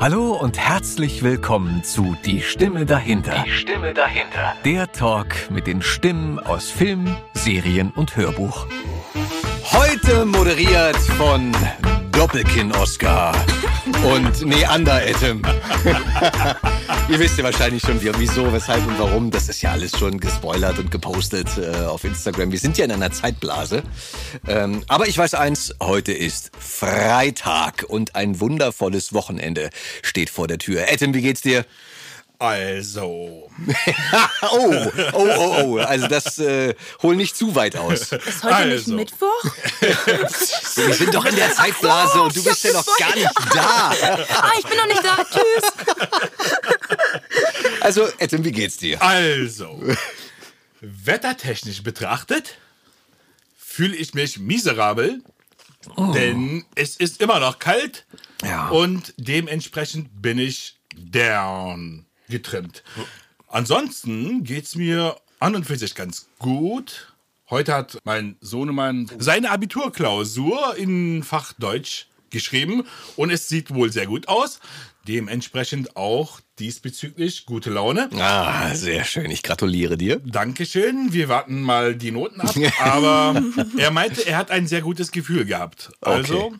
[0.00, 3.44] Hallo und herzlich willkommen zu Die Stimme dahinter.
[3.44, 4.54] Die Stimme dahinter.
[4.64, 8.66] Der Talk mit den Stimmen aus Film, Serien und Hörbuch.
[9.70, 11.52] Heute moderiert von
[12.12, 13.34] Doppelkinn-Oscar
[14.02, 15.42] und Neander-Etem.
[17.10, 19.30] Ihr wisst ja wahrscheinlich schon, wie- wieso, weshalb und warum.
[19.32, 22.52] Das ist ja alles schon gespoilert und gepostet äh, auf Instagram.
[22.52, 23.82] Wir sind ja in einer Zeitblase.
[24.46, 29.70] Ähm, aber ich weiß eins, heute ist Freitag und ein wundervolles Wochenende
[30.02, 30.88] steht vor der Tür.
[30.88, 31.64] Etem, wie geht's dir?
[32.38, 33.50] Also,
[34.52, 35.78] Oh, oh, oh, oh.
[35.78, 38.12] Also das äh, hol nicht zu weit aus.
[38.12, 38.94] Ist heute nicht Also.
[38.94, 39.44] Mittwoch?
[40.76, 43.92] Wir sind doch in der Zeitblase und du bist ja noch gar nicht da.
[44.40, 45.18] Ah, ich bin noch nicht da.
[45.30, 45.72] Tschüss.
[47.80, 49.00] Also, Etem, wie geht's dir?
[49.02, 49.80] also.
[50.80, 52.56] Wettertechnisch betrachtet
[53.56, 55.22] fühle ich mich miserabel,
[56.14, 58.06] denn es ist immer noch kalt
[58.42, 58.68] Ja.
[58.68, 62.82] und dementsprechend bin ich down getrimmt.
[63.48, 67.12] Ansonsten geht's mir an und für sich ganz gut.
[67.50, 72.84] Heute hat mein Sohnemann seine Abiturklausur in Fach Deutsch geschrieben
[73.16, 74.60] und es sieht wohl sehr gut aus.
[75.08, 78.10] Dementsprechend auch diesbezüglich gute Laune.
[78.18, 79.30] Ah, sehr schön.
[79.30, 80.20] Ich gratuliere dir.
[80.24, 81.12] Dankeschön.
[81.12, 82.54] Wir warten mal die Noten ab.
[82.80, 83.42] Aber
[83.78, 85.90] er meinte, er hat ein sehr gutes Gefühl gehabt.
[86.00, 86.52] Also,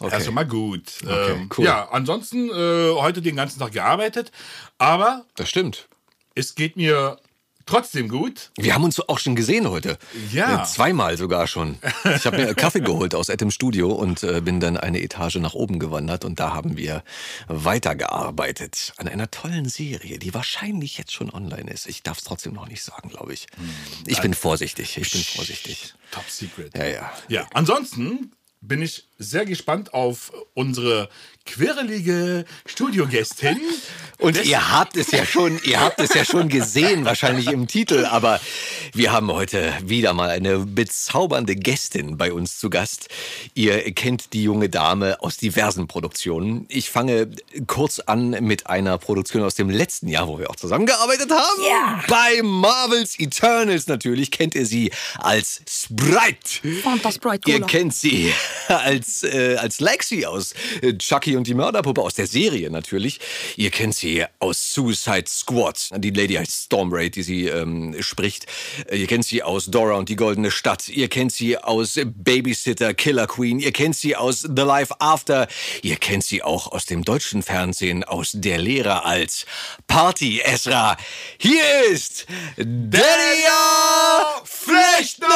[0.00, 0.14] Okay.
[0.14, 0.82] also mal gut.
[1.08, 1.64] ähm, cool.
[1.64, 4.32] Ja, ansonsten äh, heute den ganzen Tag gearbeitet.
[4.78, 5.86] Aber Das stimmt.
[6.34, 7.18] es geht mir
[7.66, 8.50] trotzdem gut.
[8.56, 9.98] Wir haben uns auch schon gesehen heute.
[10.32, 10.62] Ja.
[10.62, 11.78] Äh, zweimal sogar schon.
[12.16, 15.54] Ich habe mir Kaffee geholt aus Etem Studio und äh, bin dann eine Etage nach
[15.54, 17.02] oben gewandert und da haben wir
[17.48, 21.86] weitergearbeitet an einer tollen Serie, die wahrscheinlich jetzt schon online ist.
[21.86, 23.46] Ich darf es trotzdem noch nicht sagen, glaube ich.
[24.06, 24.96] Ich bin vorsichtig.
[24.96, 25.94] Ich bin vorsichtig.
[26.10, 26.76] Top Secret.
[26.76, 27.12] Ja, ja.
[27.28, 31.08] Ja, ansonsten bin ich sehr gespannt auf unsere
[31.44, 33.58] quirlige Studiogästin.
[34.18, 38.04] Und ihr habt es ja schon, ihr habt es ja schon gesehen, wahrscheinlich im Titel,
[38.04, 38.40] aber
[38.92, 43.08] wir haben heute wieder mal eine bezaubernde Gästin bei uns zu Gast.
[43.54, 46.66] Ihr kennt die junge Dame aus diversen Produktionen.
[46.68, 47.30] Ich fange
[47.66, 51.62] kurz an mit einer Produktion aus dem letzten Jahr, wo wir auch zusammengearbeitet haben.
[51.68, 52.04] Ja.
[52.06, 56.80] Bei Marvels Eternals natürlich kennt ihr sie als Sprite.
[56.80, 57.66] Fanta Sprite Ihr Cola.
[57.66, 58.32] kennt sie
[58.68, 63.20] als, äh, als Lexi aus äh, Chucky und die Mörderpuppe aus der Serie natürlich.
[63.56, 65.90] Ihr kennt sie aus Suicide Squad.
[65.96, 68.46] Die Lady heißt Stormbraid, die sie ähm, spricht.
[68.88, 70.88] Äh, Ihr kennt sie aus Dora und die Goldene Stadt.
[70.88, 73.58] Ihr kennt sie aus Babysitter, Killer Queen.
[73.58, 75.48] Ihr kennt sie aus The Life After.
[75.82, 79.44] Ihr kennt sie auch aus dem deutschen Fernsehen, aus Der Lehrer als
[79.88, 80.96] Party Esra.
[81.38, 83.02] Hier ist Delia
[84.44, 85.28] Flechtner!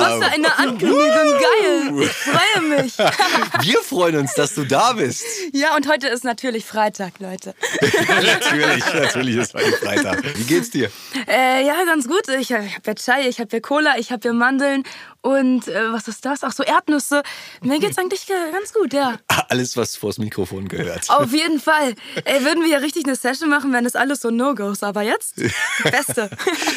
[0.00, 1.00] Was für eine Ankündigung.
[1.00, 2.02] Geil.
[2.02, 2.98] Ich freue mich.
[3.62, 5.24] Wir freuen uns, dass du da bist.
[5.52, 7.54] Ja, und heute ist natürlich Freitag, Leute.
[8.08, 10.22] natürlich, natürlich ist heute Freitag.
[10.36, 10.90] Wie geht's dir?
[11.28, 12.28] Äh, ja, ganz gut.
[12.38, 14.84] Ich, habe ja Chai, ich habe ja Cola, ich habe ja Mandeln
[15.24, 16.44] und äh, was ist das?
[16.44, 17.22] Ach so, Erdnüsse.
[17.62, 19.16] Mir geht's eigentlich äh, ganz gut, ja.
[19.48, 21.08] Alles, was vors Mikrofon gehört.
[21.08, 21.94] Auf jeden Fall.
[22.24, 24.82] Ey, würden wir ja richtig eine Session machen, wenn das alles so No-Gos.
[24.82, 25.36] Aber jetzt,
[25.90, 26.28] Beste.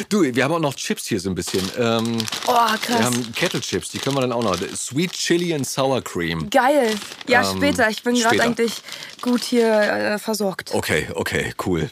[0.08, 1.60] Du, wir haben auch noch Chips hier so ein bisschen.
[1.78, 3.02] Ähm, Oh, wir krass.
[3.02, 4.56] haben Kettle Chips, die können wir dann auch noch.
[4.74, 6.48] Sweet Chili and Sour Cream.
[6.50, 6.94] Geil.
[7.26, 7.90] Ja, Ähm, später.
[7.90, 8.72] Ich bin gerade eigentlich
[9.20, 10.72] gut hier äh, versorgt.
[10.74, 11.90] Okay, okay, cool.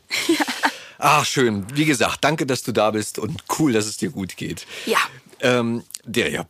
[0.99, 1.67] Ach, schön.
[1.75, 4.67] Wie gesagt, danke, dass du da bist und cool, dass es dir gut geht.
[4.87, 4.99] Ja.
[5.41, 6.47] Ähm, der, ja.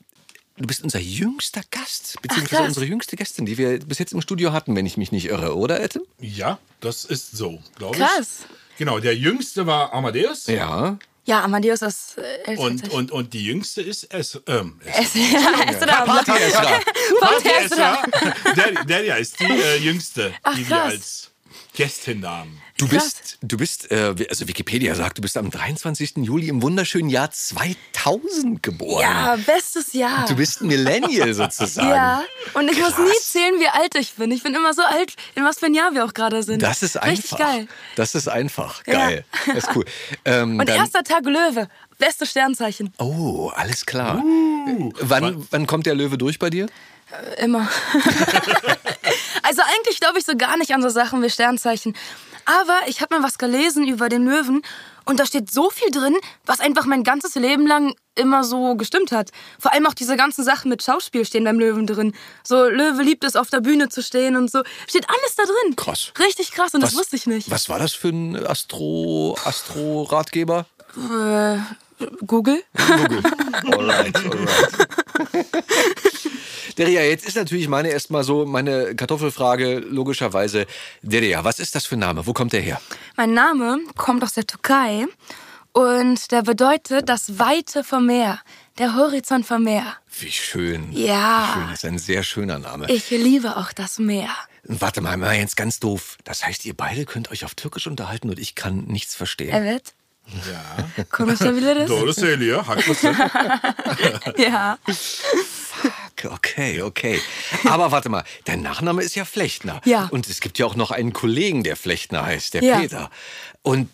[0.59, 2.69] Du bist unser jüngster Gast, beziehungsweise krass.
[2.69, 5.55] unsere jüngste Gästin, die wir bis jetzt im Studio hatten, wenn ich mich nicht irre,
[5.55, 6.03] oder, Etem?
[6.19, 8.03] Ja, das ist so, glaube ich.
[8.03, 8.47] Krass.
[8.79, 10.47] Genau, der jüngste war Amadeus.
[10.47, 10.99] Ja.
[11.27, 14.41] Ja, Amadeus ist äh, Und, und, und die jüngste ist es.
[14.47, 15.15] Ähm, es.
[15.15, 16.05] Es, ja, Esra.
[16.05, 16.63] Party Esra.
[17.21, 18.05] Party Esra.
[18.05, 18.55] Esra.
[18.55, 21.33] Der, der ist die äh, jüngste, Ach, die wir als
[21.79, 22.61] Haben.
[22.79, 26.17] Du bist, du bist, äh, also Wikipedia sagt, du bist am 23.
[26.19, 29.03] Juli im wunderschönen Jahr 2000 geboren.
[29.03, 30.27] Ja, bestes Jahr.
[30.27, 31.89] Du bist ein Millennial sozusagen.
[31.89, 32.23] ja,
[32.55, 33.05] und ich muss Krass.
[33.07, 34.31] nie zählen, wie alt ich bin.
[34.31, 36.63] Ich bin immer so alt, in was für ein Jahr wir auch gerade sind.
[36.63, 37.39] Das ist Richtig einfach.
[37.39, 37.69] geil.
[37.95, 38.83] Das ist einfach.
[38.87, 38.93] Ja.
[38.95, 39.25] Geil.
[39.47, 39.85] Das ist cool.
[40.25, 41.69] Ähm, Und dann- erster Tag Löwe.
[41.99, 42.93] Beste Sternzeichen.
[42.99, 44.23] Oh, alles klar.
[44.23, 44.93] Uh.
[45.01, 46.67] wann, wann kommt der Löwe durch bei dir?
[47.39, 47.61] Immer.
[49.43, 51.97] also eigentlich glaube ich so gar nicht an so Sachen wie Sternzeichen.
[52.45, 54.63] Aber ich habe mal was gelesen über den Löwen
[55.05, 59.13] und da steht so viel drin, was einfach mein ganzes Leben lang immer so gestimmt
[59.13, 59.31] hat.
[59.59, 62.13] Vor allem auch diese ganzen Sachen mit Schauspiel stehen beim Löwen drin.
[62.45, 64.63] So Löwe liebt es auf der Bühne zu stehen und so.
[64.89, 65.77] Steht alles da drin.
[65.77, 66.13] Krass.
[66.19, 67.51] Richtig krass und das wusste ich nicht.
[67.51, 70.67] Was war das für ein Astro, Astro-Ratgeber?
[70.97, 71.59] Äh,
[72.27, 72.63] Google?
[72.77, 73.23] Google.
[73.73, 74.89] Alright, alright.
[76.79, 80.67] Deria, jetzt ist natürlich meine erstmal so meine Kartoffelfrage logischerweise.
[81.03, 82.27] Deria, was ist das für ein Name?
[82.27, 82.81] Wo kommt der her?
[83.17, 85.07] Mein Name kommt aus der Türkei
[85.73, 88.41] und der bedeutet das Weite vom Meer,
[88.79, 89.97] der Horizont vom Meer.
[90.21, 90.93] Wie schön.
[90.93, 91.49] Ja.
[91.49, 91.71] Wie schön.
[91.71, 92.91] Das ist ein sehr schöner Name.
[92.91, 94.31] Ich liebe auch das Meer.
[94.65, 96.19] Warte mal, mal jetzt ganz doof.
[96.25, 99.55] Das heißt, ihr beide könnt euch auf Türkisch unterhalten und ich kann nichts verstehen.
[99.55, 99.95] Evet.
[100.35, 101.05] Ja.
[101.11, 101.91] Konuşabiliriz.
[101.91, 102.65] Doğru söylüyor.
[102.65, 103.17] Haklısın.
[104.39, 104.79] Ja.
[106.25, 107.21] Okay, okay.
[107.69, 109.81] Aber warte mal, dein Nachname ist ja Flechtner.
[109.85, 110.09] Ja.
[110.11, 112.79] Und es gibt ja auch noch einen Kollegen, der Flechtner heißt, der Ja.
[112.81, 113.11] Peter.
[113.63, 113.89] Und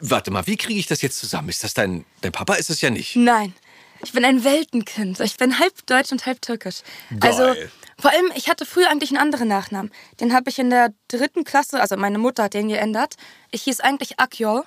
[0.00, 1.48] warte mal, wie kriege ich das jetzt zusammen?
[1.48, 2.54] Ist das dein, dein Papa?
[2.54, 3.16] Ist es ja nicht.
[3.16, 3.54] Nein.
[4.02, 5.20] Ich bin ein Weltenkind.
[5.20, 6.82] Ich bin halb deutsch und halb türkisch.
[7.20, 7.30] Geil.
[7.32, 7.54] Also,
[7.98, 9.90] vor allem, ich hatte früher eigentlich einen anderen Nachnamen.
[10.20, 13.16] Den habe ich in der dritten Klasse, also meine Mutter hat den geändert.
[13.50, 14.64] Ich hieß eigentlich Akjol.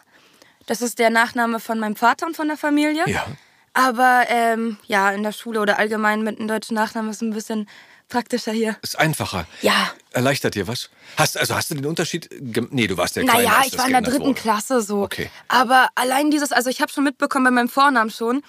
[0.69, 3.04] Das ist der Nachname von meinem Vater und von der Familie.
[3.10, 3.25] Ja.
[3.74, 7.68] Aber ähm, ja, in der Schule oder allgemein mit einem deutschen Nachnamen ist ein bisschen
[8.07, 8.77] praktischer hier.
[8.83, 9.48] Ist einfacher.
[9.63, 9.92] Ja.
[10.12, 10.92] Erleichtert dir was?
[11.18, 12.30] Hast, also hast du den Unterschied?
[12.69, 13.48] Nee, du warst der Kleine.
[13.48, 14.39] Naja, ich war in der dritten wurde.
[14.39, 15.01] Klasse so.
[15.01, 15.31] Okay.
[15.48, 18.44] Aber allein dieses, also ich habe schon mitbekommen bei meinem Vornamen schon,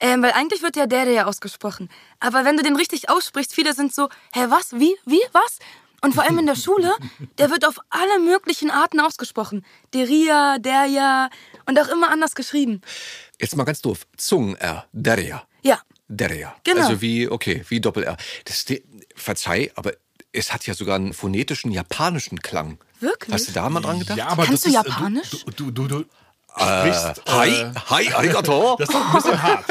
[0.00, 1.90] ähm, weil eigentlich wird ja der, der ja ausgesprochen.
[2.20, 5.58] Aber wenn du den richtig aussprichst, viele sind so, hä, was, wie, wie, was?
[6.02, 6.92] Und vor allem in der Schule,
[7.38, 9.64] der wird auf alle möglichen Arten ausgesprochen.
[9.94, 11.30] Deria, derja
[11.66, 12.80] und auch immer anders geschrieben.
[13.40, 14.06] Jetzt mal ganz doof.
[14.16, 14.86] Zungen-R.
[14.92, 15.42] Deria.
[15.62, 15.80] Ja.
[16.08, 16.54] Deria.
[16.64, 16.82] Genau.
[16.86, 18.16] Also wie, okay, wie Doppel-R.
[19.16, 19.92] Verzeih, aber
[20.32, 22.78] es hat ja sogar einen phonetischen japanischen Klang.
[23.00, 23.34] Wirklich?
[23.34, 24.18] Hast du da mal dran gedacht?
[24.18, 25.30] Ja, aber Kannst das du ist, Japanisch?
[25.30, 26.04] Du, du, du, du
[26.52, 27.22] sprichst.
[27.26, 28.76] Hi, äh, hi, arigato.
[28.78, 29.64] Das ist ein bisschen hart.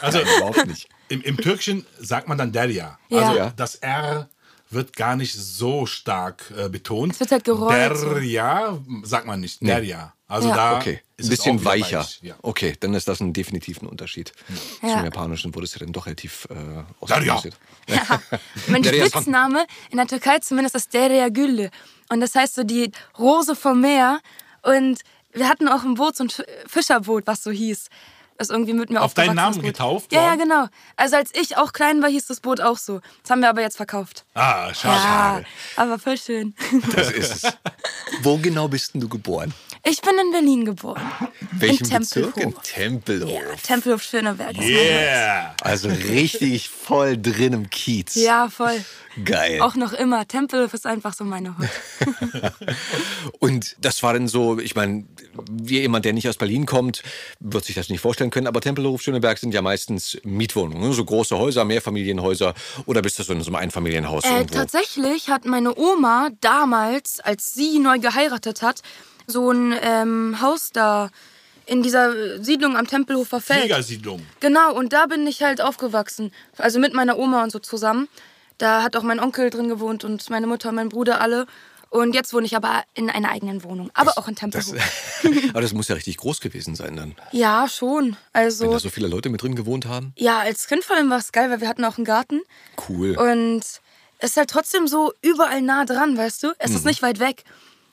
[0.00, 0.88] Also Überhaupt nicht.
[1.08, 2.98] im, im Türkischen sagt man dann Derya.
[3.08, 3.18] Ja.
[3.18, 3.52] Also Ja.
[3.56, 4.28] das R
[4.72, 7.12] wird gar nicht so stark äh, betont.
[7.12, 8.14] Es wird halt gerollt so.
[8.14, 9.60] Derya sagt man nicht.
[9.62, 10.12] Derya.
[10.28, 10.56] Also Ja.
[10.56, 12.00] da Okay, ein ist es bisschen weicher.
[12.00, 12.34] weich, Ja.
[12.42, 14.32] Okay, dann ist das ein definitiv ein Unterschied.
[14.80, 15.04] Zum Ja.
[15.04, 16.54] Japanischen wurde es ja dann doch relativ äh,
[17.00, 17.56] ausproduziert.
[17.88, 18.20] Ja.
[18.68, 18.82] Mein.
[18.84, 21.70] Spitzname in der Türkei zumindest ist Derya Gülle.
[22.08, 24.20] Und das heißt so die Rose vom Meer.
[24.62, 25.00] Und
[25.32, 27.88] wir hatten auch ein Boot, so ein Sch- Fischerboot, was so hieß.
[28.42, 29.66] Das irgendwie mit mir Auf deinen Namen ist Boot.
[29.66, 30.66] getauft Ja, ja, genau.
[30.96, 33.00] Also als ich auch klein war, hieß das Boot auch so.
[33.22, 34.24] Das haben wir aber jetzt verkauft.
[34.34, 35.44] Ah, schade.
[35.76, 36.52] Ja, aber voll schön.
[36.92, 37.52] Das ist es.
[38.22, 39.54] Wo genau bist denn du geboren?
[39.84, 41.02] Ich bin in Berlin geboren.
[41.52, 42.36] Welchen in Bezirk?
[42.36, 42.62] In Tempelhof.
[42.62, 43.30] Tempelhof.
[43.30, 44.56] Ja, Tempelhof Schöneberg.
[44.58, 45.56] Yeah.
[45.60, 48.14] Also richtig voll drin im Kiez.
[48.14, 48.84] Ja, voll.
[49.24, 49.60] Geil.
[49.60, 50.26] Auch noch immer.
[50.28, 51.68] Tempelhof ist einfach so meine Hut.
[53.40, 55.04] Und das war dann so, ich meine,
[55.50, 57.02] wie jemand, der nicht aus Berlin kommt,
[57.40, 60.94] wird sich das nicht vorstellen können, aber Tempelhof, Schöneberg sind ja meistens Mietwohnungen, ne?
[60.94, 62.54] so große Häuser, Mehrfamilienhäuser
[62.86, 64.54] oder bist du so in so einem Einfamilienhaus Äh, irgendwo?
[64.54, 68.80] tatsächlich hat meine Oma damals, als sie neu geheiratet hat,
[69.26, 71.10] so ein ähm, Haus da
[71.66, 73.60] in dieser Siedlung am Tempelhofer Feld.
[73.60, 74.26] Fliegersiedlung.
[74.40, 76.32] Genau, und da bin ich halt aufgewachsen.
[76.58, 78.08] Also mit meiner Oma und so zusammen.
[78.58, 81.46] Da hat auch mein Onkel drin gewohnt und meine Mutter und mein Bruder alle.
[81.88, 83.90] Und jetzt wohne ich aber in einer eigenen Wohnung.
[83.92, 84.82] Aber auch in Das, Tempelhof.
[85.50, 88.16] aber das muss ja richtig groß gewesen sein dann, Ja, schon.
[88.32, 90.12] wenn Also, da so viele Leute mit drin gewohnt haben.
[90.16, 92.40] ja, als Kind vor allem war es geil, weil wir hatten auch einen Garten.
[92.88, 93.16] Cool.
[93.18, 93.60] Und
[94.18, 96.52] es ist halt trotzdem so überall nah dran, weißt du?
[96.58, 96.76] Es Mhm.
[96.76, 97.44] ist nicht weit weg.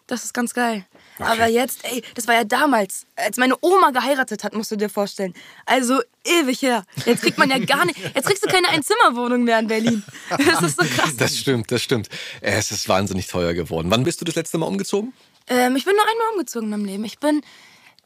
[0.08, 0.86] Das ist ganz geil.
[1.20, 4.90] Aber jetzt, ey, das war ja damals, als meine Oma geheiratet hat, musst du dir
[4.90, 5.34] vorstellen.
[5.66, 6.86] Also ewig her.
[7.06, 10.04] Jetzt kriegt man ja gar nicht, jetzt kriegst du keine Einzimmerwohnung mehr in Berlin.
[10.30, 11.16] Das ist so krass.
[11.18, 12.10] Das stimmt, das stimmt.
[12.42, 13.92] Es ist wahnsinnig teuer geworden.
[13.92, 15.14] Wann bist du das letzte Mal umgezogen?
[15.48, 17.04] Ähm, ich bin nur einmal umgezogen in meinem Leben.
[17.06, 17.42] Ich bin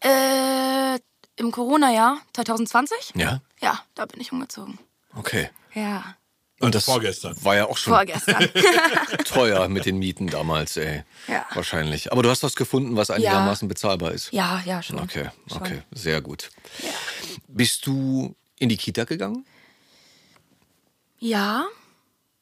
[0.01, 1.00] äh,
[1.36, 3.13] im Corona-Jahr 2020.
[3.15, 3.41] Ja.
[3.62, 4.79] Ja, da bin ich umgezogen.
[5.15, 5.50] Okay.
[5.74, 6.15] Ja,
[6.60, 7.36] Und das vorgestern.
[7.43, 8.48] war ja auch schon vorgestern.
[9.25, 11.03] teuer mit den Mieten damals, ey.
[11.27, 11.45] Ja.
[11.53, 12.12] Wahrscheinlich.
[12.12, 14.31] Aber du hast was gefunden, was einigermaßen bezahlbar ist.
[14.31, 15.00] ja, ja, schon.
[15.00, 15.57] Okay, Schon.
[15.57, 16.51] okay, sehr gut.
[17.48, 19.45] Bist du in die Kita gegangen?
[21.19, 21.65] Ja,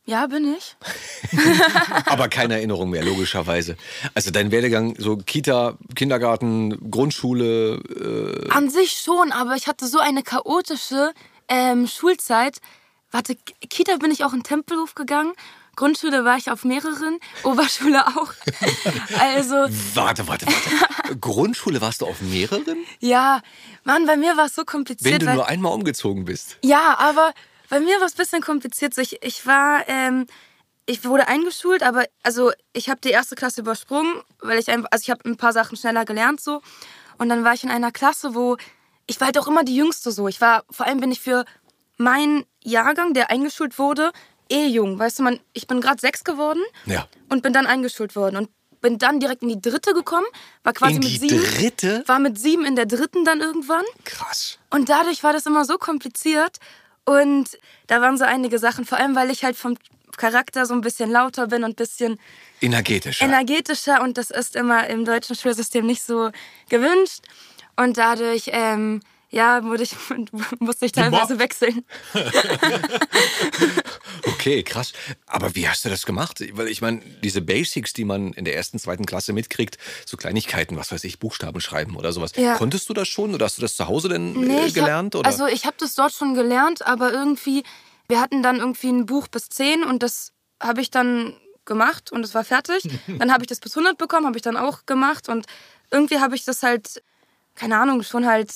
[0.06, 0.76] ja, bin ich.
[2.06, 3.78] Aber keine Erinnerung mehr, logischerweise.
[4.16, 10.00] Also dein Werdegang, so Kita, Kindergarten, Grundschule, äh, An sich schon, aber ich hatte so
[10.00, 11.14] eine chaotische
[11.48, 12.58] ähm, Schulzeit.
[13.12, 13.36] Warte,
[13.70, 15.34] Kita bin ich auch in Tempelhof gegangen.
[15.76, 18.34] Grundschule war ich auf mehreren, Oberschule auch.
[19.20, 19.56] Also,
[19.96, 21.16] warte, warte, warte.
[21.20, 22.78] Grundschule warst du auf mehreren?
[23.00, 23.42] ja,
[23.84, 25.14] Mann, bei mir war es so kompliziert.
[25.14, 26.58] Wenn du weil, nur einmal umgezogen bist.
[26.64, 27.34] ja, aber
[27.70, 28.98] bei mir war es ein bisschen kompliziert.
[28.98, 30.28] Ich, ich war, ähm,
[30.86, 35.04] ich wurde eingeschult, aber also ich habe die erste Klasse übersprungen, weil ich einfach, also
[35.04, 36.62] ich habe ein paar Sachen schneller gelernt so.
[37.18, 38.58] Und dann war ich in einer Klasse, wo
[39.08, 40.28] ich war halt auch immer die Jüngste so.
[40.28, 41.46] Ich war, vor allem bin ich für
[42.02, 44.12] meinen Jahrgang, der eingeschult wurde,
[44.50, 45.00] eh jung.
[45.00, 47.08] Weißt du, man, ich bin gerade sechs geworden Ja.
[47.30, 48.50] und bin dann eingeschult worden und
[48.82, 50.26] bin dann direkt in die dritte gekommen,
[50.64, 51.44] war quasi In mit die sieben.
[51.44, 52.04] dritte?
[52.08, 53.86] War mit sieben in der dritten dann irgendwann.
[54.06, 54.58] Krass.
[54.72, 56.58] Und dadurch war das immer so kompliziert.
[57.06, 59.78] Und da waren so einige Sachen, vor allem weil ich halt vom
[60.18, 62.20] Charakter so ein bisschen lauter bin und ein bisschen
[62.60, 63.26] Energetischer.
[63.26, 66.32] energetischer und das ist immer im deutschen Schulsystem nicht so
[66.70, 67.22] gewünscht.
[67.76, 69.02] Und dadurch, ähm,
[69.32, 69.96] ja, wurde ich,
[70.60, 71.86] musste ich teilweise wechseln.
[74.42, 74.94] Okay, krass.
[75.28, 76.44] Aber wie hast du das gemacht?
[76.54, 80.76] Weil ich meine, diese Basics, die man in der ersten, zweiten Klasse mitkriegt, so Kleinigkeiten,
[80.78, 82.32] was weiß ich, Buchstaben schreiben oder sowas.
[82.36, 82.56] Ja.
[82.56, 85.14] Konntest du das schon oder hast du das zu Hause denn Nee, äh, gelernt?
[85.14, 85.28] Hab, oder?
[85.30, 87.64] Also ich habe das dort schon gelernt, aber irgendwie,
[88.08, 91.36] wir hatten dann irgendwie ein Buch bis 10 und das habe ich dann
[91.66, 92.84] gemacht und es war fertig.
[93.20, 95.46] dann habe ich das bis 100 bekommen, habe ich dann auch gemacht und
[95.92, 97.04] irgendwie habe ich das halt,
[97.54, 98.52] keine Ahnung, schon halt,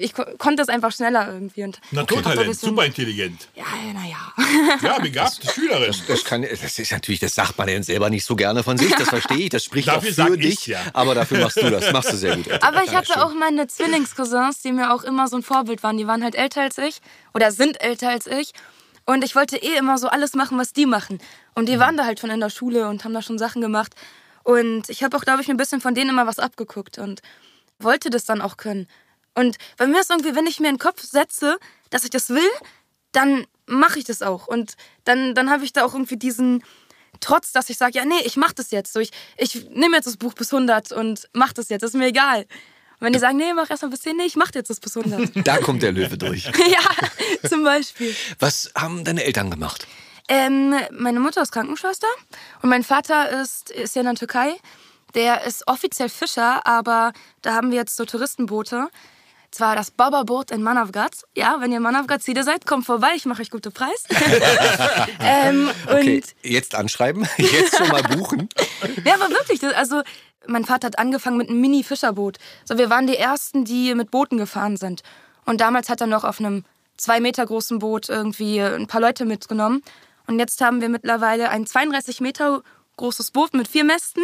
[0.00, 1.64] ich ko konnte es einfach schneller irgendwie.
[1.64, 3.48] Und Naturtalent, bisschen- super intelligent.
[3.54, 4.78] Ja, naja.
[4.82, 5.94] Ja, begabte Schülerin.
[6.06, 8.94] das, kann, das ist natürlich, das sagt man ja selber nicht so gerne von sich,
[8.94, 10.80] das verstehe ich, das spricht Dafür auch für ich dich, ja.
[10.92, 12.50] aber dafür machst du das, machst du sehr gut.
[12.62, 15.96] Aber ich hatte auch meine Zwillingscousins, die mir auch immer so ein Vorbild waren.
[15.96, 17.00] Die waren halt älter als ich
[17.34, 18.52] oder sind älter als ich.
[19.04, 21.18] Und ich wollte eh immer so alles machen, was die machen.
[21.54, 23.94] Und die waren da halt schon in der Schule und haben da schon Sachen gemacht.
[24.44, 27.22] Und ich habe auch, glaube ich, ein bisschen von denen immer was abgeguckt und
[27.78, 28.86] wollte das dann auch können.
[29.38, 31.58] Und bei mir ist irgendwie, wenn ich mir in den Kopf setze,
[31.90, 32.50] dass ich das will,
[33.12, 34.48] dann mache ich das auch.
[34.48, 36.64] Und dann, dann habe ich da auch irgendwie diesen
[37.20, 38.92] Trotz, dass ich sage, ja, nee, ich mache das jetzt.
[38.92, 42.06] So, ich, ich nehme jetzt das Buch bis 100 und mach das jetzt, ist mir
[42.06, 42.40] egal.
[42.40, 44.80] Und wenn die sagen, nee, mach erst mal bis 10, nee, ich mach jetzt das
[44.80, 45.30] bis 100.
[45.46, 46.44] Da kommt der Löwe durch.
[46.68, 48.14] ja, zum Beispiel.
[48.40, 49.86] Was haben deine Eltern gemacht?
[50.28, 52.08] Ähm, meine Mutter ist Krankenschwester
[52.62, 54.56] und mein Vater ist, ist ja in der Türkei.
[55.14, 58.88] Der ist offiziell Fischer, aber da haben wir jetzt so Touristenboote.
[59.50, 61.24] Zwar das Baba-Boot in Manavgat.
[61.34, 64.04] Ja, wenn ihr in Manavgat Ziele seid, kommt vorbei, ich mache euch guten Preis.
[65.20, 68.48] ähm, Okay, und jetzt anschreiben, jetzt schon mal buchen.
[69.04, 70.02] Ja, aber wirklich, das, also
[70.46, 72.36] mein Vater hat angefangen mit einem Mini-Fischerboot.
[72.64, 75.02] So, wir waren die Ersten, die mit Booten gefahren sind.
[75.46, 76.64] Und damals hat er noch auf einem
[76.98, 79.82] zwei Meter großen Boot irgendwie ein paar Leute mitgenommen.
[80.26, 82.62] Und jetzt haben wir mittlerweile ein 32 Meter
[82.98, 84.22] großes Boot mit vier Mästen,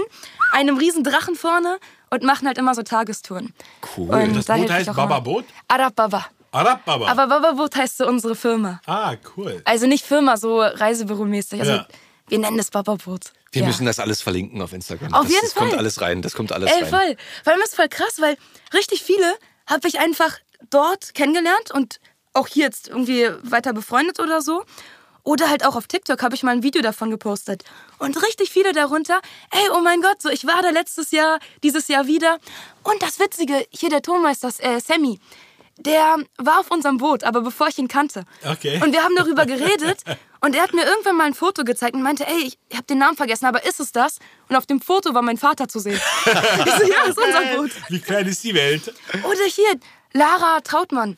[0.52, 1.78] einem riesen Drachen vorne
[2.10, 3.52] und machen halt immer so Tagestouren.
[3.96, 4.10] Cool.
[4.10, 4.92] Und Das da Boot heißt.
[4.94, 5.44] Baba Boot?
[5.68, 6.26] Arab Baba.
[6.52, 7.08] Arab Baba.
[7.08, 8.80] Aber Baba Boot heißt so unsere Firma.
[8.86, 9.60] ah, cool.
[9.64, 11.60] Also nicht Firma, so Reisebüromäßig.
[11.60, 11.86] Also Ja.
[12.28, 13.32] wir nennen es Baba Boot.
[13.52, 13.66] Wir Ja.
[13.68, 15.12] müssen das alles verlinken auf Instagram.
[15.14, 15.78] Auf das, jeden das kommt Fall.
[15.78, 16.90] alles rein, das kommt alles Ey, rein.
[16.90, 17.16] voll.
[17.44, 18.36] Vor allem ist es voll krass, weil
[18.72, 19.34] richtig viele
[19.66, 20.38] habe ich einfach
[20.70, 22.00] dort kennengelernt und
[22.32, 24.64] auch hier jetzt irgendwie weiter befreundet oder so.
[25.24, 27.64] Oder halt auch auf TikTok habe ich mal ein Video davon gepostet.
[27.98, 31.88] Und richtig viele darunter, ey, oh mein Gott, so ich war da letztes Jahr, dieses
[31.88, 32.38] Jahr wieder.
[32.82, 35.18] Und das Witzige, hier der Tonmeister, äh, Sammy,
[35.78, 38.24] der war auf unserem Boot, aber bevor ich ihn kannte.
[38.44, 38.80] Okay.
[38.82, 40.02] Und wir haben darüber geredet
[40.40, 42.98] und er hat mir irgendwann mal ein Foto gezeigt und meinte, ey, ich habe den
[42.98, 44.18] Namen vergessen, aber ist es das?
[44.48, 46.00] Und auf dem Foto war mein Vater zu sehen.
[46.26, 47.70] ich so, ja, das ist unser Boot.
[47.88, 48.94] Wie klein ist die Welt?
[49.24, 49.80] Oder hier,
[50.12, 51.16] Lara Trautmann.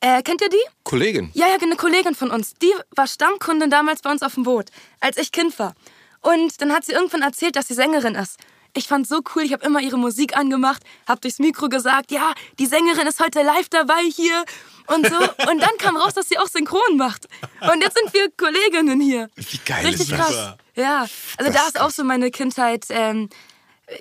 [0.00, 0.56] Äh, kennt ihr die?
[0.84, 1.30] Kollegin.
[1.34, 2.54] Ja, ja, eine Kollegin von uns.
[2.54, 4.66] Die war Stammkundin damals bei uns auf dem Boot,
[5.00, 5.74] als ich Kind war.
[6.20, 8.36] Und dann hat sie irgendwann erzählt, dass sie Sängerin ist.
[8.74, 12.32] Ich fand's so cool, ich habe immer ihre Musik angemacht, habe durchs Mikro gesagt, ja,
[12.58, 14.44] die Sängerin ist heute live dabei hier
[14.88, 15.16] und so.
[15.50, 17.26] Und dann kam raus, dass sie auch Synchron macht.
[17.60, 19.30] Und jetzt sind wir Kolleginnen hier.
[19.36, 20.18] Wie geil Richtig ist das?
[20.18, 20.54] krass.
[20.76, 21.06] Ja,
[21.38, 23.28] also da ist auch so meine Kindheit ähm,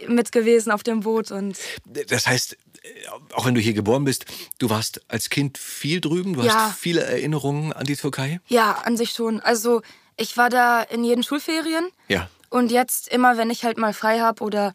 [0.08, 1.58] mit gewesen auf dem Boot und
[2.10, 2.58] Das heißt,
[3.34, 4.26] auch wenn du hier geboren bist,
[4.60, 6.54] du warst als Kind viel drüben, du Ja.
[6.70, 8.40] hast viele Erinnerungen an die Türkei?
[8.48, 9.40] ja, an sich schon.
[9.42, 9.82] Also
[10.18, 11.90] ich war da in jeden Schulferien.
[12.08, 12.30] Ja.
[12.50, 14.74] Und jetzt immer, wenn ich halt mal frei habe oder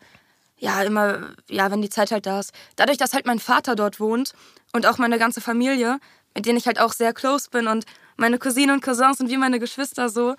[0.58, 2.52] ja, immer, ja, wenn die Zeit halt da ist.
[2.76, 4.32] Dadurch, dass halt mein Vater dort wohnt
[4.72, 5.98] und auch meine ganze Familie,
[6.34, 7.84] mit denen ich halt auch sehr close bin und
[8.16, 10.36] meine Cousinen und Cousins sind wie meine Geschwister so.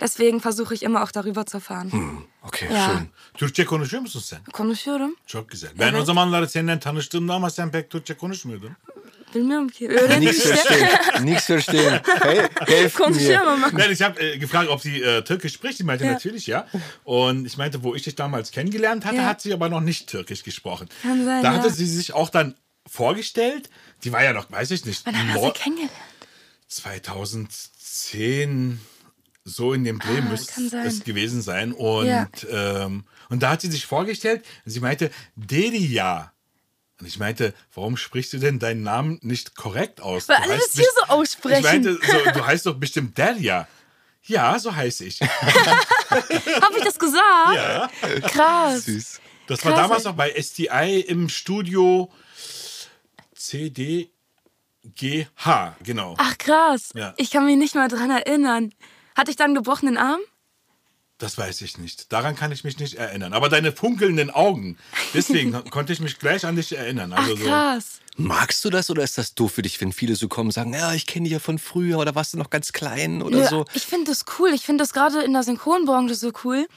[0.00, 1.92] Deswegen versuche ich immer auch darüber zu fahren.
[2.42, 2.86] Okay, Ja.
[2.86, 3.08] schön.
[3.34, 4.38] Türkçe konuşuyor musun sen?
[4.52, 5.16] Konuşuyorum.
[5.26, 5.70] Çok güzel.
[5.78, 6.06] Ben o Evet.
[6.06, 8.70] zamanlar seninle tanıştığımda ama sen pek Türkçe konuşmuyordun.
[9.34, 9.88] Bilmiyorum ki.
[9.88, 10.50] Öğrendim Nichts işte.
[10.50, 12.00] verstehen, nichts verstehen.
[12.22, 13.04] Hey, helft mir.
[13.06, 13.68] Konuşuyorum ama.
[13.72, 15.78] Nein, ich habe äh, gefragt, ob sie äh, Türkisch spricht.
[15.80, 16.12] Die meinte Ja.
[16.12, 16.66] natürlich ja.
[17.04, 19.24] Und ich meinte, wo ich dich damals kennengelernt hatte, Ja.
[19.26, 20.88] hat sie aber noch nicht Türkisch gesprochen.
[21.02, 21.58] Kann sein, da ja.
[21.58, 22.54] hatte sie sich auch dann
[22.86, 23.68] vorgestellt.
[24.04, 25.92] Die war ja noch, weiß ich nicht, Wann haben wir sie kennengelernt?
[26.68, 28.80] 2010
[29.48, 30.86] so in dem Dreh müsste Ah, sein.
[30.86, 31.72] es gewesen sein.
[31.72, 32.28] Und, Ja.
[32.50, 36.32] ähm, und da hat sie sich vorgestellt und sie meinte, Deria.
[37.00, 40.28] Und ich meinte, warum sprichst du denn deinen Namen nicht korrekt aus?
[40.28, 41.58] Weil Du alle heißt das hier so aussprechen.
[41.58, 43.68] Ich meinte, so, du heißt doch bestimmt Deria.
[44.24, 45.20] Ja, so heiße ich.
[46.10, 47.54] Habe ich das gesagt?
[47.54, 47.88] Ja.
[48.28, 48.84] Krass.
[48.84, 49.20] Süß.
[49.46, 49.82] Das war Krass.
[49.82, 52.10] damals noch bei STI im Studio
[53.34, 54.10] CDGH,
[55.82, 56.14] genau.
[56.18, 56.90] Ach krass.
[56.94, 57.14] Ja.
[57.16, 58.72] Ich kann mich nicht mal dran erinnern.
[59.18, 60.20] Hatte ich dann einen gebrochenen Arm?
[61.18, 62.12] Das weiß ich nicht.
[62.12, 63.32] Daran kann ich mich nicht erinnern.
[63.32, 64.78] Aber deine funkelnden Augen,
[65.12, 67.12] deswegen konnte ich mich gleich an dich erinnern.
[67.12, 67.44] Ach Also so.
[67.44, 68.00] krass.
[68.16, 70.72] Magst du das oder ist das doof für dich, wenn viele so kommen und sagen,
[70.72, 73.46] ja, ich kenne dich ja von früher oder warst du noch ganz klein oder Nö,
[73.48, 73.64] so?
[73.74, 74.50] Ich finde das cool.
[74.50, 76.68] Ich finde das gerade in der Synchronbranche so cool.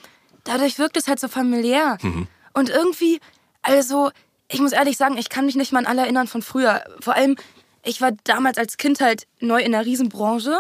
[0.43, 1.99] Dadurch wirkt es halt so familiär.
[2.01, 2.27] Mhm.
[2.53, 3.19] Und irgendwie,
[3.61, 4.09] also,
[4.47, 6.83] ich muss ehrlich sagen, ich kann mich nicht mal an alle erinnern von früher.
[6.99, 7.35] Vor allem,
[7.83, 10.59] ich war damals als Kind halt neu in einer Riesenbranche.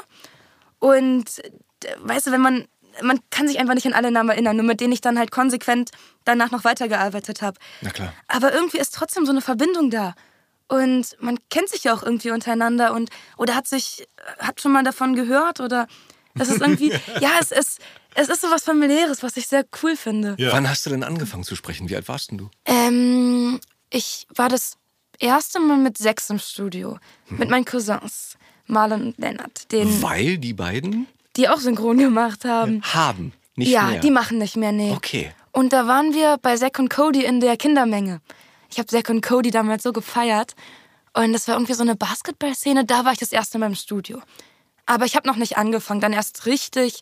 [0.77, 1.25] Und
[1.99, 2.65] weißt du, wenn man,
[3.01, 5.31] man kann sich einfach nicht an alle Namen erinnern, nur mit denen ich dann halt
[5.31, 5.91] konsequent
[6.25, 7.59] danach noch weitergearbeitet habe.
[7.81, 8.13] Na klar.
[8.27, 10.13] Aber irgendwie ist trotzdem so eine Verbindung da.
[10.67, 14.07] Und man kennt sich ja auch irgendwie untereinander und oder hat sich,
[14.39, 15.85] hat schon mal davon gehört oder
[16.35, 17.79] das ist irgendwie, ja, es ist,
[18.15, 20.35] es ist so was familiäres, was ich sehr cool finde.
[20.37, 20.53] Ja.
[20.53, 21.89] Wann hast du denn angefangen zu sprechen?
[21.89, 22.49] Wie alt warst denn du?
[22.65, 23.59] Ähm,
[23.89, 24.77] ich war das
[25.19, 26.97] erste Mal mit sechs im Studio.
[27.29, 31.07] Mit meinen Cousins, Marlon und Lennart, den, Weil die beiden
[31.37, 32.81] die auch synchron gemacht haben.
[32.83, 33.99] haben, nicht ja, mehr.
[34.01, 34.91] die machen nicht mehr, nee.
[34.91, 35.31] Okay.
[35.51, 38.21] Und da waren wir bei Zack und Cody in der Kindermenge.
[38.69, 40.55] Ich habe Zack und Cody damals so gefeiert.
[41.13, 42.85] Und das war irgendwie so eine Basketballszene.
[42.85, 44.21] Da war ich das erste Mal im Studio.
[44.85, 45.99] Aber ich habe noch nicht angefangen.
[45.99, 47.01] Dann erst richtig,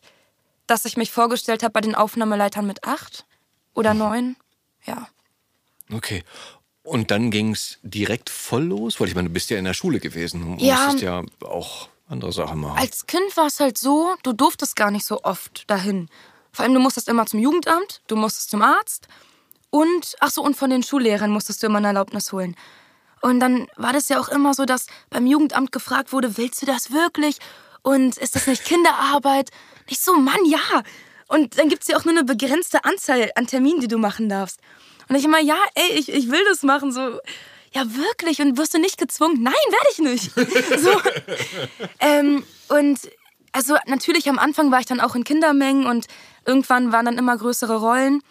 [0.66, 3.24] dass ich mich vorgestellt habe bei den Aufnahmeleitern mit acht
[3.72, 4.34] oder neun.
[4.84, 5.06] Ja.
[5.92, 6.24] Okay.
[6.82, 8.98] Und dann ging es direkt voll los?
[8.98, 10.74] Weil ich meine, du bist ja in der Schule gewesen und Ja.
[10.76, 12.78] musstest ja auch andere Sachen machen.
[12.78, 16.08] Als Kind war es halt so, du durftest gar nicht so oft dahin.
[16.52, 19.06] Vor allem, du musstest immer zum Jugendamt, du musstest zum Arzt
[19.70, 22.56] und, ach so, und von den Schullehrern musstest du immer eine Erlaubnis holen.
[23.22, 26.66] Und dann war das ja auch immer so, dass beim Jugendamt gefragt wurde, willst du
[26.66, 27.38] das wirklich?
[27.82, 29.50] Und ist das nicht Kinderarbeit?
[29.88, 30.82] Ich so, Mann, ja.
[31.28, 34.28] Und dann gibt es ja auch nur eine begrenzte Anzahl an Terminen, die du machen
[34.28, 34.60] darfst.
[35.08, 36.92] Und ich immer, ja, ey, ich, ich will das machen.
[36.92, 37.18] So,
[37.72, 38.40] ja, wirklich.
[38.40, 39.42] Und wirst du nicht gezwungen?
[39.42, 40.30] Nein, werde ich nicht.
[40.82, 41.00] So.
[42.00, 42.98] Ähm, und
[43.52, 46.06] also natürlich am Anfang war ich dann auch in Kindermengen und
[46.46, 48.22] irgendwann waren dann immer größere Rollen.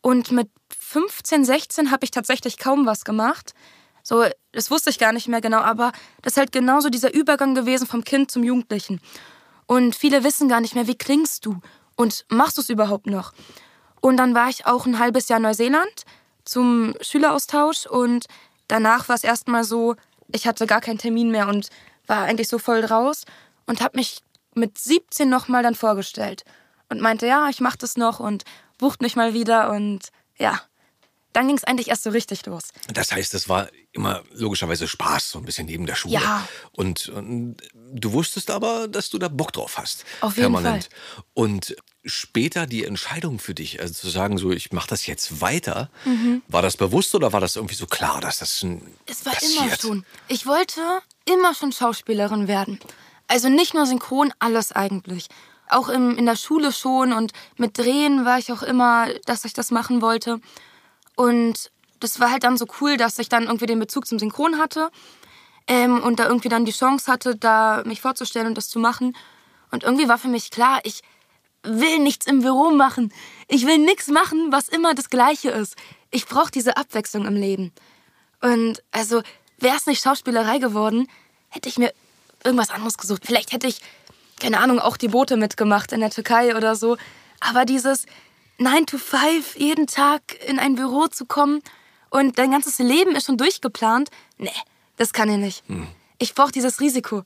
[0.00, 3.54] Und mit 15, 16 habe ich tatsächlich kaum was gemacht.
[4.02, 7.54] So, das wusste ich gar nicht mehr genau, aber das ist halt genauso dieser Übergang
[7.54, 9.00] gewesen vom Kind zum Jugendlichen.
[9.66, 11.60] Und viele wissen gar nicht mehr, wie klingst du
[11.96, 13.32] und machst du es überhaupt noch?
[14.00, 16.04] Und dann war ich auch ein halbes Jahr in Neuseeland
[16.44, 18.26] zum Schüleraustausch und
[18.70, 19.96] danach war es erstmal so,
[20.32, 21.68] ich hatte gar keinen Termin mehr und
[22.06, 23.24] war eigentlich so voll raus
[23.66, 24.20] und habe mich
[24.54, 26.44] mit 17 nochmal dann vorgestellt
[26.88, 28.44] und meinte, ja, ich mach das noch und
[28.78, 30.60] bucht mich mal wieder und ja,
[31.32, 32.64] dann ging es eigentlich erst so richtig los.
[32.92, 36.14] Das heißt, das war immer logischerweise Spaß, so ein bisschen neben der Schule.
[36.14, 36.48] Ja.
[36.72, 40.04] Und, und du wusstest aber, dass du da Bock drauf hast.
[40.20, 40.88] Auf jeden permanent.
[41.34, 45.90] Und später die Entscheidung für dich, also zu sagen, so ich mache das jetzt weiter,
[46.48, 49.60] war das bewusst oder war das irgendwie so klar, dass das ein Es war passiert?
[49.66, 50.04] immer schon.
[50.28, 50.80] Ich wollte
[51.26, 52.80] immer schon Schauspielerin werden.
[53.28, 55.28] Also nicht nur synchron, alles eigentlich.
[55.68, 59.52] Auch im, in der Schule schon und mit Drehen war ich auch immer, dass ich
[59.52, 60.40] das machen wollte.
[61.16, 64.58] Und das war halt dann so cool, dass ich dann irgendwie den Bezug zum Synchron
[64.58, 64.90] hatte
[65.66, 69.14] ähm, und da irgendwie dann die Chance hatte, da mich vorzustellen und das zu machen.
[69.70, 71.02] Und irgendwie war für mich klar, ich
[71.62, 73.12] will nichts im Büro machen.
[73.48, 75.76] Ich will nichts machen, was immer das Gleiche ist.
[76.10, 77.72] Ich brauche diese Abwechslung im Leben.
[78.40, 79.22] Und also,
[79.58, 81.08] wäre es nicht Schauspielerei geworden,
[81.48, 81.92] hätte ich mir
[82.44, 83.22] irgendwas anderes gesucht.
[83.26, 83.80] Vielleicht hätte ich,
[84.40, 86.96] keine Ahnung, auch die Boote mitgemacht in der Türkei oder so.
[87.40, 88.06] Aber dieses
[88.58, 91.60] 9 to 5, jeden Tag in ein Büro zu kommen
[92.10, 94.50] und dein ganzes Leben ist schon durchgeplant, nee,
[94.96, 95.64] das kann ich nicht.
[96.18, 97.24] Ich brauche dieses Risiko.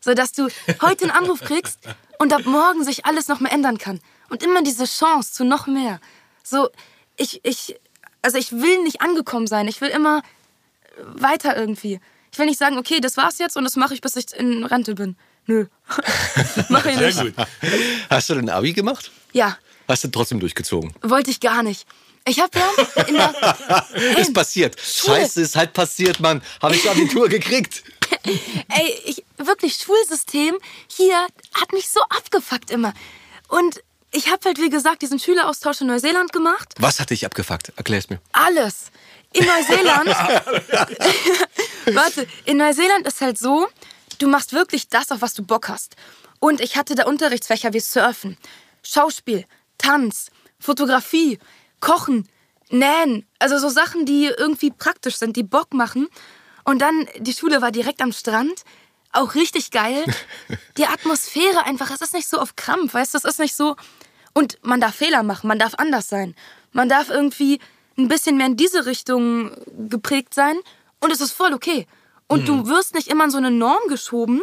[0.00, 0.48] So dass du
[0.80, 1.78] heute einen Anruf kriegst
[2.18, 4.00] und ab morgen sich alles noch mal ändern kann.
[4.28, 6.00] Und immer diese Chance zu noch mehr.
[6.42, 6.70] So,
[7.16, 7.76] ich, ich,
[8.22, 9.68] also ich will nicht angekommen sein.
[9.68, 10.22] Ich will immer
[11.02, 12.00] weiter irgendwie.
[12.32, 14.64] Ich will nicht sagen, okay, das war's jetzt und das mache ich, bis ich in
[14.64, 15.16] Rente bin.
[15.46, 15.66] Nö.
[16.68, 17.36] Mach ich Sehr nicht.
[17.36, 17.46] gut.
[18.08, 19.10] Hast du denn Abi gemacht?
[19.32, 19.56] Ja,
[19.88, 20.92] Hast du trotzdem durchgezogen?
[21.02, 21.84] wollte ich gar nicht.
[22.28, 23.34] Ich habe ja in der,
[24.18, 24.80] Ist passiert.
[24.80, 26.42] Scheiße, ist halt passiert, Mann.
[26.62, 27.82] Habe ich Abitur gekriegt.
[28.68, 32.92] ey, ich, wirklich, Schulsystem hier hat mich so abgefuckt immer.
[33.48, 36.74] Und ich habe halt, wie gesagt, diesen Schüleraustausch in Neuseeland gemacht.
[36.78, 37.72] Was hat dich abgefuckt?
[37.76, 38.20] Erklär's mir.
[38.32, 38.86] Alles.
[39.32, 40.08] In Neuseeland.
[41.94, 43.68] warte, in Neuseeland ist halt so,
[44.18, 45.94] du machst wirklich das, auf was du Bock hast.
[46.40, 48.36] Und ich hatte da Unterrichtsfächer wie Surfen,
[48.82, 49.44] Schauspiel,
[49.78, 51.38] Tanz, Fotografie,
[51.80, 52.28] Kochen,
[52.70, 53.26] Nähen.
[53.38, 56.08] Also so Sachen, die irgendwie praktisch sind, die Bock machen.
[56.70, 58.62] Und dann, die Schule war direkt am Strand.
[59.10, 60.04] Auch richtig geil.
[60.76, 63.74] Die Atmosphäre einfach, es ist nicht so auf Krampf, weißt du, es ist nicht so.
[64.34, 66.36] Und man darf Fehler machen, man darf anders sein.
[66.70, 67.58] Man darf irgendwie
[67.98, 69.50] ein bisschen mehr in diese Richtung
[69.88, 70.60] geprägt sein.
[71.00, 71.88] Und es ist voll okay.
[72.28, 74.40] Und du wirst nicht immer in so eine Norm geschoben,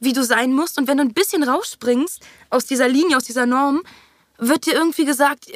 [0.00, 0.76] wie du sein musst.
[0.76, 3.84] Und wenn du ein bisschen rausspringst aus dieser Linie, aus dieser Norm,
[4.36, 5.46] wird dir irgendwie gesagt,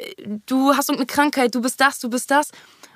[0.47, 2.49] du hast irgendeine Krankheit, du bist das, du bist das.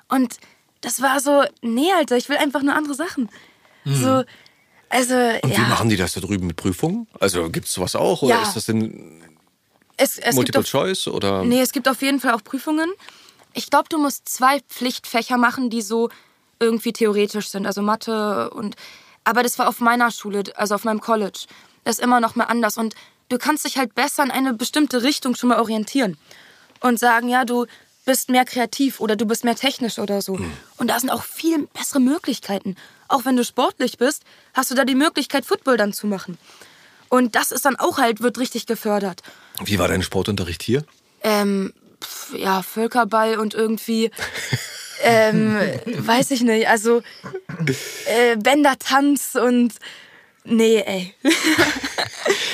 [0.08, 0.38] Und
[0.84, 3.28] das war so, nee, Alter, ich will einfach nur andere Sachen.
[3.84, 4.24] So,
[4.88, 5.56] also, Und ja.
[5.58, 7.06] wie machen die das da drüben mit Prüfungen?
[7.20, 8.22] Also gibt es sowas auch?
[8.22, 8.42] Oder Ja.
[8.42, 9.22] ist das denn
[9.96, 11.08] es, es gibt Multiple auf, Choice?
[11.08, 11.44] Oder?
[11.44, 12.90] Nee, es gibt auf jeden Fall auch Prüfungen.
[13.52, 16.10] Ich glaube, du musst zwei Pflichtfächer machen, die so
[16.60, 18.76] irgendwie theoretisch sind, also Mathe und.
[19.24, 21.46] Aber das war auf meiner Schule, also auf meinem College.
[21.84, 22.76] Das ist immer noch mal anders.
[22.76, 22.94] Und
[23.30, 26.18] du kannst dich halt besser in eine bestimmte Richtung schon mal orientieren.
[26.80, 27.66] Und sagen, ja, du
[28.04, 30.38] bist mehr kreativ oder du bist mehr technisch oder so.
[30.76, 32.76] Und da sind auch viel bessere Möglichkeiten.
[33.08, 36.38] Auch wenn du sportlich bist, hast du da die Möglichkeit, Football dann zu machen.
[37.08, 39.22] Und das ist dann auch halt, wird richtig gefördert.
[39.64, 40.84] Wie war dein Sportunterricht hier?
[41.22, 44.10] Ähm, pf, ja, Völkerball und irgendwie,
[45.02, 47.02] ähm, weiß ich nicht, also
[48.06, 49.74] äh, Bändertanz und
[50.44, 51.14] nee, ey.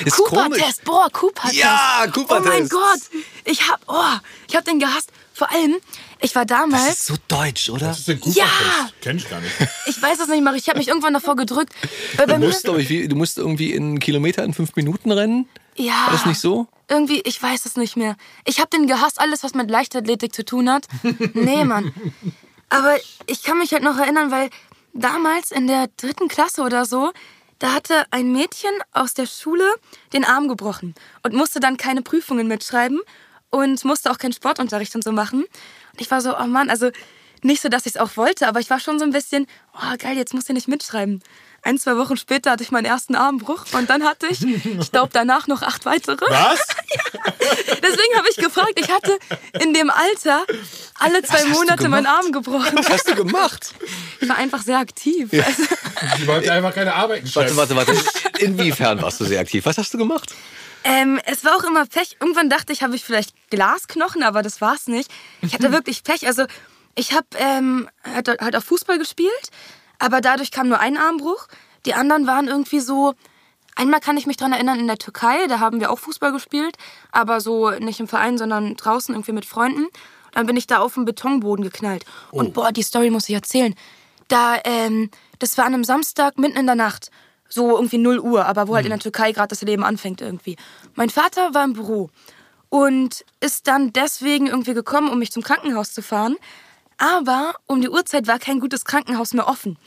[0.05, 0.17] Ist.
[0.17, 1.55] Cooper-Test, boah, Cooper-Test.
[1.55, 2.71] Ja, Oh mein Cooper-Test.
[2.71, 2.99] Gott,
[3.45, 5.11] ich hab, oh, ich hab den gehasst.
[5.33, 5.75] Vor allem,
[6.19, 7.87] ich war Das damals, ist so deutsch, oder?
[7.87, 8.89] Das ist ein Cooper Ja!
[9.01, 9.53] Kenn ich gar nicht.
[9.87, 11.73] ich weiß es nicht mehr, ich habe mich irgendwann davor gedrückt.
[12.17, 15.47] Du musst, glaube ich, du musst irgendwie in Kilometer in fünf Minuten rennen.
[15.75, 16.67] ja, War das nicht so?
[16.89, 18.17] Irgendwie, ich weiß es nicht mehr.
[18.45, 20.87] Ich habe den gehasst, alles, was mit Leichtathletik zu tun hat.
[21.33, 21.93] Nee, Mann.
[22.69, 24.49] Aber ich kann mich halt noch erinnern, weil
[24.93, 27.11] damals in der dritten Klasse oder so,
[27.61, 29.71] da hatte ein Mädchen aus der Schule
[30.13, 32.99] den Arm gebrochen und musste dann keine Prüfungen mitschreiben
[33.51, 35.41] und musste auch keinen Sportunterricht und so machen.
[35.43, 36.89] Und ich war so, oh Mann, also
[37.43, 39.45] nicht so, dass ich es auch wollte, aber ich war schon so ein bisschen,
[39.75, 41.21] oh geil, jetzt muss ich nicht mitschreiben.
[41.61, 45.11] Ein, zwei Wochen später hatte ich meinen ersten Armbruch und dann hatte ich, ich glaube,
[45.13, 46.25] danach noch acht weitere.
[46.31, 46.59] Was?
[47.83, 49.19] Deswegen habe ich gefragt, ich hatte
[49.59, 50.43] in dem Alter
[50.97, 52.07] alle zwei Monate meinen?
[52.07, 52.75] Arm gebrochen.
[52.77, 53.75] Was hast du gemacht?
[54.19, 55.29] Ich war einfach sehr aktiv.
[55.31, 55.63] Also,
[56.17, 57.55] Die wollte einfach keine Arbeiten schreiben.
[57.55, 58.03] Warte, warte, warte.
[58.39, 59.65] Inwiefern warst du sehr aktiv?
[59.65, 60.33] Was hast du gemacht?
[60.83, 62.17] ähm, es war auch immer Pech.
[62.19, 65.11] Irgendwann dachte ich, habe ich vielleicht Glasknochen, aber das war's nicht.
[65.41, 66.25] Ich hatte wirklich Pech.
[66.25, 66.45] Also
[66.95, 69.49] ich habe ähm, halt, halt auch Fußball gespielt,
[69.99, 71.47] aber dadurch kam nur ein Armbruch.
[71.85, 73.13] Die anderen waren irgendwie so.
[73.75, 76.75] Einmal kann ich mich dran erinnern in der Türkei, da haben wir auch Fußball gespielt,
[77.13, 79.87] aber so nicht im Verein, sondern draußen irgendwie mit Freunden.
[80.33, 82.05] Dann bin ich da auf den Betonboden geknallt.
[82.31, 83.73] Und boah, die Story muss ich erzählen.
[84.27, 85.09] Da, ähm,
[85.41, 87.09] das war an einem Samstag mitten in der Nacht.
[87.49, 90.55] So irgendwie 0 Uhr, aber wo halt in der Türkei gerade das Leben anfängt irgendwie.
[90.95, 92.09] Mein Vater war im Büro
[92.69, 96.37] und ist dann deswegen irgendwie gekommen, um mich zum Krankenhaus zu fahren.
[96.97, 99.77] Aber um die Uhrzeit war kein gutes Krankenhaus mehr offen.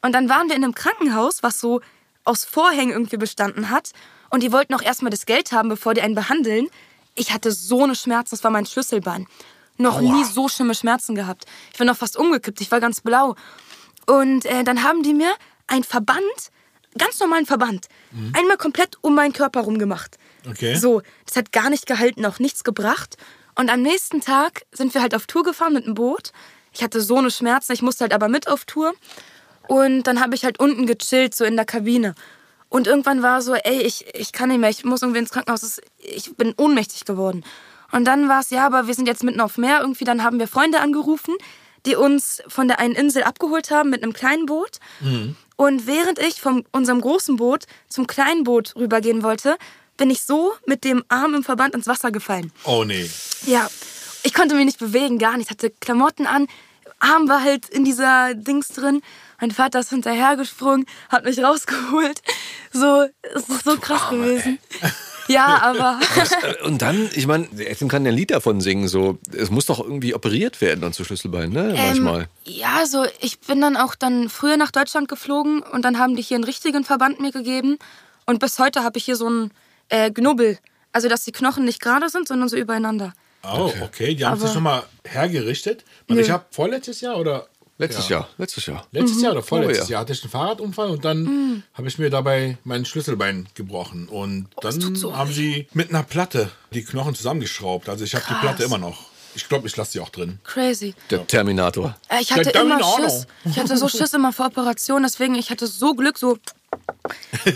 [0.00, 1.80] Und dann waren wir in einem Krankenhaus, was so
[2.24, 3.92] aus Vorhängen irgendwie bestanden hat.
[4.30, 6.68] Und die wollten auch erstmal das Geld haben, bevor die einen behandeln.
[7.14, 9.26] Ich hatte so eine Schmerzen, das war mein Schlüsselbein.
[9.76, 11.44] Noch nie so schlimme Schmerzen gehabt.
[11.72, 13.36] Ich bin noch fast umgekippt, ich war ganz blau.
[14.06, 15.32] Und äh, dann haben die mir
[15.66, 16.20] einen Verband,
[16.98, 17.86] ganz normalen Verband,
[18.34, 20.18] einmal komplett um meinen Körper rum gemacht.
[20.48, 20.74] Okay.
[20.74, 23.16] So, das hat gar nicht gehalten, auch nichts gebracht.
[23.54, 26.32] Und am nächsten Tag sind wir halt auf Tour gefahren mit dem Boot.
[26.72, 28.94] Ich hatte so eine Schmerzen, ich musste halt aber mit auf Tour.
[29.68, 32.14] Und dann habe ich halt unten gechillt, so in der Kabine.
[32.68, 35.80] Und irgendwann war so, ey, ich, ich kann nicht mehr, ich muss irgendwie ins Krankenhaus.
[35.98, 37.44] Ich bin ohnmächtig geworden.
[37.92, 39.82] Und dann war es, ja, aber wir sind jetzt mitten auf Meer.
[39.82, 41.34] Irgendwie, dann haben wir Freunde angerufen,
[41.86, 44.78] die uns von der einen Insel abgeholt haben mit einem kleinen Boot.
[45.56, 49.56] Und während ich von unserem großen Boot zum kleinen Boot rübergehen wollte,
[49.96, 52.52] bin ich so mit dem Arm im Verband ins Wasser gefallen.
[52.64, 53.08] Oh nee.
[53.46, 53.68] Ja,
[54.22, 55.46] ich konnte mich nicht bewegen, gar nicht.
[55.46, 56.48] Ich hatte Klamotten an,
[56.98, 59.02] Arm war halt in dieser Dings drin.
[59.40, 62.22] Mein Vater ist hinterhergesprungen, hat mich rausgeholt.
[62.72, 64.58] So, es ist so krass gewesen.
[65.28, 66.00] Ja, aber
[66.42, 67.46] Äh, Und dann, ich meine,
[67.78, 70.92] Tim kann ja ein Lied davon singen, so, es muss doch irgendwie operiert werden dann
[70.92, 71.74] zu Schlüsselbein, ne?
[71.76, 72.22] Manchmal.
[72.22, 76.16] Ähm, ja, so ich bin dann auch dann früher nach Deutschland geflogen und dann haben
[76.16, 77.78] die hier einen richtigen Verband mir gegeben
[78.26, 79.50] und bis heute habe ich hier so einen
[79.88, 80.58] äh, Knubbel,
[80.92, 83.12] also dass die Knochen nicht gerade sind, sondern so übereinander.
[83.44, 84.14] Oh, okay.
[84.14, 85.84] Die haben Aber- sich nochmal hergerichtet.
[86.08, 88.18] Und ich habe vorletztes Jahr oder Letztes Ja.
[88.18, 88.86] Jahr, letztes Jahr.
[88.92, 89.90] Letztes Jahr oder vorletztes Oh, ja.
[89.92, 94.08] Jahr hatte ich einen Fahrradunfall und dann habe ich mir dabei mein Schlüsselbein gebrochen.
[94.08, 97.88] Und dann tut so haben sie mit einer Platte die Knochen zusammengeschraubt.
[97.88, 98.34] Also ich habe die.
[98.34, 99.06] Platte immer noch.
[99.34, 100.38] Ich glaube, ich lasse sie auch drin.
[100.44, 100.94] Crazy.
[101.10, 101.96] Der Terminator.
[102.08, 102.78] Äh, Ich hatte Der immer.
[102.96, 103.26] Schiss.
[103.46, 106.36] Ich hatte so Schiss immer vor Operationen, deswegen ich hatte so Glück, so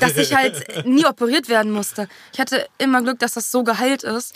[0.00, 2.08] dass ich halt nie operiert werden musste.
[2.32, 4.34] Ich hatte immer Glück, dass das so geheilt ist.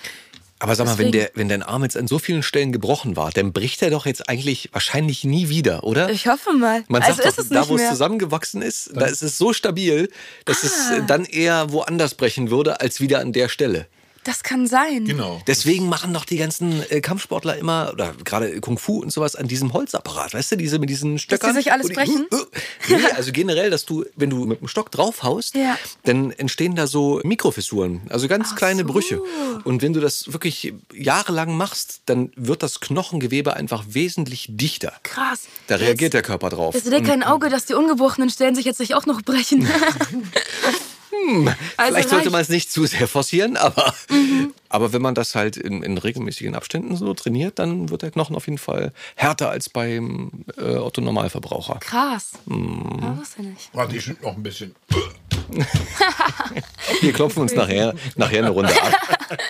[0.63, 3.17] Aber sag mal, wenn, Deswegen- der, wenn dein Arm jetzt an so vielen Stellen gebrochen
[3.17, 6.11] war, dann bricht er doch jetzt eigentlich wahrscheinlich nie wieder, oder?
[6.11, 6.85] Ich hoffe mal.
[6.87, 7.89] Man also sagt ist doch, es da nicht wo es mehr.
[7.89, 7.93] Ah.
[7.93, 10.11] zusammengewachsen ist, da ist es so stabil,
[10.45, 13.87] dass es äh, dann eher woanders brechen würde, als wieder an der Stelle.
[14.25, 15.07] Das kann sein.
[15.07, 15.41] Genau.
[15.47, 19.49] Deswegen machen doch die ganzen äh, Kampfsportler immer, oder gerade Kung Fu und sowas, an
[19.49, 20.35] diesem Holzapparat.
[20.35, 21.55] Weißt du, diese mit diesen Stöckern?
[21.55, 22.27] sich alles wo die- brechen?
[22.31, 22.45] Uh, uh.
[22.89, 25.79] Nee, also generell, dass du, wenn du mit dem Stock draufhaust, Ja.
[26.05, 29.23] dann entstehen da so Mikrofissuren, also ganz kleine Brüche.
[29.65, 34.93] Und wenn du das wirklich jahrelang machst, dann wird das Knochengewebe einfach wesentlich dichter.
[35.03, 35.41] Krass.
[35.67, 36.75] Da reagiert der Körper drauf.
[36.75, 39.67] Es seht kein Auge, dass die ungebrochenen Stellen sich jetzt nicht auch noch brechen.
[41.77, 43.95] also Vielleicht sollte man es nicht zu sehr forcieren, aber,
[44.69, 48.37] aber wenn man das halt in, in regelmäßigen Abständen so trainiert, dann wird der Knochen
[48.37, 51.79] auf jeden Fall härter als beim äh, Otto Normalverbraucher.
[51.81, 52.33] Krass.
[52.47, 52.99] Mhm.
[53.03, 53.71] Ja, wusste ich nicht.
[53.73, 54.75] Warte, ich noch ein bisschen.
[57.01, 59.19] Wir klopfen uns nachher, nachher eine Runde ab.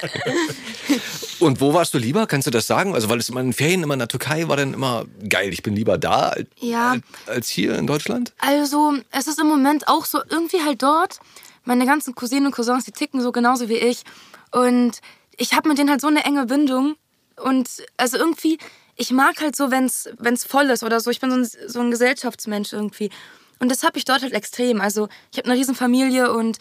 [1.41, 2.27] Und wo warst du lieber?
[2.27, 2.95] Kannst du das sagen?
[2.95, 5.53] Also, weil es immer in Ferien immer in der Türkei war dann immer geil.
[5.53, 6.97] Ich bin lieber da als, Ja.
[7.27, 8.35] als hier in Deutschland.
[8.39, 11.19] Also, es ist im Moment auch so irgendwie halt dort.
[11.65, 14.03] Meine ganzen Cousinen und Cousins, die ticken so genauso wie ich.
[14.51, 15.01] Und
[15.37, 16.97] ich habe mit denen halt so eine enge Bindung.
[17.43, 18.59] Und also irgendwie,
[18.97, 21.11] ich mag halt so, wenn es voll ist oder so.
[21.11, 23.11] Ich bin so ein, so ein Gesellschaftsmensch irgendwie.
[23.59, 24.81] Und das habe ich dort halt extrem.
[24.81, 26.59] Also, ich habe eine riesen Familie und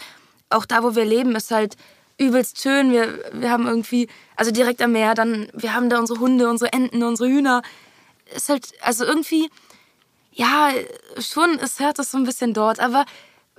[0.50, 1.76] auch da, wo wir leben, ist halt
[2.18, 2.92] übelst schön.
[2.92, 6.74] Wir, wir haben irgendwie, also direkt am Meer, dann, wir haben da unsere Hunde, unsere
[6.74, 7.62] Enten, unsere Hühner.
[8.36, 9.50] Ist halt, also irgendwie,
[10.34, 10.72] ja,
[11.20, 13.06] schon ist hört es so ein bisschen dort, aber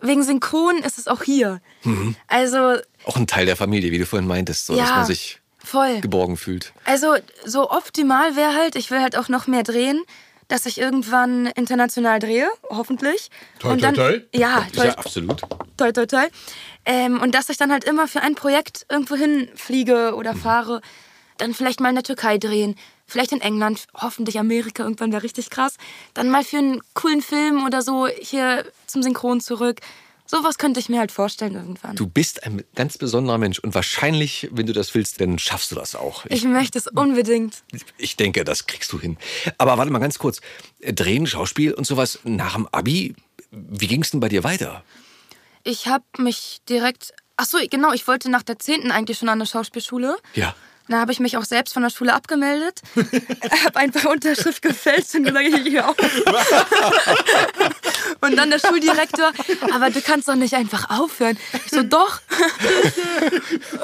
[0.03, 1.61] wegen Synchron ist es auch hier.
[2.27, 4.97] Also, Auch ein Teil der Familie, wie du vorhin meintest, so, dass Ja.
[4.97, 6.01] man sich voll.
[6.01, 6.73] geborgen fühlt.
[6.85, 10.03] Also, so optimal wäre halt, ich will halt auch noch mehr drehen,
[10.49, 13.31] dass ich irgendwann international drehe, hoffentlich.
[13.61, 14.23] Toi, und dann, toi, toi.
[14.35, 15.43] Ja, toi, Ja, absolut.
[15.77, 16.27] toi, toi, toi.
[16.85, 20.81] Ähm, und dass ich dann halt immer für ein Projekt irgendwo hinfliege oder fahre.
[21.39, 22.75] Dann vielleicht mal in der Türkei drehen.
[23.11, 25.77] Vielleicht in England, hoffentlich Amerika, irgendwann wäre richtig krass.
[26.15, 29.81] Dann mal für einen coolen Film oder so hier zum Synchron zurück.
[30.27, 31.97] Sowas könnte ich mir halt vorstellen irgendwann.
[31.97, 35.75] Du bist ein ganz besonderer Mensch und wahrscheinlich, wenn du das willst, dann schaffst du
[35.75, 36.25] das auch.
[36.27, 37.65] ich möchte es unbedingt.
[37.99, 39.19] Ich denke, das kriegst du hin.
[39.59, 40.41] Aber warte mal ganz kurz.
[40.81, 43.17] Drehen, Schauspiel und sowas nach dem Abi,
[43.51, 44.85] wie ging es denn bei dir weiter?
[45.65, 47.13] Ich habe mich direkt.
[47.37, 48.93] Ach so, genau, ich wollte nach der 10.
[48.93, 50.17] eigentlich schon an eine Schauspielschule.
[50.35, 50.55] Ja.
[50.91, 52.83] Da habe ich mich auch selbst von der Schule abgemeldet.
[53.65, 55.95] habe einfach Unterschrift gefälscht und gesagt, ich gehe auf.
[58.21, 59.31] Und dann der Schuldirektor,
[59.73, 61.39] aber du kannst doch nicht einfach aufhören.
[61.65, 62.21] Ich so, doch.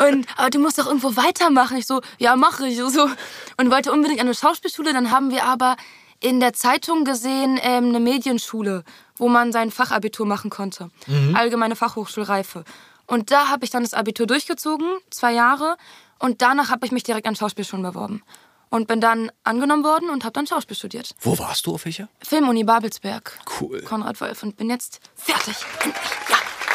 [0.09, 1.77] Und, aber du musst doch irgendwo weitermachen.
[1.77, 2.77] Ich so, ja, mache ich.
[2.77, 3.09] So.
[3.57, 4.92] Und wollte unbedingt an eine Schauspielschule.
[4.92, 5.77] Dann haben wir aber
[6.19, 8.83] in der Zeitung gesehen, ähm, eine Medienschule,
[9.16, 10.90] wo man sein Fachabitur machen konnte.
[11.35, 12.64] Allgemeine Fachhochschulreife.
[13.07, 15.77] Und da habe ich dann das Abitur durchgezogen, zwei Jahre.
[16.19, 18.23] Und danach habe ich mich direkt an Schauspielschulen beworben.
[18.69, 21.15] Und bin dann angenommen worden und habe dann Schauspiel studiert.
[21.21, 22.09] Wo warst du auf welcher?
[22.21, 23.39] Filmuni Babelsberg.
[23.61, 23.81] Cool.
[23.83, 24.43] Konrad Wolf.
[24.43, 25.55] Und bin jetzt fertig.
[25.85, 26.05] Endlich.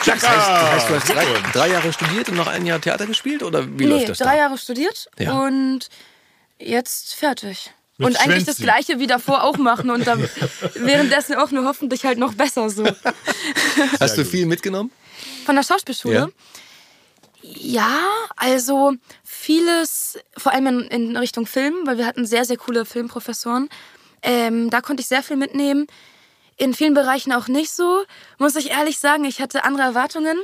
[0.06, 0.16] Ja.
[0.16, 3.06] Das heißt, das heißt, du hast drei, drei Jahre studiert und noch ein Jahr Theater
[3.06, 3.44] gespielt?
[3.44, 4.38] Oder wie nee, läuft das drei da?
[4.38, 5.34] Jahre studiert Ja.
[5.42, 5.90] und
[6.60, 7.72] jetzt fertig.
[7.98, 8.64] Mit und eigentlich das Schwänzchen.
[8.66, 10.28] Gleiche wie davor auch machen und dann
[10.76, 12.84] währenddessen auch nur hoffentlich halt noch besser so.
[14.00, 14.92] Hast du viel mitgenommen?
[15.46, 16.16] Von der Schauspielschule?
[16.16, 16.28] Ja,
[18.36, 23.70] also vieles, vor allem in, in Richtung Film, weil wir hatten sehr, sehr coole Filmprofessoren.
[24.22, 25.88] Ähm, da konnte ich sehr viel mitnehmen.
[26.58, 28.04] In vielen Bereichen auch nicht so.
[28.38, 30.38] Muss ich ehrlich sagen, ich hatte andere Erwartungen.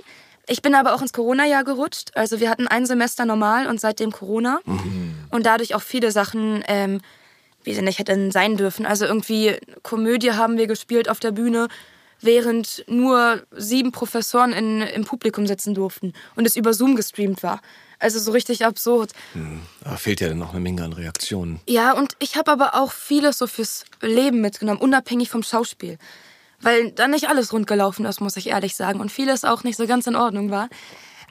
[0.47, 2.11] Ich bin aber auch ins Corona-Jahr gerutscht.
[2.15, 4.59] Also wir hatten ein Semester normal und seitdem Corona.
[5.29, 7.01] Und dadurch auch viele Sachen, ähm,
[7.63, 8.85] wie sie nicht hätten sein dürfen.
[8.85, 11.67] Also irgendwie Komödie haben wir gespielt auf der Bühne,
[12.21, 17.61] während nur sieben Professoren in, im Publikum sitzen durften und es über Zoom gestreamt war.
[17.99, 19.11] Also so richtig absurd.
[19.83, 21.59] Da fehlt ja dann noch eine Menge an Reaktionen.
[21.67, 25.97] Ja, und ich habe aber auch vieles so fürs Leben mitgenommen, unabhängig vom Schauspiel.
[26.61, 28.99] Weil da nicht alles rund gelaufen ist, muss ich ehrlich sagen.
[28.99, 30.69] Und vieles auch nicht so ganz in Ordnung war.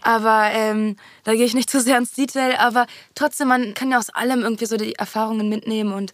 [0.02, 2.58] Aber ähm, da gehe ich nicht zu sehr ins Detail.
[2.58, 6.12] Aber trotzdem, man kann ja aus allem irgendwie so die Erfahrungen mitnehmen und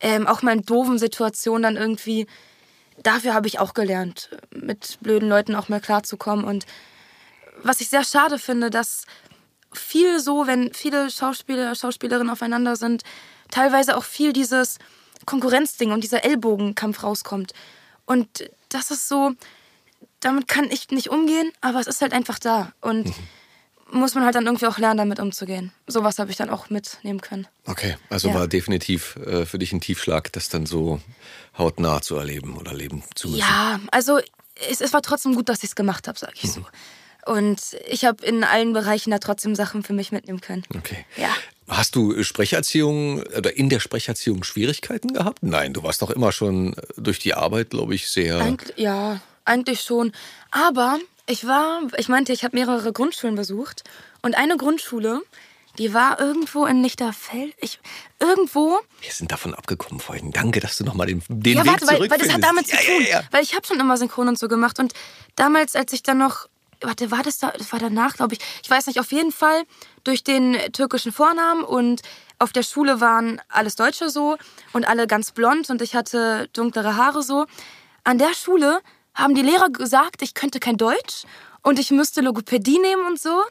[0.00, 2.26] ähm, auch mal in doofen Situationen dann irgendwie.
[3.02, 6.44] Dafür habe ich auch gelernt, mit blöden Leuten auch mal klarzukommen.
[6.44, 6.66] Und
[7.62, 9.04] was ich sehr schade finde, dass
[9.72, 13.02] viel so, wenn viele Schauspieler, Schauspielerinnen aufeinander sind,
[13.50, 14.78] teilweise auch viel dieses
[15.26, 17.52] Konkurrenzding und dieser Ellbogenkampf rauskommt.
[18.06, 19.32] Und das ist so,
[20.20, 22.72] damit kann ich nicht umgehen, aber es ist halt einfach da.
[22.80, 23.12] Und
[23.92, 25.72] muss man halt dann irgendwie auch lernen, damit umzugehen.
[25.86, 27.46] Sowas habe ich dann auch mitnehmen können.
[27.66, 28.34] Okay, also Ja.
[28.34, 31.00] war definitiv äh, für dich ein Tiefschlag, das dann so
[31.58, 33.40] hautnah zu erleben oder leben zu müssen.
[33.40, 34.18] Ja, also
[34.68, 36.64] es, es war trotzdem gut, dass ich es gemacht habe, sag ich so.
[37.26, 40.64] Und ich habe in allen Bereichen da trotzdem Sachen für mich mitnehmen können.
[40.76, 41.04] Okay.
[41.16, 41.28] Ja.
[41.68, 45.38] Hast du Sprecherziehung oder in der Sprecherziehung Schwierigkeiten gehabt?
[45.42, 48.38] Nein, du warst doch immer schon durch die Arbeit, glaube ich, sehr.
[48.40, 50.12] Eig ja, eigentlich schon.
[50.50, 50.98] Aber
[51.30, 53.84] ich war, ich meinte, ich habe mehrere Grundschulen besucht
[54.22, 55.22] Und eine Grundschule,
[55.78, 57.54] die war irgendwo in Lichterfeld.
[57.58, 57.78] Ich,
[58.18, 58.80] irgendwo.
[59.00, 60.32] Wir sind davon abgekommen vorhin.
[60.32, 62.76] Danke, dass du nochmal den, den ja, Weg warte, weil, weil das hat damit zu
[62.76, 63.02] tun.
[63.02, 63.22] ja, ja.
[63.30, 64.78] Weil ich habe schon immer Synchron und so gemacht.
[64.78, 64.92] Und
[65.36, 66.48] damals, als ich dann noch.
[66.82, 67.50] Warte, war das da?
[67.50, 68.40] Das war danach, glaube ich.
[68.62, 69.64] Ich weiß nicht, auf jeden Fall
[70.02, 72.00] durch den türkischen Vornamen und
[72.38, 74.38] auf der Schule waren alles Deutsche so
[74.72, 77.44] und alle ganz blond und ich hatte dunklere Haare so.
[78.02, 78.80] An der Schule
[79.20, 81.24] haben die Lehrer gesagt, ich könnte kein Deutsch
[81.62, 83.42] und ich müsste Logopädie nehmen und so.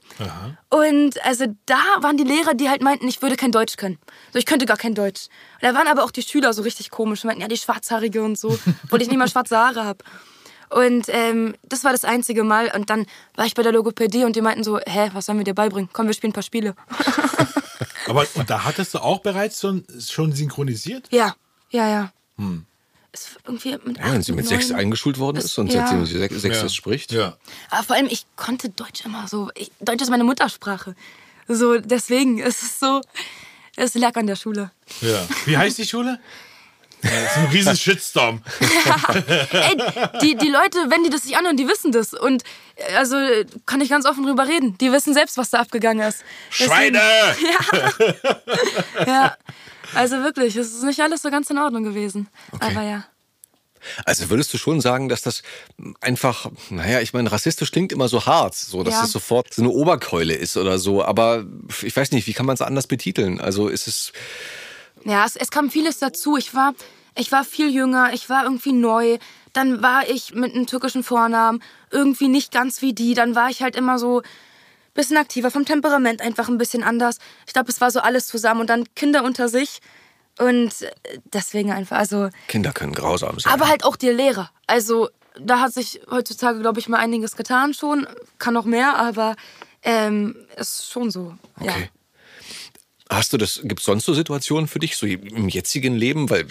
[0.69, 3.99] Und also da waren die Lehrer, die halt meinten, ich würde kein Deutsch können.
[4.33, 5.27] So, ich könnte gar kein Deutsch.
[5.61, 7.23] Und da waren aber auch die Schüler so richtig komisch.
[7.23, 10.03] und meinten, ja, die Schwarzhaarige und so, obwohl ich nicht mal schwarze Haare habe.
[10.69, 12.71] Und ähm, das war das einzige Mal.
[12.75, 13.05] Und dann
[13.35, 15.89] war ich bei der Logopädie und die meinten so, hä, was sollen wir dir beibringen?
[15.93, 16.75] Komm, wir spielen ein paar Spiele.
[18.07, 21.07] Aber und da hattest du auch bereits schon, schon synchronisiert?
[21.11, 21.35] Ja,
[21.69, 22.11] ja, ja.
[23.11, 25.87] Ist irgendwie mit Ja, wenn sie mit sechs eingeschult worden ist und Ja.
[25.87, 27.11] seitdem sie sech- sechstes spricht.
[27.11, 27.37] Ja.
[27.71, 29.49] Aber vor allem, ich konnte Deutsch immer so.
[29.55, 30.95] Ich, Deutsch ist meine Muttersprache.
[31.47, 33.01] So, deswegen, es ist so,
[33.75, 34.69] es lag an der Schule.
[35.01, 35.27] ja.
[35.45, 36.19] Wie heißt die Schule?
[37.01, 38.43] Ja, das ist ein riesen Shitstorm.
[39.51, 39.77] Ey,
[40.21, 42.13] die, die Leute, wenn die das sich anhören, die wissen das.
[42.13, 42.43] Und
[42.95, 43.15] also
[43.65, 44.77] kann ich ganz offen drüber reden.
[44.79, 46.23] Die wissen selbst, was da abgegangen ist.
[46.51, 46.99] Deswegen- Schweine!
[49.07, 49.35] Ja.
[49.95, 52.27] Also wirklich, es ist nicht alles so ganz in Ordnung gewesen.
[52.59, 53.05] Aber ja.
[54.03, 55.41] Also würdest du schon sagen, dass das
[56.01, 59.03] einfach, naja, ich meine, rassistisch klingt immer so hart, so dass Ja.
[59.05, 61.45] es sofort so eine Oberkeule ist oder so, aber
[61.81, 63.39] ich weiß nicht, wie kann man es anders betiteln?
[63.39, 64.11] Also ist es,
[65.05, 66.35] Ja, es, es kam vieles dazu.
[66.35, 66.73] Ich war,
[67.15, 69.17] ich war viel jünger, ich war irgendwie neu.
[69.53, 73.13] Dann war ich mit einem türkischen Vornamen irgendwie nicht ganz wie die.
[73.13, 74.21] Dann war ich halt immer so
[74.99, 77.17] bisschen aktiver, vom Temperament einfach ein bisschen anders.
[77.47, 79.79] Ich glaube, es war so alles zusammen und dann Kinder unter sich.
[80.37, 80.91] Und äh,
[81.33, 82.29] deswegen einfach, also.
[82.47, 83.51] Kinder können grausam sein.
[83.53, 84.49] Aber halt auch die Lehrer.
[84.67, 85.09] Also
[85.39, 88.07] da hat sich heutzutage, glaube ich, mal einiges getan schon.
[88.37, 89.35] Kann noch mehr, aber
[89.83, 91.35] ähm, ist schon so.
[91.61, 91.71] Ja.
[91.71, 91.89] Okay.
[93.09, 96.29] Hast du das, gibt es sonst so Situationen für dich, so im jetzigen Leben?
[96.29, 96.45] Weil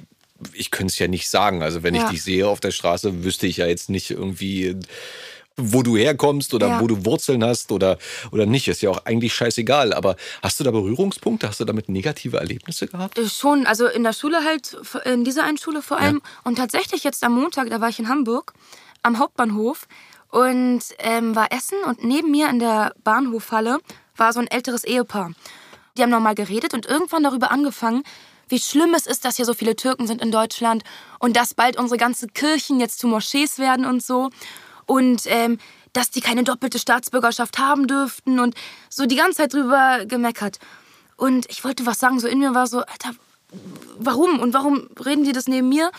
[0.53, 1.63] ich könnte es ja nicht sagen.
[1.63, 2.05] Also wenn Ja.
[2.05, 4.77] ich dich sehe auf der Straße, wüsste ich ja jetzt nicht irgendwie,
[5.59, 6.81] wo du herkommst oder Ja.
[6.81, 7.99] wo du Wurzeln hast oder,
[8.33, 8.68] oder nicht.
[8.68, 9.92] Ist ja auch eigentlich scheißegal.
[9.92, 11.49] Aber hast du da Berührungspunkte?
[11.49, 13.18] Hast du damit negative Erlebnisse gehabt?
[13.18, 16.23] Äh, Schon, also in der Schule halt, in dieser einen Schule vor allem.
[16.44, 18.55] Und tatsächlich jetzt am Montag, da war ich in Hamburg,
[19.03, 19.87] am Hauptbahnhof
[20.31, 23.79] und ähm, war essen und neben mir in der Bahnhofhalle
[24.16, 25.33] war so ein älteres Ehepaar.
[25.97, 28.03] Die haben nochmal geredet und irgendwann darüber angefangen,
[28.49, 30.83] wie schlimm es ist, dass hier so viele Türken sind in Deutschland
[31.18, 34.31] und dass bald unsere ganzen Kirchen jetzt zu Moschees werden und so.
[34.88, 35.59] Und ähm,
[35.92, 38.57] dass die keine doppelte Staatsbürgerschaft haben dürften und
[38.90, 40.59] so die ganze Zeit drüber gemeckert.
[41.16, 43.12] Und ich wollte was sagen, so in mir war so, Alter,
[43.98, 44.40] warum?
[44.40, 45.90] Und warum reden die das neben mir?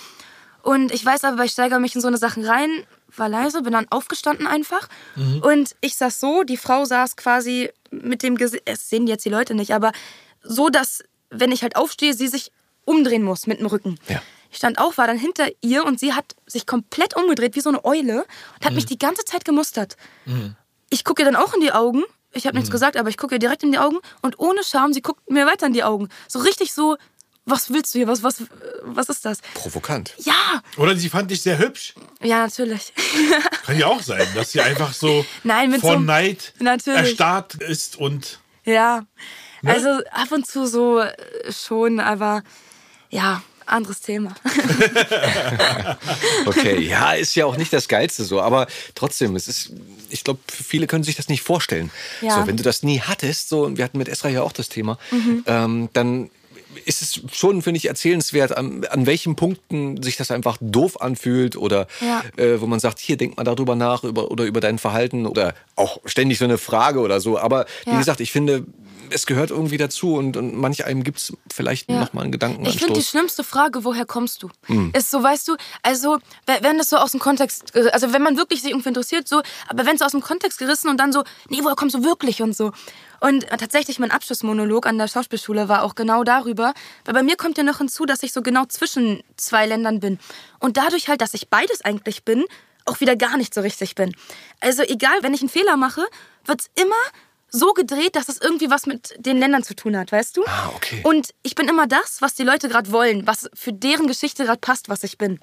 [0.62, 2.70] Und ich weiß aber, ich steigere mich in so eine Sachen rein,
[3.16, 4.88] war leise, bin dann aufgestanden einfach.
[5.42, 9.30] Und ich saß so, die Frau saß quasi mit dem Gesicht, es sehen jetzt die
[9.30, 9.92] Leute nicht, aber
[10.44, 12.52] so, dass, wenn ich halt aufstehe, sie sich
[12.86, 13.98] umdrehen muss mit dem Rücken.
[14.08, 14.22] Ja.
[14.52, 17.70] Ich stand auf, war dann hinter ihr und sie hat sich komplett umgedreht, wie so
[17.70, 19.96] eine Eule, und hat mich die ganze Zeit gemustert.
[20.90, 22.04] Ich gucke ihr dann auch in die Augen.
[22.32, 24.94] Ich habe nichts gesagt, aber ich gucke ihr direkt in die Augen und ohne Scham,
[24.94, 26.10] sie guckt mir weiter in die Augen.
[26.28, 26.98] So richtig so,
[27.46, 28.08] was willst du hier?
[28.08, 28.44] Was, was,
[28.84, 29.40] was ist das?
[29.56, 30.14] Provokant.
[30.20, 31.96] Ja, Oder sie fand dich sehr hübsch.
[32.22, 32.94] ja, natürlich.
[33.66, 37.00] Kann ja auch sein, dass sie einfach so Nein, mit vor so- Neid Natürlich.
[37.12, 39.06] erstarrt ist und ja.
[39.64, 39.72] Ne?
[39.74, 41.04] Also ab und zu so
[41.50, 42.44] schon, aber
[43.10, 44.36] ja, anderes Thema.
[46.46, 49.72] Okay, ja, ist ja auch nicht das Geilste so, aber trotzdem, es ist,
[50.10, 51.92] ich glaube, viele können sich das nicht vorstellen.
[52.22, 52.36] Ja.
[52.36, 54.70] So, wenn du das nie hattest, so, und wir hatten mit Esra ja auch das
[54.70, 54.98] Thema,
[55.46, 56.30] ähm, dann
[56.86, 61.56] ist es schon, finde ich, erzählenswert, an, an welchen Punkten sich das einfach doof anfühlt
[61.56, 62.24] oder Ja.
[62.38, 65.56] äh, wo man sagt, hier, denk mal darüber nach über, oder über dein Verhalten oder
[65.76, 67.38] auch ständig so eine Frage oder so.
[67.40, 67.98] Aber wie Ja.
[68.00, 68.66] gesagt, ich finde,
[69.12, 72.00] es gehört irgendwie dazu und, und manch einem gibt es vielleicht Ja.
[72.02, 72.76] noch mal einen Gedankenanstoß.
[72.76, 74.50] Ich finde die schlimmste Frage, woher kommst du?
[74.66, 74.92] Hm.
[74.96, 78.38] Ist so, weißt du, also we- wenn das so aus dem Kontext, also wenn man
[78.38, 81.24] wirklich sich irgendwie interessiert, so, aber wenn es aus dem Kontext gerissen und dann so,
[81.50, 82.72] nee, woher kommst du wirklich und so.
[83.22, 86.74] Und tatsächlich mein Abschlussmonolog an der Schauspielschule war auch genau darüber,
[87.06, 90.20] weil bei mir kommt ja noch hinzu, dass ich so genau zwischen zwei Ländern bin.
[90.60, 92.46] Und dadurch halt, dass ich beides eigentlich bin,
[92.86, 94.16] auch wieder gar nicht so richtig bin.
[94.62, 96.02] Also egal, wenn ich einen Fehler mache,
[96.46, 96.96] wird's immer
[97.52, 100.44] so gedreht, dass es irgendwie was mit den Ländern zu tun hat, weißt du?
[100.46, 101.02] Ah, okay.
[101.04, 104.60] Und ich bin immer das, was die Leute gerade wollen, was für deren Geschichte gerade
[104.60, 105.40] passt, was ich bin.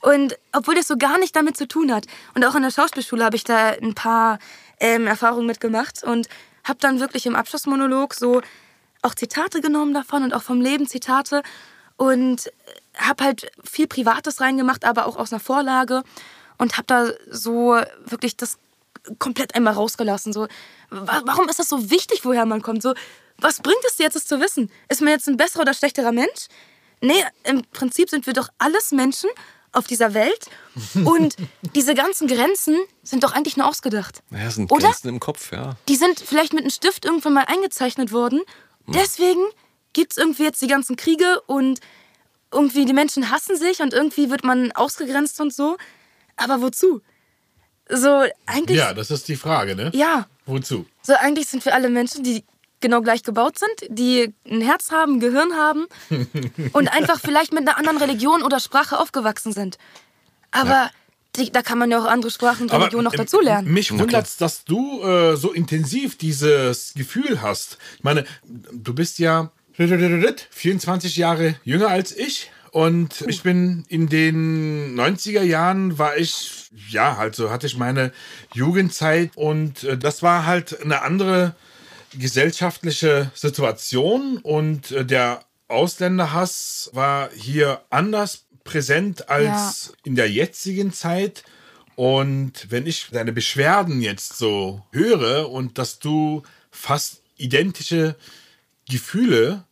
[0.00, 2.06] Und obwohl das so gar nicht damit zu tun hat.
[2.34, 4.38] Und auch in der Schauspielschule habe ich da ein paar
[4.78, 6.28] ähm, Erfahrungen mitgemacht und
[6.64, 8.40] habe dann wirklich im Abschlussmonolog so
[9.02, 11.42] auch Zitate genommen davon und auch vom Leben Zitate
[11.96, 12.50] und
[12.96, 16.02] habe halt viel Privates reingemacht, aber auch aus einer Vorlage
[16.58, 18.58] und habe da so wirklich das
[19.18, 20.32] komplett einmal rausgelassen.
[20.32, 20.46] So,
[20.90, 22.82] wa- warum ist das so wichtig, woher man kommt?
[22.82, 22.94] So,
[23.38, 24.70] was bringt es dir jetzt, es zu wissen?
[24.88, 26.46] Ist man jetzt ein besserer oder schlechterer Mensch?
[27.00, 29.30] Nee, im Prinzip sind wir doch alles Menschen
[29.72, 30.46] auf dieser Welt.
[31.04, 31.36] Und
[31.74, 34.22] diese ganzen Grenzen sind doch eigentlich nur ausgedacht.
[34.30, 34.88] Ja, sind Oder?
[34.88, 35.76] Grenzen im Kopf, ja.
[35.88, 38.40] Die sind vielleicht mit einem Stift irgendwann mal eingezeichnet worden.
[38.88, 39.40] Deswegen
[39.92, 41.80] gibt es irgendwie jetzt die ganzen Kriege und
[42.52, 45.76] irgendwie die Menschen hassen sich und irgendwie wird man ausgegrenzt und so.
[46.36, 47.00] Aber wozu?
[47.92, 48.78] So, eigentlich.
[48.78, 49.90] Ja, das ist die Frage, ne?
[49.94, 50.26] ja.
[50.46, 50.86] Wozu?
[51.02, 52.44] So, eigentlich sind wir alle Menschen, die
[52.80, 55.86] genau gleich gebaut sind, die ein Herz haben, ein Gehirn haben
[56.72, 59.78] und einfach vielleicht mit einer anderen Religion oder Sprache aufgewachsen sind.
[60.50, 60.90] Aber
[61.36, 63.72] die, da kann man ja auch andere Sprachen und Religionen noch ähm, dazulernen.
[63.72, 67.78] Mich wundert's, dass du äh, so intensiv dieses Gefühl hast.
[67.98, 72.50] Ich meine, du bist ja 24 Jahre jünger als ich.
[72.72, 78.12] Und ich bin in den 90er Jahren war ich, ja, also hatte ich meine
[78.54, 81.54] Jugendzeit und äh, das war halt eine andere
[82.16, 91.44] gesellschaftliche Situation und äh, der Ausländerhass war hier anders präsent als in der jetzigen Zeit.
[91.96, 98.16] Und wenn ich deine Beschwerden jetzt so höre und dass du fast identische
[98.88, 99.64] Gefühle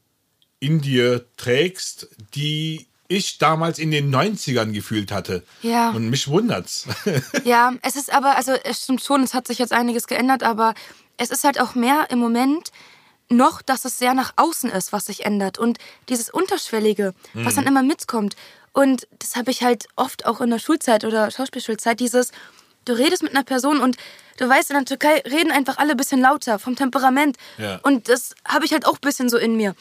[0.60, 5.42] in dir trägst, die ich damals in den 90ern gefühlt hatte.
[5.62, 5.90] Ja.
[5.90, 6.86] Und mich wundert's.
[7.44, 10.74] Ja, es ist aber, also es stimmt schon, es hat sich jetzt einiges geändert, aber
[11.16, 12.70] es ist halt auch mehr im Moment
[13.30, 15.58] noch, dass es sehr nach außen ist, was sich ändert.
[15.58, 15.78] Und
[16.08, 18.36] dieses Unterschwellige, was dann immer mitkommt.
[18.72, 22.32] Und das habe ich halt oft auch in der Schulzeit oder Schauspielschulzeit, dieses,
[22.84, 23.96] du redest mit einer Person und
[24.36, 27.36] du weißt, in der Türkei reden einfach alle ein bisschen lauter vom Temperament.
[27.56, 27.80] Ja.
[27.82, 29.74] Und das habe ich halt auch ein bisschen so in mir.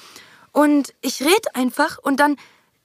[0.52, 2.38] Und ich rede einfach und dann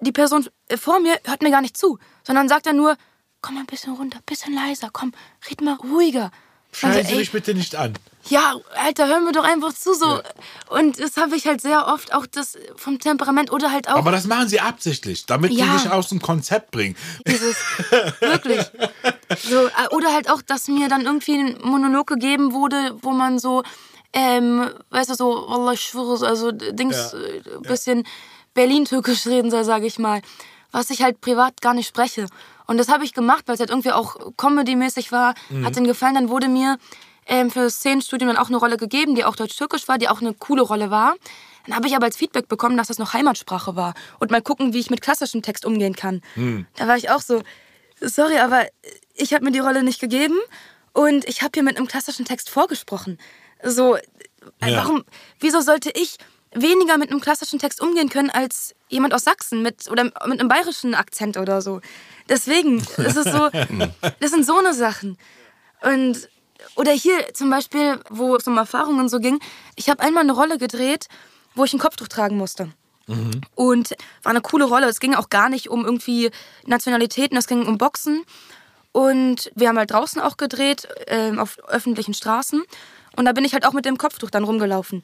[0.03, 0.49] die Person
[0.79, 2.97] vor mir hört mir gar nicht zu, sondern sagt dann nur,
[3.41, 5.13] komm mal ein bisschen runter, bisschen leiser, komm,
[5.51, 6.31] red mal ruhiger.
[6.75, 7.93] Scheiße ey, mich bitte nicht an.
[8.31, 10.21] ja, Alter, hör mir doch einfach zu so.
[10.71, 14.11] Und das habe ich halt sehr oft auch das vom Temperament oder halt auch Aber
[14.11, 15.67] das machen sie absichtlich, damit Ja.
[15.67, 16.97] die dich aus dem Konzept bringen.
[17.27, 17.57] dieses
[18.21, 18.61] wirklich
[19.43, 23.39] so äh, oder halt auch, dass mir dann irgendwie ein Monolog gegeben wurde, wo man
[23.39, 23.63] so
[24.15, 28.05] ähm, weißt du so, Wallah, ich schwöre, also Dings äh, bisschen
[28.55, 30.21] Berlin-türkisch reden soll, sage ich mal,
[30.71, 32.27] was ich halt privat gar nicht spreche.
[32.67, 35.35] Und das habe ich gemacht, weil es halt irgendwie auch Comedy-mäßig war,
[35.65, 36.15] hat ihnen gefallen.
[36.15, 36.79] Dann wurde mir
[37.27, 40.21] ähm, für das Szenenstudium dann auch eine Rolle gegeben, die auch deutsch-türkisch war, die auch
[40.21, 41.15] eine coole Rolle war.
[41.67, 43.95] Dann habe ich aber als Feedback bekommen, dass das noch Heimatsprache war.
[44.19, 46.23] Und mal gucken, wie ich mit klassischem Text umgehen kann.
[46.77, 47.43] Da war ich auch so,
[48.01, 48.67] sorry, aber
[49.15, 50.39] ich habe mir die Rolle nicht gegeben
[50.93, 53.19] und ich habe hier mit einem klassischen Text vorgesprochen.
[53.63, 54.01] So, äh,
[54.65, 54.79] Ja.
[54.79, 55.05] warum,
[55.39, 56.17] wieso sollte ich
[56.55, 60.49] weniger mit einem klassischen Text umgehen können als jemand aus Sachsen mit oder mit einem
[60.49, 61.81] bayerischen Akzent oder so?
[62.29, 63.51] Deswegen, das ist so,
[64.21, 65.19] das sind so eine Sachen.
[65.83, 66.29] Und
[66.77, 69.41] oder hier zum Beispiel, wo es um Erfahrungen so ging,
[69.77, 71.09] ich habe einmal eine Rolle gedreht,
[71.55, 72.73] wo ich ein Kopftuch tragen musste.
[73.55, 74.87] Und war eine coole Rolle.
[74.87, 76.31] Es ging auch gar nicht um irgendwie
[76.67, 78.25] Nationalitäten, es ging um Boxen.
[78.93, 82.63] Und wir haben halt draußen auch gedreht, ähm, auf öffentlichen Straßen.
[83.17, 85.03] Und da bin ich halt auch mit dem Kopftuch dann rumgelaufen.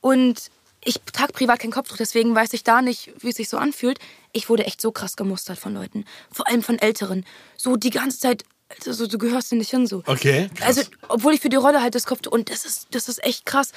[0.00, 0.50] Und
[0.86, 3.98] ich trage privat kein Kopftuch, deswegen weiß ich da nicht, wie es sich so anfühlt.
[4.32, 6.04] Ich wurde echt so krass gemustert von Leuten.
[6.32, 7.24] Vor allem von Älteren.
[7.56, 8.44] So die ganze Zeit,
[8.86, 10.02] also, du gehörst hier nicht hin so.
[10.06, 10.66] Okay, krass.
[10.78, 12.32] Also, obwohl ich für die Rolle halt das Kopftuch.
[12.32, 13.72] Und das ist, das ist echt krass.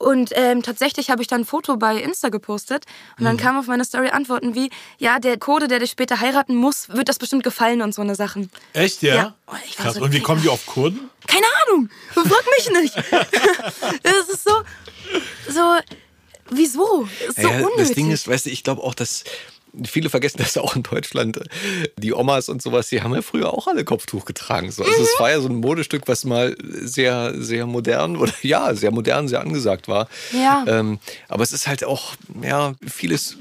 [0.00, 2.84] Und ähm, tatsächlich habe ich dann ein Foto bei Insta gepostet
[3.16, 3.24] und Mhm.
[3.24, 6.88] dann kam auf meine Story Antworten wie, ja, der Code, der dich später heiraten muss,
[6.90, 8.48] wird das bestimmt gefallen und so eine Sachen.
[8.74, 9.14] Echt, ja?
[9.14, 9.34] Ja.
[9.48, 9.94] Oh, Krass.
[9.94, 11.10] so, Und wie kommen die auf Kurden?
[11.26, 12.94] Keine Ahnung, frag mich nicht.
[14.04, 14.62] das ist so,
[15.48, 15.78] so,
[16.50, 17.08] wieso?
[17.26, 17.76] Das ist so Ja, unnötig.
[17.78, 19.24] das Ding ist, weißt du, ich glaube auch, dass
[19.86, 21.40] viele vergessen das auch in Deutschland.
[21.96, 24.70] Die Omas und sowas, die haben ja früher auch alle Kopftuch getragen.
[24.72, 24.82] So.
[24.82, 28.90] Also es war ja so ein Modestück, was mal sehr, sehr modern oder ja, sehr
[28.90, 30.08] modern, sehr angesagt war.
[30.32, 30.64] Ja.
[30.66, 30.98] Ähm,
[31.28, 33.36] aber es ist halt auch, ja, vieles,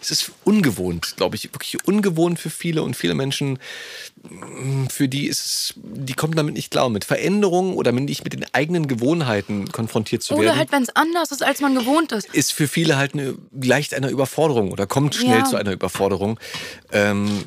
[0.00, 3.58] es ist ungewohnt, glaube ich, wirklich ungewohnt für viele und viele Menschen,
[4.22, 8.32] mh, für die ist es, die kommen damit nicht klar, mit Veränderungen oder nicht mit
[8.32, 12.12] den eigenen Gewohnheiten konfrontiert zu werden Oder halt, wenn es anders ist, als man gewohnt
[12.12, 12.32] ist.
[12.34, 15.44] ist für viele halt eine, leicht einer Überforderung oder kommt schnell Ja.
[15.44, 16.38] zu einer Überforderung.
[16.92, 17.44] Ähm,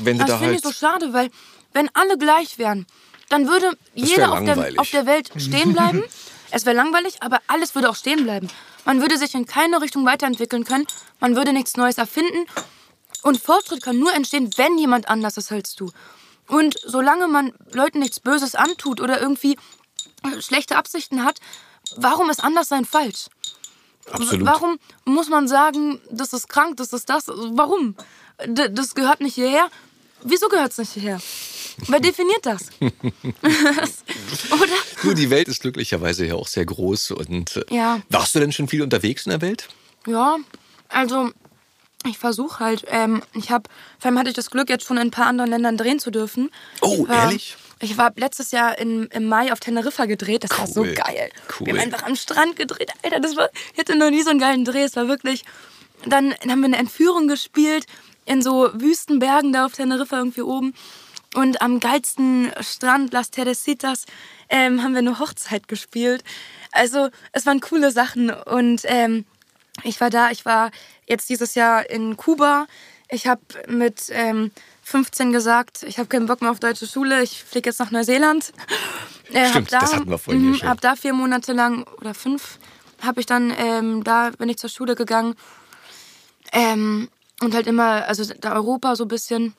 [0.00, 0.64] wenn du Das da finde halt.
[0.64, 1.30] ich so schade, weil
[1.72, 2.86] wenn alle gleich wären,
[3.28, 6.02] dann würde jeder auf der, auf der Welt stehen bleiben.
[6.50, 8.48] es wäre langweilig, aber alles würde auch stehen bleiben.
[8.84, 10.86] Man würde sich in keine Richtung weiterentwickeln können.
[11.20, 12.46] Man würde nichts Neues erfinden.
[13.22, 15.90] Und Fortschritt kann nur entstehen, wenn jemand anders ist als du.
[16.46, 19.56] Und solange man Leuten nichts Böses antut oder irgendwie
[20.40, 21.40] schlechte Absichten hat,
[21.96, 23.26] warum ist Anderssein falsch?
[24.10, 24.46] Absolut.
[24.46, 27.26] Warum muss man sagen, das ist krank, das ist das?
[27.28, 27.96] Warum?
[28.46, 29.68] D das gehört nicht hierher.
[30.22, 31.20] Wieso gehört es nicht hierher?
[31.88, 32.68] Wer definiert das?
[34.50, 34.72] Oder?
[35.02, 37.12] Du, die Welt ist glücklicherweise ja auch sehr groß.
[37.12, 38.00] Und äh, Ja.
[38.10, 39.68] warst du denn schon viel unterwegs in der Welt?
[40.06, 40.36] Ja,
[40.88, 41.30] also
[42.06, 42.84] ich versuche halt.
[42.88, 45.50] Ähm, ich habe, vor allem hatte ich das Glück, jetzt schon in ein paar anderen
[45.50, 46.50] Ländern drehen zu dürfen.
[46.80, 47.56] Oh, war, ehrlich?
[47.84, 50.44] Ich war letztes Jahr in, im Mai auf Teneriffa gedreht.
[50.44, 50.94] Das war so Cool.
[50.94, 51.30] geil.
[51.60, 51.66] Cool.
[51.66, 52.90] Wir haben einfach am Strand gedreht.
[53.02, 54.82] Alter, das war, ich hatte noch nie so einen geilen Dreh.
[54.84, 55.44] Es war wirklich.
[56.06, 57.84] Dann haben wir eine Entführung gespielt
[58.24, 60.74] in so Wüstenbergen da auf Teneriffa irgendwie oben.
[61.34, 64.06] Und am geilsten Strand Las Teresitas
[64.48, 66.24] ähm, haben wir eine Hochzeit gespielt.
[66.72, 69.26] Also es waren coole Sachen und ähm,
[69.82, 70.70] ich war da, ich war
[71.06, 72.66] jetzt dieses Jahr in Kuba.
[73.10, 74.52] Ich habe mit ähm,
[74.84, 78.52] 15 gesagt, ich habe keinen Bock mehr auf deutsche Schule, ich fliege jetzt nach Neuseeland.
[79.32, 80.68] Äh, Stimmt, hab das hatten wir vorhin hier mhm, schon.
[80.68, 82.58] Hab da vier Monate lang oder fünf
[83.02, 85.34] habe ich dann, ähm, da bin ich zur Schule gegangen.
[86.52, 87.08] Ähm,
[87.40, 89.54] und halt immer, also da Europa so ein bisschen.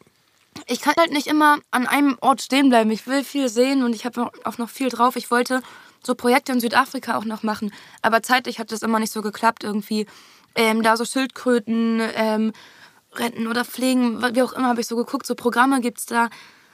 [0.67, 2.89] Ich kann halt nicht immer an einem Ort stehen bleiben.
[2.91, 5.17] Ich will viel sehen und ich habe auch noch viel drauf.
[5.17, 5.61] Ich wollte
[6.01, 7.73] so Projekte in Südafrika auch noch machen.
[8.01, 10.05] Aber zeitlich hat das immer nicht so geklappt irgendwie.
[10.55, 12.53] Ähm, da so Schildkröten ähm,
[13.19, 15.25] retten oder pflegen, wie auch immer, habe ich so geguckt.
[15.25, 16.29] So Programme gibt's da.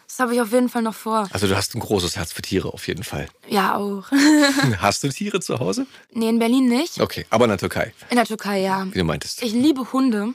[0.07, 1.29] Das habe ich auf jeden Fall noch vor.
[1.31, 3.27] Also du hast ein großes Herz für Tiere auf jeden Fall.
[3.47, 4.11] Ja, auch.
[4.79, 5.87] Hast du Tiere zu Hause?
[6.11, 6.99] nee, in Berlin nicht.
[6.99, 8.85] Okay, aber in der Türkei, In der Türkei, ja.
[8.91, 9.41] wie du meintest.
[9.41, 10.33] Ich liebe Hunde,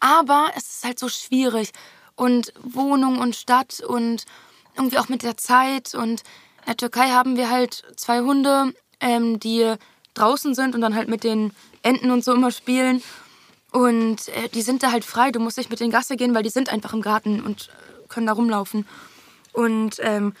[0.00, 1.70] aber es ist halt so schwierig.
[2.16, 4.24] Und Wohnung und Stadt und
[4.76, 5.94] irgendwie auch mit der Zeit.
[5.94, 6.22] Und
[6.62, 9.74] in der Türkei haben wir halt zwei Hunde, ähm, die
[10.14, 13.02] draußen sind und dann halt mit den Enten und so immer spielen.
[13.72, 15.30] Und äh, die sind da halt frei.
[15.30, 18.08] Du musst nicht mit den Gasse gehen, weil die sind einfach im Garten und äh,
[18.08, 18.86] können da rumlaufen.
[19.52, 20.34] Und ähm,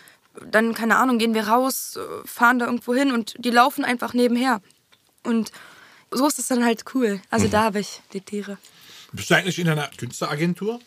[0.50, 4.14] dann, keine Ahnung, gehen wir raus, äh, fahren da irgendwo hin und die laufen einfach
[4.14, 4.60] nebenher.
[5.22, 5.52] Und
[6.10, 7.20] so ist es dann halt cool.
[7.30, 8.58] Also da habe ich die Tiere.
[9.12, 10.80] Bist du eigentlich in einer Künstleragentur?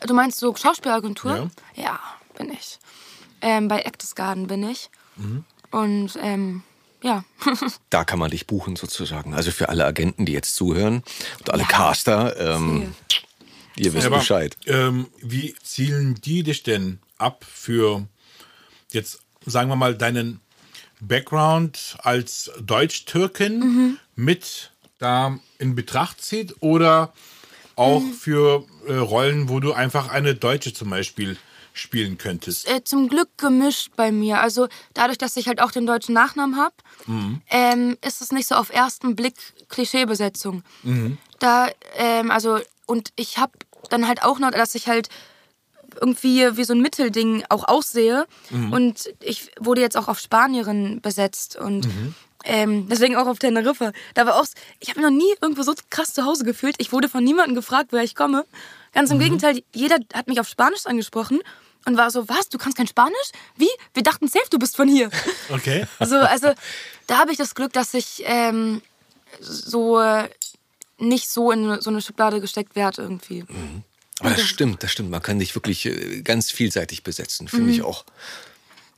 [0.00, 1.50] Du meinst so Schauspielagentur?
[1.74, 1.84] Ja.
[1.84, 2.00] Ja,
[2.36, 2.78] bin ich.
[3.40, 4.90] Ähm, bei Actors Garden bin ich.
[5.70, 6.62] Und ähm,
[7.02, 7.24] ja.
[7.90, 9.34] Da kann man dich buchen sozusagen.
[9.34, 11.02] Also für alle Agenten, die jetzt zuhören
[11.38, 12.94] und alle Caster, ähm,
[13.76, 14.56] ihr wisst Aber, Bescheid.
[14.66, 18.06] Ähm, wie zielen die dich denn ab für
[18.92, 20.40] jetzt, sagen wir mal, deinen
[21.00, 27.12] Background als Deutsch-Türkin mit da in Betracht zieht oder
[27.76, 31.36] auch für äh, Rollen, wo du einfach eine Deutsche zum Beispiel
[31.76, 32.68] spielen könntest?
[32.68, 34.40] äh, zum Glück gemischt bei mir.
[34.40, 36.74] Also dadurch, dass ich halt auch den deutschen Nachnamen habe,
[37.50, 39.34] ähm, ist es nicht so auf ersten Blick
[39.68, 40.62] Klischeebesetzung.
[41.38, 43.52] Da, ähm, also, und ich habe
[43.90, 45.08] dann halt auch noch, dass ich halt
[46.00, 48.26] irgendwie wie so ein Mittelding auch aussehe.
[48.72, 51.88] Und ich wurde jetzt auch auf Spanierin besetzt und
[52.44, 53.92] ähm, deswegen auch auf Teneriffa.
[54.14, 54.46] Da war auch,
[54.78, 56.76] ich habe mich noch nie irgendwo so krass zu Hause gefühlt.
[56.78, 58.44] Ich wurde von niemandem gefragt, woher ich komme.
[58.92, 61.40] Ganz im Gegenteil, jeder hat mich auf Spanisch angesprochen
[61.86, 63.30] und war so, was, du kannst kein Spanisch?
[63.56, 63.68] Wie?
[63.94, 65.10] Wir dachten safe, du bist von hier.
[65.48, 65.86] Okay.
[66.00, 66.52] So, also
[67.06, 68.82] da habe ich das Glück, dass ich ähm,
[69.40, 70.28] so äh,
[70.98, 73.44] nicht so in so eine Schublade gesteckt werde irgendwie.
[74.20, 75.10] Aber das stimmt, das stimmt.
[75.10, 78.04] Man kann dich wirklich äh, ganz vielseitig besetzen, finde ich auch.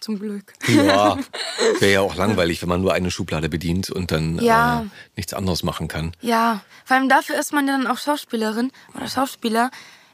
[0.00, 0.54] Zum Glück.
[0.68, 1.18] Ja,
[1.80, 4.82] wäre ja auch langweilig, wenn man nur eine Schublade bedient und dann Ja.
[4.82, 4.86] äh,
[5.16, 6.12] nichts anderes machen kann.
[6.20, 9.70] Ja, vor allem dafür ist man ja dann auch Schauspielerin oder Schauspieler,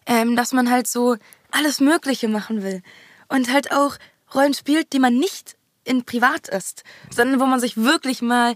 [0.07, 1.17] ähm, dass man halt so
[1.51, 2.83] alles Mögliche machen will.
[3.29, 3.97] Und halt auch
[4.35, 8.55] Rollen spielt, die man nicht in privat ist, sondern wo man sich wirklich mal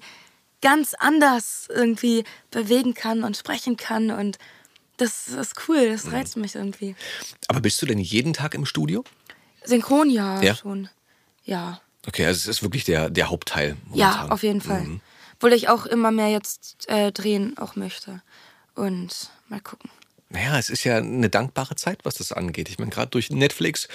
[0.61, 4.11] ganz anders irgendwie bewegen kann und sprechen kann.
[4.11, 4.39] Und
[4.97, 6.97] das ist cool, das reizt mich irgendwie.
[7.47, 9.05] Aber bist du denn jeden Tag im Studio?
[9.65, 10.55] Synchron ja, Ja?
[10.55, 10.89] schon.
[11.45, 11.81] Ja.
[12.07, 13.77] Okay, also es ist wirklich der, der Hauptteil.
[13.93, 14.31] Ja, momentan.
[14.31, 15.01] auf jeden Fall.
[15.35, 18.23] Obwohl ich auch immer mehr jetzt äh, drehen auch möchte.
[18.75, 19.91] Und mal gucken.
[20.31, 22.69] Naja, es ist ja eine dankbare Zeit, was das angeht.
[22.69, 23.89] Ich meine, gerade durch Netflix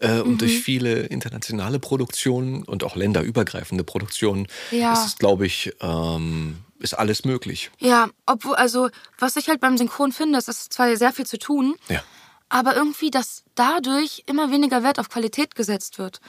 [0.00, 0.38] äh, und Mhm.
[0.38, 4.92] durch viele internationale Produktionen und auch länderübergreifende Produktionen Ja.
[4.92, 7.70] ist es, glaube ich, ähm, ist alles möglich.
[7.78, 11.26] Ja, obwohl, also, was ich halt beim Synchron finde, ist, es ist zwar sehr viel
[11.26, 12.02] zu tun, Ja.
[12.50, 16.20] aber irgendwie, dass dadurch immer weniger Wert auf Qualität gesetzt wird.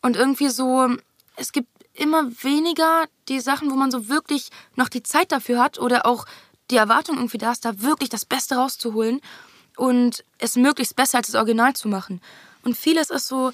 [0.00, 0.88] Und irgendwie so,
[1.36, 5.78] es gibt immer weniger die Sachen, wo man so wirklich noch die Zeit dafür hat
[5.78, 6.24] oder auch
[6.70, 9.20] die Erwartung irgendwie da ist, da wirklich das Beste rauszuholen
[9.76, 12.20] und es möglichst besser als das Original zu machen.
[12.62, 13.52] Und vieles ist so ein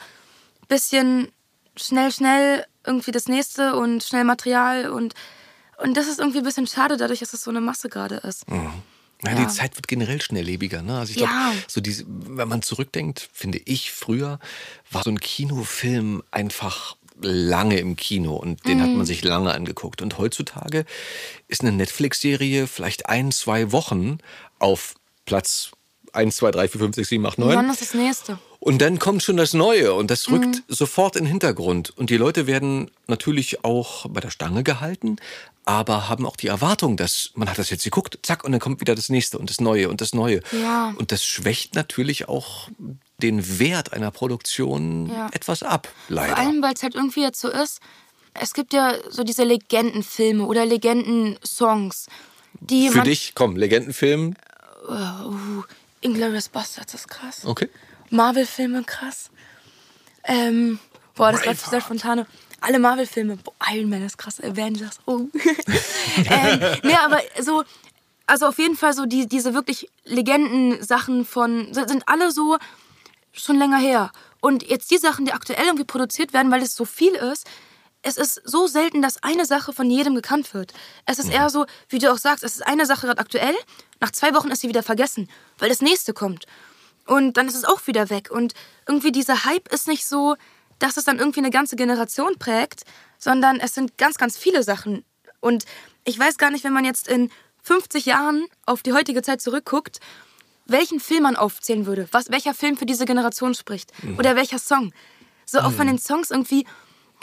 [0.69, 1.33] bisschen
[1.77, 5.15] schnell, schnell irgendwie das nächste und schnell Material und,
[5.79, 8.45] und das ist irgendwie ein bisschen schade, dadurch, dass es so eine Masse gerade ist.
[8.49, 8.73] Ja,
[9.25, 9.35] Ja.
[9.35, 10.81] Die Zeit wird generell schnelllebiger.
[10.83, 10.99] Ne?
[10.99, 11.53] Also ich glaube, Ja.
[11.69, 14.39] so diese, wenn man zurückdenkt, finde ich, früher
[14.91, 18.83] war so ein Kinofilm einfach lange im Kino und den Mhm.
[18.83, 20.03] hat man sich lange angeguckt.
[20.03, 20.85] Und heutzutage
[21.49, 24.18] ist eine Netflix-Serie vielleicht ein, zwei Wochen
[24.59, 24.95] auf
[25.27, 25.71] Platz
[26.12, 27.55] 1, 2, 3, 4, 5, 6, 7, 8, Und 9.
[27.57, 28.39] dann ist das nächste.
[28.59, 31.97] Und dann kommt schon das Neue und das rückt sofort in den Hintergrund.
[31.97, 35.16] Und die Leute werden natürlich auch bei der Stange gehalten,
[35.64, 38.81] aber haben auch die Erwartung, dass man hat das jetzt geguckt, zack, und dann kommt
[38.81, 40.41] wieder das Nächste und das Neue und das Neue.
[40.53, 40.93] Ja.
[40.99, 42.68] Und das schwächt natürlich auch
[43.21, 45.29] den Wert einer Produktion Ja.
[45.33, 46.37] etwas ab, leider.
[46.37, 47.81] Vor allem, weil es halt irgendwie jetzt so ist,
[48.35, 52.07] es gibt ja so diese Legendenfilme oder Legendensongs,
[52.61, 54.35] die Für dich, komm, Legendenfilm.
[54.89, 55.62] Uh,
[56.01, 57.45] Inglourious Bastards ist krass.
[57.45, 57.68] Okay.
[58.11, 59.31] Marvel-Filme krass.
[60.25, 60.79] Ähm,
[61.14, 61.71] boah, das war Braveheart.
[61.71, 62.27] sehr spontane.
[62.61, 63.37] Alle Marvel-Filme.
[63.37, 64.41] Boah, Iron Man ist krass.
[64.41, 64.99] Avengers.
[65.07, 65.21] Oh.
[66.16, 67.64] ähm, nee, aber so,
[68.27, 72.59] also auf jeden Fall so die, diese wirklich Legenden-Sachen von, sind alle so
[73.33, 74.12] schon länger her.
[74.41, 77.47] Und jetzt die Sachen, die aktuell irgendwie produziert werden, weil es so viel ist,
[78.03, 80.72] es ist so selten, dass eine Sache von jedem gekannt wird.
[81.05, 83.55] Es ist eher so, wie du auch sagst, es ist eine Sache gerade aktuell,
[84.01, 85.28] nach zwei Wochen ist sie wieder vergessen,
[85.59, 86.47] weil das nächste kommt.
[87.07, 88.31] Und dann ist es auch wieder weg.
[88.31, 88.55] Und
[88.89, 90.37] irgendwie dieser Hype ist nicht so,
[90.78, 92.85] dass es dann irgendwie eine ganze Generation prägt,
[93.18, 95.05] sondern es sind ganz, ganz viele Sachen.
[95.41, 95.64] Und
[96.05, 97.31] ich weiß gar nicht, wenn man jetzt in
[97.62, 100.01] 50 Jahren auf die heutige Zeit zurückguckt,
[100.67, 104.93] welchen Film man aufzählen würde, was, welcher Film für diese Generation spricht oder welcher Song.
[105.47, 106.65] So auch von den Songs irgendwie,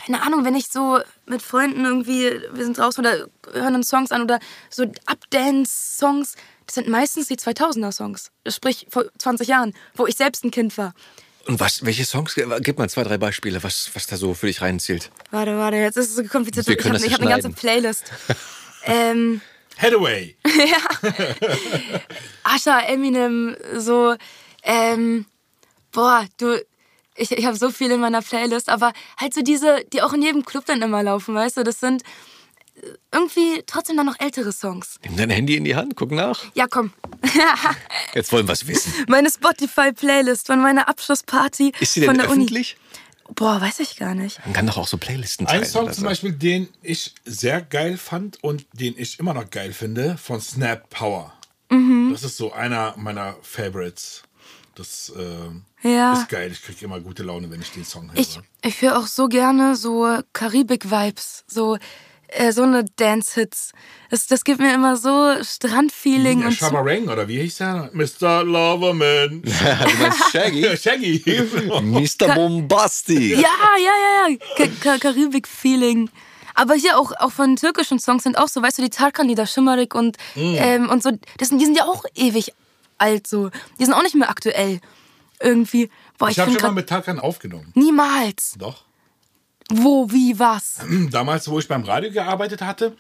[0.06, 4.12] keine Ahnung, wenn ich so mit Freunden irgendwie, wir sind draußen oder hören uns Songs
[4.12, 6.36] an oder so Updance-Songs,
[6.66, 8.32] das sind meistens die 2000er-Songs.
[8.48, 10.94] Sprich vor 20 Jahren, wo ich selbst ein Kind war.
[11.46, 12.36] Und was, welche Songs?
[12.36, 15.10] Gib mal zwei, drei Beispiele, was, was da so für dich reinzählt.
[15.32, 16.68] Warte, warte, jetzt ist es so kompliziert.
[16.68, 17.50] Wir Ich können habe das hab eine ganze.
[17.52, 18.12] Playlist.
[18.84, 19.40] ähm,
[19.78, 20.36] Hathaway.
[22.44, 24.16] Asha, Eminem, so,
[24.64, 25.26] ähm,
[25.92, 26.64] boah, du,
[27.16, 30.22] ich, ich habe so viel in meiner Playlist, aber halt so diese, die auch in
[30.22, 32.04] jedem Club dann immer laufen, weißt du, das sind
[32.76, 35.00] äh, irgendwie trotzdem dann noch ältere Songs.
[35.04, 36.44] Nimm dein Handy in die Hand, guck nach.
[36.54, 36.92] Ja, komm.
[38.14, 38.94] Jetzt wollen wir es wissen.
[39.08, 42.78] Meine Spotify-Playlist von meiner Abschlussparty Ist sie denn von der öffentlich?
[42.78, 42.88] Uni.
[43.36, 44.40] Boah, weiß ich gar nicht.
[44.46, 45.64] Man kann doch auch so Playlisten teilen.
[45.64, 46.06] Ein Song zum so.
[46.06, 50.90] Beispiel, den ich sehr geil fand und den ich immer noch geil finde, von Snap
[50.90, 51.34] Power.
[51.70, 52.10] Mhm.
[52.14, 54.24] Das ist so einer meiner Favorites.
[54.76, 56.14] Das äh, Ja.
[56.14, 56.52] ist geil.
[56.52, 58.20] Ich kriege immer gute Laune, wenn ich den Song höre.
[58.20, 61.78] Ich, ich höre auch so gerne so Karibik-Vibes, so,
[62.28, 63.72] äh, so eine Dance-Hits.
[64.10, 67.90] Das, das gibt mir immer so Strandfeeling ja, und Rank, oder wie hieß der?
[67.94, 68.44] Mr.
[68.44, 69.42] Loverman.
[69.44, 70.78] du meinst Shaggy?
[70.82, 71.24] Shaggy.
[71.82, 72.34] Mr.
[72.36, 73.32] Bombastic.
[73.38, 74.38] Ja, ja, ja, ja.
[74.56, 76.10] Ka Ka Karibik-Feeling.
[76.56, 79.94] Aber hier auch, auch von türkischen Songs sind auch so, weißt du, die Tarkan-Lieder, Schimmerik
[79.94, 80.56] und, Mm.
[80.58, 82.52] ähm, und so, das sind, die sind ja auch ewig
[82.98, 83.52] alt so.
[83.80, 84.80] Die sind auch nicht mehr aktuell.
[85.40, 85.92] Irgendwie.
[86.18, 87.72] Boah, ich, Ich habe schon mal mit Tarkan aufgenommen.
[87.76, 88.56] niemals.
[88.58, 88.86] Doch.
[89.72, 90.80] Wo, wie, was?
[91.12, 92.96] Damals, wo ich beim Radio gearbeitet hatte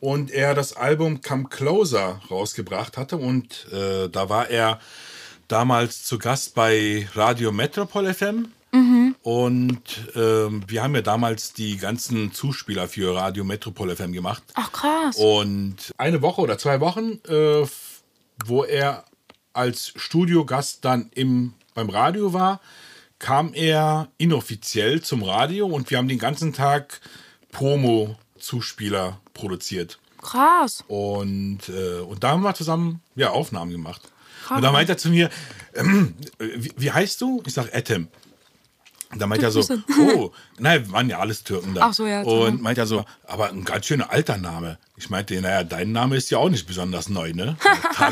[0.00, 3.16] und er das Album Come Closer rausgebracht hatte.
[3.16, 4.80] Und äh, da war er
[5.48, 8.52] damals zu Gast bei Radio Metropol FM.
[9.22, 9.82] Und
[10.16, 14.42] ähm, wir haben ja damals die ganzen Zuspieler für Radio Metropol FM gemacht.
[14.54, 15.16] Ach, krass.
[15.16, 17.66] Und eine Woche oder zwei Wochen, äh,
[18.46, 19.04] wo er
[19.52, 22.60] als Studiogast dann im, beim Radio war,
[23.22, 27.00] kam er inoffiziell zum Radio und wir haben den ganzen Tag
[27.52, 30.00] Promo-Zuspieler produziert.
[30.20, 30.84] Krass.
[30.88, 34.02] Und, äh, und da haben wir zusammen ja, Aufnahmen gemacht.
[34.50, 35.30] Und da meint er zu mir,
[35.74, 37.42] ähm, wie, wie heißt du?
[37.46, 38.08] Ich sag Etem.
[39.12, 39.62] Und da meint er so,
[40.00, 41.82] oh, nein, waren ja alles Türken da.
[41.82, 42.22] Ach so, ja.
[42.22, 44.78] Und meint er so, aber ein ganz schöner alter Name.
[44.96, 47.56] Ich meinte, naja, dein Name ist ja auch nicht besonders neu, ne?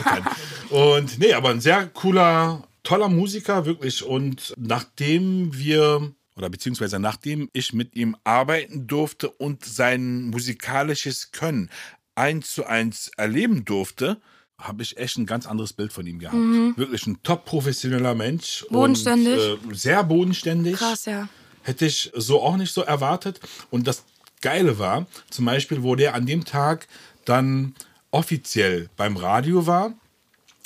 [0.70, 4.02] Und nee, aber ein sehr cooler, toller Musiker, wirklich.
[4.04, 11.70] Und nachdem wir, oder beziehungsweise nachdem ich mit ihm arbeiten durfte und sein musikalisches Können
[12.14, 14.20] eins zu eins erleben durfte,
[14.58, 16.36] habe ich echt ein ganz anderes Bild von ihm gehabt.
[16.76, 18.64] Wirklich ein top professioneller Mensch.
[18.68, 18.74] Mhm.
[18.74, 19.38] Bodenständig.
[19.38, 20.76] Und, äh, sehr bodenständig.
[20.76, 21.28] Krass, ja.
[21.62, 23.40] Hätte ich so auch nicht so erwartet.
[23.70, 24.04] Und das
[24.40, 26.88] Geile war, zum Beispiel, wo der an dem Tag
[27.24, 27.74] dann
[28.10, 29.94] offiziell beim Radio war,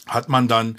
[0.06, 0.78] hat man dann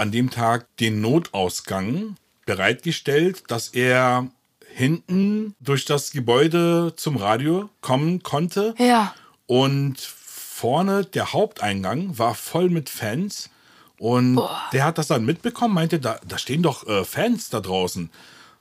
[0.00, 4.28] an dem Tag den Notausgang bereitgestellt, dass er
[4.74, 8.74] hinten durch das Gebäude zum Radio kommen konnte.
[8.78, 9.14] Ja.
[9.46, 13.50] Und vorne der Haupteingang war voll mit Fans.
[13.98, 14.40] Und
[14.72, 18.10] der hat das dann mitbekommen, meinte, da, da stehen doch äh, Fans da draußen.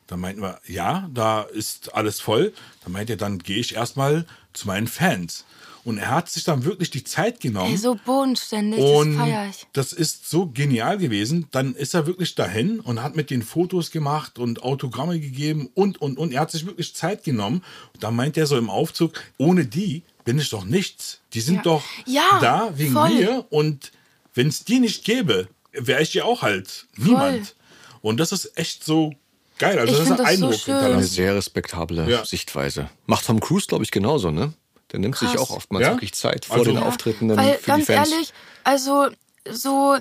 [0.08, 2.52] Da meinten wir, ja, da ist alles voll.
[2.84, 5.46] Da meinte er, dann gehe ich erstmal zu meinen Fans.
[5.90, 7.72] Und er hat sich dann wirklich die Zeit genommen.
[7.72, 9.68] Ey, so bodenständig, Und das feier ich.
[9.74, 11.48] das ist so genial gewesen.
[11.52, 16.00] Dann ist er wirklich dahin und hat mit den Fotos gemacht und Autogramme gegeben und,
[16.02, 16.32] und, und.
[16.32, 17.64] Er hat sich wirklich Zeit genommen.
[17.94, 21.20] Und da meint er so im Aufzug, ohne die bin ich doch nichts.
[21.34, 21.62] Die sind Ja.
[21.64, 23.10] doch Ja, da wegen voll.
[23.10, 23.46] mir.
[23.50, 23.92] Und
[24.36, 27.56] wenn es die nicht gäbe, wäre ich ja auch halt niemand.
[28.02, 29.12] Und das ist echt so
[29.58, 29.78] geil.
[29.80, 30.76] Also Ich das ist ein das so Eindruck schön.
[30.76, 32.24] Eine sehr respektable Ja.
[32.26, 32.90] Sichtweise.
[33.08, 34.54] Macht Tom Cruise, glaube ich, genauso, ne?
[34.92, 35.42] Der nimmt sich Krass.
[35.42, 35.94] auch oftmals Ja?
[35.94, 36.88] wirklich Zeit vor Also- den Ja.
[36.88, 38.12] Auftritten dann Weil für ganz die Fans.
[38.12, 38.34] ehrlich,
[38.64, 39.10] also
[39.50, 39.98] so,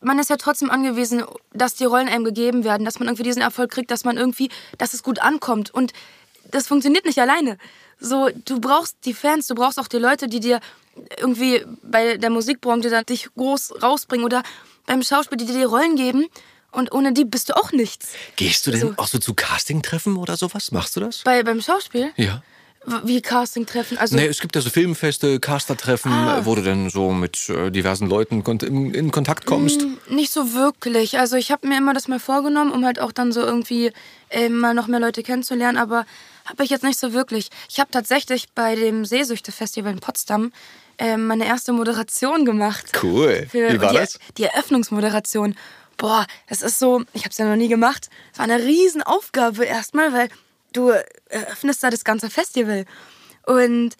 [0.00, 3.42] man ist ja trotzdem angewiesen, dass die Rollen einem gegeben werden, dass man irgendwie diesen
[3.42, 4.48] Erfolg kriegt, dass man irgendwie,
[4.78, 5.72] dass es gut ankommt.
[5.72, 5.92] Und
[6.50, 7.58] das funktioniert nicht alleine.
[8.00, 10.60] So, du brauchst die Fans, du brauchst auch die Leute, die dir
[11.18, 14.42] irgendwie bei der Musikbranche dann dich groß rausbringen oder
[14.86, 16.26] beim Schauspiel, die dir die Rollen geben.
[16.70, 18.12] Und ohne die bist du auch nichts.
[18.36, 18.94] Gehst du denn So.
[18.96, 20.72] auch so zu Casting-Treffen oder sowas?
[20.72, 21.18] Machst du das?
[21.18, 22.12] Bei, beim Schauspiel?
[22.16, 22.42] Ja.
[23.04, 23.96] Wie Casting-Treffen?
[23.98, 26.40] Also, Nee, es gibt ja so Filmfeste, Caster-Treffen, Ah.
[26.44, 29.80] wo du dann so mit äh, diversen Leuten in, in Kontakt kommst.
[30.08, 31.18] Nicht so wirklich.
[31.18, 33.92] Also ich habe mir immer das mal vorgenommen, um halt auch dann so irgendwie
[34.30, 36.06] äh, mal noch mehr Leute kennenzulernen, aber
[36.44, 37.50] habe ich jetzt nicht so wirklich.
[37.70, 40.52] Ich habe tatsächlich bei dem Seesüchte-Festival in Potsdam
[40.98, 42.90] äh, meine erste Moderation gemacht.
[43.02, 43.46] Cool.
[43.48, 44.18] Für, Wie war die, das?
[44.38, 45.54] Die Eröffnungsmoderation.
[45.98, 48.08] Boah, das ist so, ich habe es ja noch nie gemacht.
[48.32, 50.28] Es war eine Riesenaufgabe erstmal, weil
[50.72, 50.92] du
[51.28, 52.84] eröffnest da das ganze Festival.
[53.46, 53.96] Und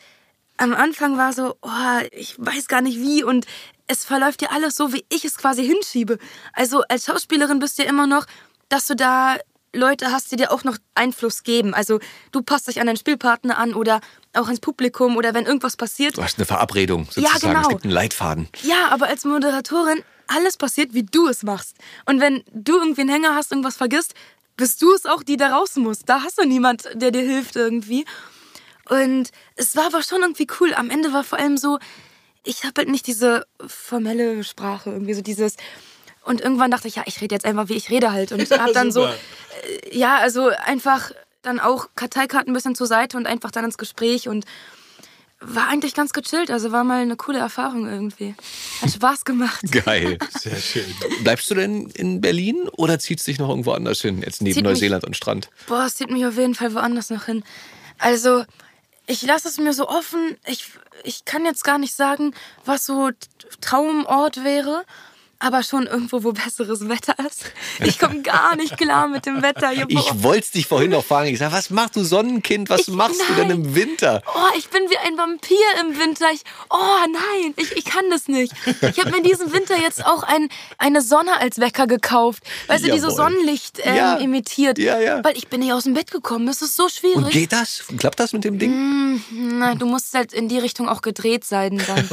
[0.57, 3.47] am Anfang war so, oh, ich weiß gar nicht wie und
[3.87, 6.19] es verläuft dir alles so, wie ich es quasi hinschiebe.
[6.53, 8.27] Also als Schauspielerin bist du ja immer noch,
[8.69, 9.37] dass du da
[9.75, 11.75] Leute hast, die dir auch noch Einfluss geben.
[11.75, 11.99] Also
[12.31, 14.01] du passt dich an deinen Spielpartner an oder
[14.35, 16.17] auch ans Publikum oder wenn irgendwas passiert.
[16.17, 17.41] Du hast eine Verabredung sozusagen.
[17.41, 17.63] genau.
[17.63, 18.49] Es gibt einen Leitfaden.
[18.63, 21.77] Ja, aber als Moderatorin, alles passiert, wie du es machst.
[22.07, 24.15] Und wenn du irgendwie einen Hänger hast, irgendwas vergisst,
[24.57, 26.01] bist du es auch, die da raus muss.
[26.01, 28.05] Da hast du niemand, der dir hilft irgendwie.
[28.89, 30.75] Und es war aber schon irgendwie cool.
[30.75, 31.79] Am Ende war vor allem so,
[32.45, 35.57] ich habe halt nicht diese formelle Sprache, irgendwie so dieses.
[36.25, 38.33] Und irgendwann dachte ich, ja, ich rede jetzt einfach, wie ich rede halt.
[38.33, 39.13] Und habe dann so, äh,
[39.93, 44.29] ja, also einfach dann auch Karteikarten ein bisschen zur Seite und einfach dann ins Gespräch
[44.29, 44.45] und
[45.45, 46.51] war eigentlich ganz gechillt.
[46.51, 48.35] Also war mal eine coole Erfahrung irgendwie.
[48.81, 49.61] Hat Spaß gemacht.
[49.85, 50.19] Geil.
[50.39, 50.85] Sehr schön.
[51.23, 54.23] Bleibst du denn in Berlin oder ziehst du dich noch irgendwo anders hin?
[54.23, 55.49] Jetzt neben Zieht mich- Neuseeland und Strand.
[55.67, 57.43] Boah, es zieht mich auf jeden Fall woanders noch hin.
[57.99, 58.45] Also,
[59.07, 60.37] ich lasse es mir so offen.
[60.47, 60.71] Ich,
[61.05, 62.35] ich kann jetzt gar nicht sagen,
[62.65, 63.11] was so
[63.61, 64.85] Traumort wäre.
[65.45, 67.47] Aber schon irgendwo, wo besseres Wetter ist.
[67.85, 69.87] Ich komme gar nicht klar mit dem Wetter hier.
[69.89, 71.29] Ich wollte dich vorhin noch fragen.
[71.31, 72.71] Ich sag, was machst du Sonnenkind?
[72.71, 73.57] Was Ich- machst du denn nein.
[73.65, 74.23] im Winter?
[74.33, 76.27] Oh, ich bin wie ein Vampir im Winter.
[76.33, 76.77] Ich, oh
[77.13, 78.53] nein, ich, ich kann das nicht.
[78.83, 82.45] Ich habe mir diesen Winter jetzt auch ein, eine Sonne als Wecker gekauft.
[82.69, 83.17] Weißt du, die so Jawohl.
[83.17, 84.17] Sonnenlicht ähm, Ja.
[84.19, 84.79] imitiert.
[84.79, 85.25] Ja, ja.
[85.25, 86.47] Weil ich bin nicht aus dem Bett gekommen.
[86.47, 87.17] Das ist so schwierig.
[87.17, 87.83] Und geht das?
[87.99, 89.23] Klappt das mit dem Ding?
[89.33, 92.09] Na, du musst halt in die Richtung auch gedreht sein dann.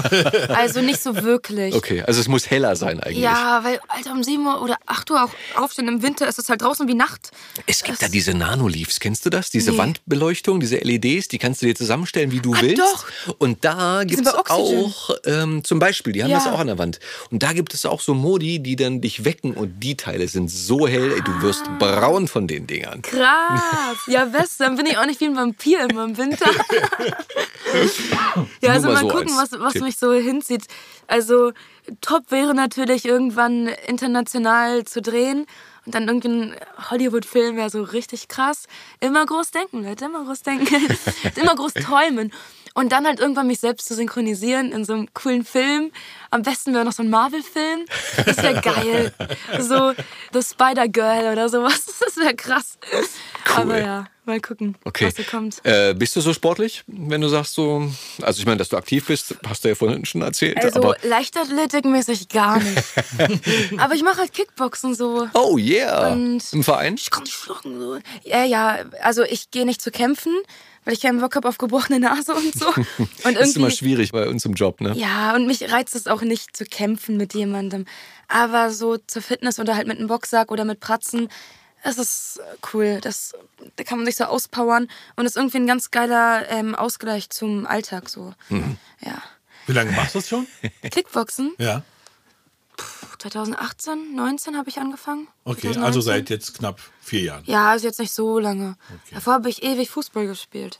[0.55, 1.75] Also nicht so wirklich.
[1.75, 3.18] Okay, also es muss heller sein eigentlich.
[3.21, 6.49] Ja, weil, Alter, um 7 Uhr oder 8 Uhr auch aufstehen im Winter ist es
[6.49, 7.31] halt draußen wie Nacht.
[7.65, 9.49] Es gibt da diese Nanoleafs, kennst du das?
[9.49, 9.77] Diese Nee.
[9.77, 12.79] Wandbeleuchtung, diese LEDs, die kannst du dir zusammenstellen, wie du Ah, willst.
[12.79, 13.05] doch.
[13.37, 16.37] Und da gibt es auch, ähm, zum Beispiel, die haben Ja.
[16.39, 16.99] das auch an der Wand.
[17.31, 20.49] Und da gibt es auch so Modi, die dann dich wecken und die Teile sind
[20.49, 21.77] so hell, ey, du wirst Ah.
[21.79, 23.01] braun von den Dingern.
[23.01, 23.97] Krass.
[24.07, 24.59] Ja, best.
[24.59, 26.49] Dann bin ich auch nicht wie ein Vampir immer im Winter.
[28.61, 29.83] ja, also mal so gucken, was, was Tipp.
[29.83, 30.63] mich so hinzieht.
[31.09, 31.53] Also
[32.01, 35.47] top wäre natürlich irgendwann international zu drehen.
[35.85, 36.55] Und dann irgendwie ein
[36.91, 38.67] Hollywood-Film wäre so richtig krass.
[38.99, 40.67] Immer groß denken, Leute, immer groß denken.
[41.35, 42.31] immer groß träumen.
[42.75, 45.91] Und dann halt irgendwann mich selbst zu synchronisieren in so einem coolen Film.
[46.31, 47.85] Am besten wäre noch so ein Marvel-Film.
[48.25, 49.13] Das wäre geil.
[49.59, 49.93] So
[50.33, 51.85] The Spider-Girl oder sowas.
[52.09, 52.77] Das wäre krass.
[53.55, 55.05] Aber ja, mal gucken, Okay.
[55.07, 55.57] was so kommt.
[55.63, 57.91] Äh, bist du so sportlich, wenn du sagst so,
[58.21, 60.95] also ich meine, dass du aktiv bist, hast du ja vorhin schon erzählt, Also aber
[61.03, 62.83] Leichtathletikmäßig gar nicht.
[63.77, 65.27] Aber ich mache halt Kickboxen so.
[65.33, 66.95] oh yeah, Und- im Verein?
[66.95, 67.79] Ich kann nicht schlucken.
[67.79, 67.99] So.
[68.23, 70.33] Ja, ja, also ich gehe nicht zu kämpfen,
[70.89, 72.65] weil ich keinen Bock habe auf gebrochene Nase und so.
[73.23, 74.93] Und Das ist immer schwierig bei uns im Job, ne?
[74.97, 77.85] ja, und mich reizt es auch nicht zu kämpfen mit jemandem.
[78.27, 81.29] Aber so zur Fitness oder halt mit einem Boxsack oder mit Pratzen,
[81.83, 82.39] das ist
[82.73, 82.97] cool.
[83.03, 83.33] Das,
[83.75, 87.67] da kann man sich so auspowern und ist irgendwie ein ganz geiler ähm, Ausgleich zum
[87.67, 88.33] Alltag so.
[88.49, 88.77] Mhm.
[89.01, 89.21] Ja.
[89.67, 90.47] Wie lange machst du das schon?
[90.89, 91.83] Kickboxen, Ja.
[93.19, 95.27] 2018, 19 habe ich angefangen.
[95.43, 95.83] Okay, 2019.
[95.83, 97.43] also seit jetzt knapp vier Jahren.
[97.45, 98.75] Ja, also jetzt nicht so lange.
[99.11, 100.79] Davor habe ich ewig Fußball gespielt.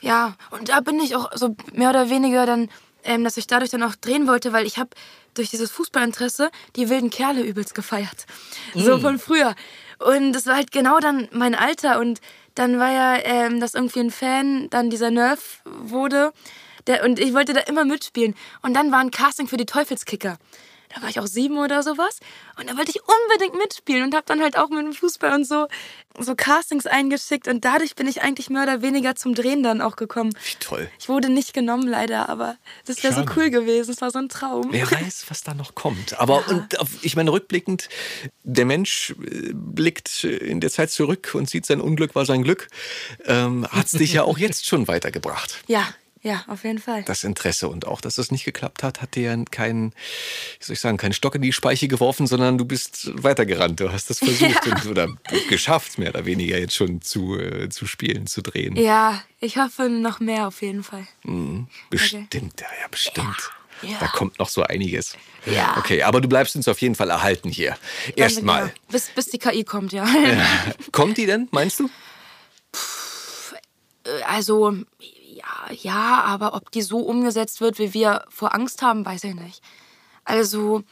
[0.00, 2.68] ja, und da bin ich auch so mehr oder weniger dann,
[3.04, 4.90] ähm, dass ich dadurch dann auch drehen wollte, weil ich habe
[5.34, 8.26] durch dieses Fußballinteresse die wilden Kerle übelst gefeiert.
[8.74, 9.54] So von früher.
[9.98, 12.00] Und das war halt genau dann mein Alter.
[12.00, 12.20] Und
[12.54, 16.32] dann war ja, ähm, dass irgendwie ein Fan dann dieser Nerf wurde.
[16.86, 18.34] Der, und ich wollte da immer mitspielen.
[18.62, 20.38] Und dann war ein Casting für die Teufelskicker.
[20.94, 22.20] Da war ich auch sieben oder sowas.
[22.58, 25.46] Und da wollte ich unbedingt mitspielen und habe dann halt auch mit dem Fußball und
[25.46, 25.66] so,
[26.18, 27.48] so Castings eingeschickt.
[27.48, 30.32] Und dadurch bin ich eigentlich mehr oder weniger zum Drehen dann auch gekommen.
[30.32, 30.90] Wie toll.
[30.98, 32.56] Ich wurde nicht genommen, leider, aber
[32.86, 33.90] das wäre so cool gewesen.
[33.90, 34.68] Es war so ein Traum.
[34.70, 36.18] Wer weiß, was da noch kommt.
[36.18, 37.88] Aber und auf, ich meine, rückblickend,
[38.42, 42.68] der Mensch äh, blickt in der Zeit zurück und sieht, sein Unglück war sein Glück.
[43.24, 45.62] Ähm, Hat es dich ja auch jetzt schon weitergebracht.
[45.66, 45.86] Ja,
[46.26, 47.04] ja, auf jeden Fall.
[47.04, 50.74] Das Interesse und auch, dass das nicht geklappt hat, hat dir ja keinen, wie soll
[50.74, 53.78] ich sagen, keinen Stock in die Speiche geworfen, sondern du bist weitergerannt.
[53.78, 55.08] Du hast das versucht und, oder
[55.48, 58.74] geschafft, mehr oder weniger jetzt schon zu, äh, zu spielen, zu drehen.
[58.74, 61.06] Ja, ich hoffe noch mehr auf jeden Fall.
[61.90, 63.52] Bestimmt, ja, ja, bestimmt.
[63.82, 63.98] Ja.
[64.00, 65.16] Da kommt noch so einiges.
[65.44, 65.76] Ja.
[65.78, 67.76] Okay, aber du bleibst uns auf jeden Fall erhalten hier.
[68.16, 68.62] Erstmal.
[68.62, 68.74] Genau.
[68.90, 70.08] Bis, bis die KI kommt, ja.
[70.90, 71.88] Kommt die denn, meinst du?
[74.26, 74.74] Also,
[75.70, 79.62] ja, aber ob die so umgesetzt wird, wie wir vor Angst haben, weiß ich nicht.
[80.24, 80.82] Also,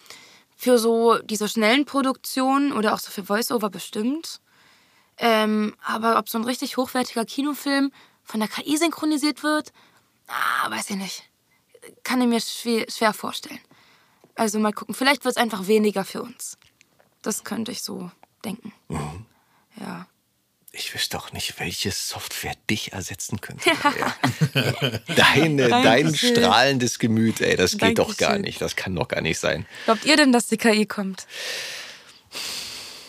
[0.56, 4.40] für so diese schnellen Produktionen oder auch so für Voice-Over bestimmt.
[5.18, 7.92] Ähm, aber ob so ein richtig hochwertiger Kinofilm
[8.22, 9.72] von der KI synchronisiert wird,
[10.28, 11.30] ah, weiß ich nicht.
[12.02, 13.60] Kann ich mir schwer, schwer vorstellen.
[14.34, 14.94] Also mal gucken.
[14.94, 16.58] Vielleicht wird es einfach weniger für uns.
[17.22, 18.10] Das könnte ich so
[18.44, 18.72] denken.
[19.76, 20.06] Ja.
[20.76, 23.70] Ich wüsste doch nicht, welche Software dich ersetzen könnte.
[23.70, 24.14] Ja.
[25.14, 26.34] Deine, dein Dankeschön.
[26.34, 28.42] strahlendes Gemüt, ey, das geht doch gar Dankeschön.
[28.42, 28.60] nicht.
[28.60, 29.66] Das kann doch gar nicht sein.
[29.84, 31.26] Glaubt ihr denn, dass die KI kommt?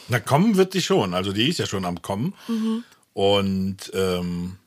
[0.08, 1.14] Na, kommen wird die schon.
[1.16, 2.36] Also die ist ja schon am Kommen.
[2.48, 2.84] Mhm.
[3.14, 4.58] Und ähm,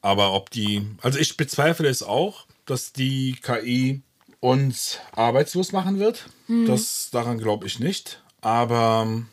[0.00, 4.02] aber ob die, also ich bezweifle es auch, dass die KI
[4.40, 6.26] uns arbeitslos machen wird.
[6.48, 6.66] Mhm.
[6.66, 8.22] Das daran glaube ich nicht.
[8.40, 9.28] Aber ähm,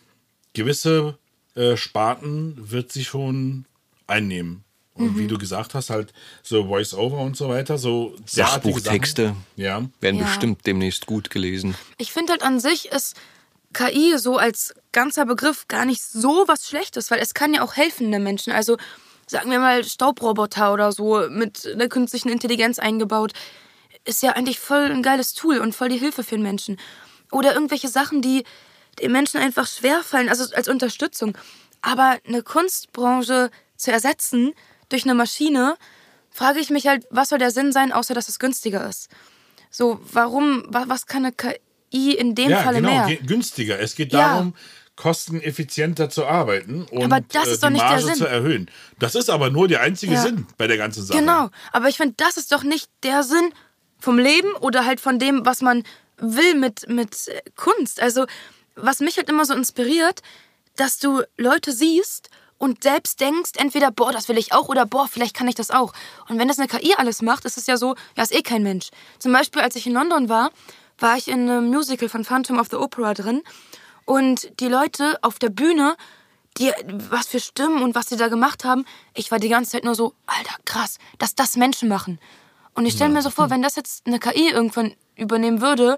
[0.53, 1.17] gewisse
[1.59, 3.65] äh, Sparten wird sie schon
[4.07, 4.63] einnehmen.
[4.93, 5.19] Und Mhm.
[5.19, 9.45] wie du gesagt hast, halt so Voice-Over und so weiter, so Sachbuchtexte Sachen.
[9.55, 9.83] Ja.
[10.01, 10.25] werden Ja.
[10.25, 11.75] bestimmt demnächst gut gelesen.
[11.97, 13.15] Ich finde halt an sich ist
[13.73, 17.75] KI so als ganzer Begriff gar nicht so was Schlechtes, weil es kann ja auch
[17.75, 18.51] helfen den Menschen.
[18.51, 18.77] Also
[19.27, 23.31] sagen wir mal Staubroboter oder so mit einer künstlichen Intelligenz eingebaut,
[24.05, 26.77] ist ja eigentlich voll ein geiles Tool und voll die Hilfe für den Menschen.
[27.31, 28.43] Oder irgendwelche Sachen, die
[29.01, 31.37] den Menschen einfach schwerfallen, also als Unterstützung.
[31.81, 34.53] Aber eine Kunstbranche zu ersetzen
[34.89, 35.75] durch eine Maschine,
[36.29, 39.09] frage ich mich halt, was soll der Sinn sein, außer dass es günstiger ist?
[39.71, 43.07] So, warum, wa- was kann eine KI in dem Ja, Falle genau, mehr?
[43.17, 43.79] ge- günstiger.
[43.79, 44.29] Es geht Ja.
[44.33, 44.53] darum,
[44.95, 48.15] kosteneffizienter zu arbeiten und Aber das äh, ist doch die nicht der Marge Sinn.
[48.15, 48.71] zu erhöhen.
[48.99, 50.21] Das ist aber nur der einzige Ja.
[50.21, 51.17] Sinn bei der ganzen Sache.
[51.19, 53.53] Genau, aber ich finde, das ist doch nicht der Sinn
[53.99, 55.83] vom Leben oder halt von dem, was man
[56.17, 58.01] will mit, mit äh, Kunst.
[58.01, 58.25] Also,
[58.81, 60.21] was mich halt immer so inspiriert,
[60.75, 65.07] dass du Leute siehst und selbst denkst, entweder, boah, das will ich auch oder boah,
[65.07, 65.93] vielleicht kann ich das auch.
[66.27, 68.63] Und wenn das eine KI alles macht, ist es ja so, ja, ist eh kein
[68.63, 68.89] Mensch.
[69.17, 70.51] Zum Beispiel, als ich in London war,
[70.99, 73.41] war ich in einem Musical von Phantom of the Opera drin
[74.05, 75.95] und die Leute auf der Bühne,
[76.57, 76.71] die,
[77.09, 79.95] was für Stimmen und was die da gemacht haben, ich war die ganze Zeit nur
[79.95, 82.19] so, Alter, krass, dass das Menschen machen.
[82.73, 85.97] Und ich stelle mir so vor, wenn das jetzt eine KI irgendwann übernehmen würde,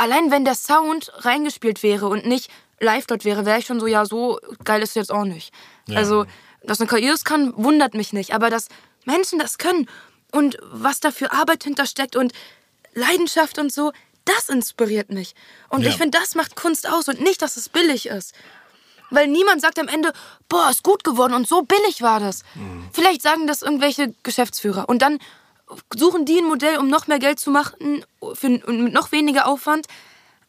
[0.00, 3.86] allein wenn der Sound reingespielt wäre und nicht live dort wäre, wäre ich schon so,
[3.86, 5.52] ja, so geil ist es jetzt auch nicht.
[5.94, 6.24] Also,
[6.62, 8.32] dass eine KI das kann, wundert mich nicht.
[8.34, 8.68] Aber dass
[9.04, 9.88] Menschen das können
[10.32, 12.32] und was da für Arbeit hintersteckt und
[12.94, 13.92] Leidenschaft und so,
[14.24, 15.34] das inspiriert mich.
[15.68, 15.90] Und Ja.
[15.90, 18.34] ich finde, das macht Kunst aus und nicht, dass es billig ist.
[19.10, 20.12] Weil niemand sagt am Ende,
[20.48, 22.42] boah, ist gut geworden und so billig war das.
[22.92, 25.18] Vielleicht sagen das irgendwelche Geschäftsführer und dann
[25.96, 28.04] suchen die ein Modell, um noch mehr Geld zu machen
[28.34, 29.86] für, und mit noch weniger Aufwand.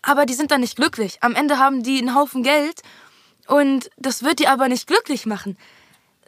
[0.02, 1.18] Aber die sind dann nicht glücklich.
[1.22, 2.82] Am Ende haben die einen Haufen Geld
[3.48, 5.58] und das wird die aber nicht glücklich machen.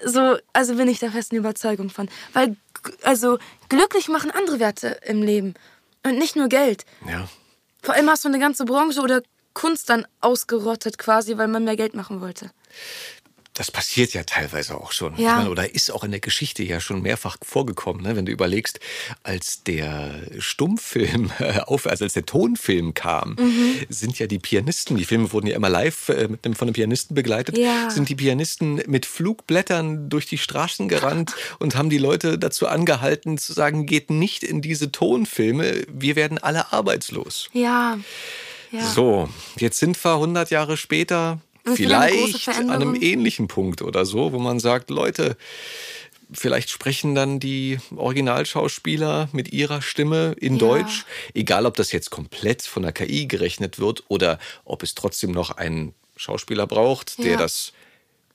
[0.03, 2.09] So, also bin ich der festen Überzeugung von.
[2.33, 2.57] Weil,
[3.03, 3.37] also,
[3.69, 5.53] glücklich machen andere Werte im Leben.
[6.03, 6.85] Und nicht nur Geld.
[7.07, 7.27] Ja.
[7.81, 9.21] Vor allem hast du eine ganze Branche oder
[9.53, 12.51] Kunst dann ausgerottet quasi, weil man mehr Geld machen wollte.
[13.55, 15.13] Das passiert ja teilweise auch schon.
[15.17, 15.17] Ja.
[15.17, 18.15] Ich meine, oder ist auch in der Geschichte ja schon mehrfach vorgekommen, ne?
[18.15, 18.79] wenn du überlegst,
[19.21, 23.75] als der Stummfilm äh, auf, also als der Tonfilm kam, Mhm.
[23.89, 27.13] sind ja die Pianisten, die Filme wurden ja immer live äh, einem, von einem Pianisten
[27.15, 27.89] begleitet, Ja.
[27.89, 33.37] sind die Pianisten mit Flugblättern durch die Straßen gerannt und haben die Leute dazu angehalten
[33.37, 37.49] zu sagen, geht nicht in diese Tonfilme, wir werden alle arbeitslos.
[37.53, 37.97] Ja.
[38.71, 38.87] ja.
[38.87, 44.39] So, jetzt sind wir 100 Jahre später Vielleicht an einem ähnlichen Punkt oder so, wo
[44.39, 45.37] man sagt, Leute,
[46.31, 50.59] vielleicht sprechen dann die Originalschauspieler mit ihrer Stimme in Ja.
[50.59, 55.31] Deutsch, egal ob das jetzt komplett von der KI gerechnet wird oder ob es trotzdem
[55.31, 57.37] noch einen Schauspieler braucht, der Ja.
[57.37, 57.73] das,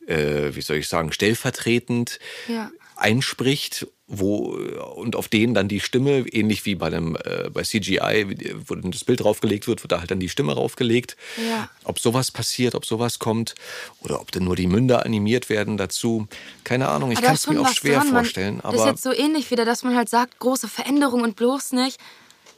[0.07, 2.19] äh, wie soll ich sagen, stellvertretend
[2.49, 2.71] Ja.
[2.97, 4.57] einspricht wo
[4.97, 8.91] und auf denen dann die Stimme, ähnlich wie bei einem äh, bei CGI, wo dann
[8.91, 11.17] das Bild draufgelegt wird, wird da halt dann die Stimme draufgelegt.
[11.49, 11.69] Ja.
[11.85, 13.55] Ob sowas passiert, ob sowas kommt
[14.01, 16.27] oder ob dann nur die Münder animiert werden dazu,
[16.65, 17.13] keine Ahnung.
[17.13, 18.07] Ich Aber kann es mir auch schwer dran.
[18.07, 18.61] Man- vorstellen.
[18.63, 21.73] Das ist Aber jetzt so ähnlich wieder, dass man halt sagt, große Veränderung und bloß
[21.73, 22.01] nicht.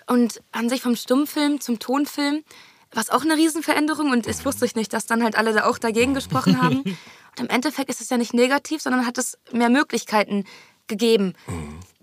[0.06, 2.44] Und an sich vom Stummfilm zum Tonfilm,
[2.92, 5.78] was auch eine Riesenveränderung und es wusste ich nicht, dass dann halt alle da auch
[5.78, 6.82] dagegen gesprochen haben.
[7.38, 10.46] Und im Endeffekt ist es ja nicht negativ, sondern hat es mehr Möglichkeiten
[10.90, 11.34] gegeben.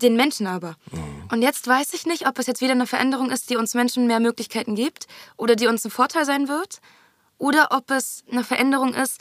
[0.02, 0.76] Den Menschen aber.
[1.30, 4.08] Und jetzt weiß ich nicht, ob es jetzt wieder eine Veränderung ist, die uns Menschen
[4.08, 6.80] mehr Möglichkeiten gibt oder die uns ein Vorteil sein wird.
[7.38, 9.18] Oder ob es eine Veränderung ist,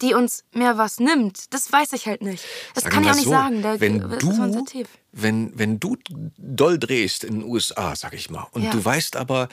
[0.00, 1.52] die uns mehr was nimmt.
[1.52, 2.42] Das weiß ich halt nicht.
[2.74, 3.62] Das Sagen kann ich auch nicht so, sagen.
[3.62, 5.96] Da wenn ist du, wenn, wenn du
[6.38, 8.70] doll drehst in den USA, sag ich mal, und Ja.
[8.70, 9.48] du weißt aber,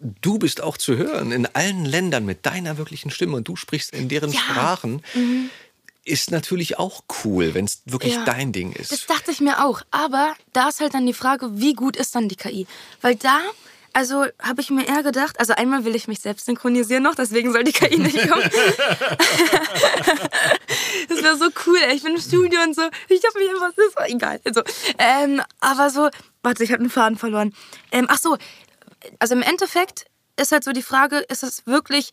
[0.00, 3.92] du bist auch zu hören in allen Ländern mit deiner wirklichen Stimme und du sprichst
[3.92, 4.78] in deren Ja.
[5.14, 5.50] Mhm.
[6.06, 8.24] Ist natürlich auch cool, wenn es wirklich Ja.
[8.24, 8.92] dein Ding ist.
[8.92, 9.80] Das dachte ich mir auch.
[9.90, 12.66] Aber da ist halt dann die Frage, wie gut ist dann die KI?
[13.00, 13.40] Weil da,
[13.94, 17.52] also habe ich mir eher gedacht, also einmal will ich mich selbst synchronisieren noch, deswegen
[17.52, 18.42] soll die KI nicht kommen.
[21.08, 21.94] das wäre so cool, ey.
[21.96, 24.40] ich bin im Studio und so, ich habe mich einfach, das war egal.
[24.44, 24.62] Also,
[24.98, 26.10] ähm, aber so,
[26.42, 27.54] warte, ich habe einen Faden verloren.
[27.92, 28.36] Ähm, ach so,
[29.18, 30.04] also im Endeffekt
[30.38, 32.10] ist halt so die Frage, ist es wirklich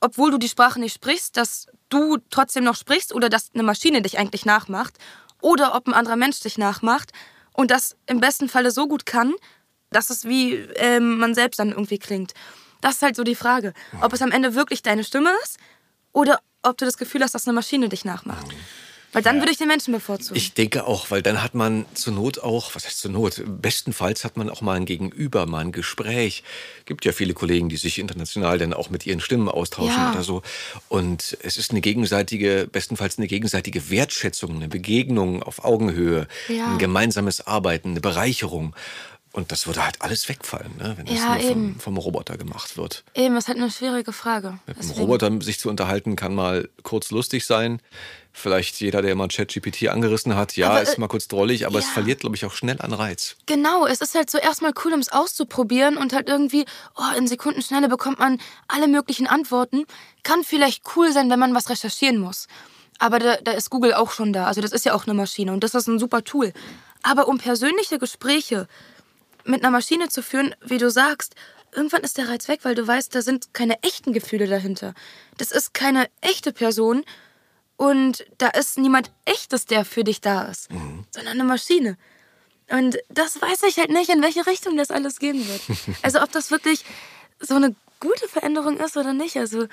[0.00, 4.02] obwohl du die Sprache nicht sprichst, dass du trotzdem noch sprichst oder dass eine Maschine
[4.02, 4.98] dich eigentlich nachmacht
[5.40, 7.12] oder ob ein anderer Mensch dich nachmacht
[7.52, 9.34] und das im besten Falle so gut kann,
[9.90, 12.34] dass es wie ähm, man selbst dann irgendwie klingt.
[12.80, 15.58] Das ist halt so die Frage, ob es am Ende wirklich deine Stimme ist
[16.12, 18.46] oder ob du das Gefühl hast, dass eine Maschine dich nachmacht.
[19.14, 20.36] Weil dann würde ich den Menschen bevorzugen.
[20.36, 23.42] Ich denke auch, weil dann hat man zur Not auch, was heißt zur Not?
[23.46, 26.42] Bestenfalls hat man auch mal ein Gegenüber, mal ein Gespräch.
[26.84, 30.12] Gibt ja viele Kollegen, die sich international dann auch mit ihren Stimmen austauschen Ja.
[30.12, 30.42] oder so.
[30.88, 36.72] Und es ist eine gegenseitige, bestenfalls eine gegenseitige Wertschätzung, eine Begegnung auf Augenhöhe, Ja.
[36.72, 38.74] ein gemeinsames Arbeiten, eine Bereicherung.
[39.34, 40.94] Und das würde halt alles wegfallen, ne?
[40.96, 43.02] wenn das Ja, nur vom, vom Roboter gemacht wird.
[43.16, 44.60] Eben, das ist halt eine schwierige Frage.
[44.66, 47.80] Mit einem Deswegen- Roboter sich zu unterhalten, kann mal kurz lustig sein.
[48.32, 51.80] Vielleicht jeder, der mal ChatGPT angerissen hat, ja, Aber, ist äh, mal kurz drollig, aber
[51.80, 51.90] es ja.
[51.90, 53.34] verliert, glaube ich, auch schnell an Reiz.
[53.46, 56.64] Genau, es ist halt so erstmal cool, um es auszuprobieren und halt irgendwie,
[56.96, 59.84] oh, in Sekundenschnelle bekommt man alle möglichen Antworten.
[60.22, 62.46] Kann vielleicht cool sein, wenn man was recherchieren muss.
[63.00, 64.46] Aber da, da ist Google auch schon da.
[64.46, 66.52] Also das ist ja auch eine Maschine und das ist ein super Tool.
[67.02, 68.68] Aber um persönliche Gespräche
[69.44, 71.34] mit einer Maschine zu führen, wie du sagst,
[71.72, 74.94] irgendwann ist der Reiz weg, weil du weißt, da sind keine echten Gefühle dahinter.
[75.38, 77.04] Das ist keine echte Person
[77.76, 80.68] und da ist niemand echtes, der für dich da ist,
[81.10, 81.96] sondern eine Maschine.
[82.70, 85.60] Und das weiß ich halt nicht, in welche Richtung das alles gehen wird.
[86.02, 86.84] Also ob das wirklich
[87.40, 89.36] so eine gute Veränderung ist oder nicht.
[89.36, 89.66] Also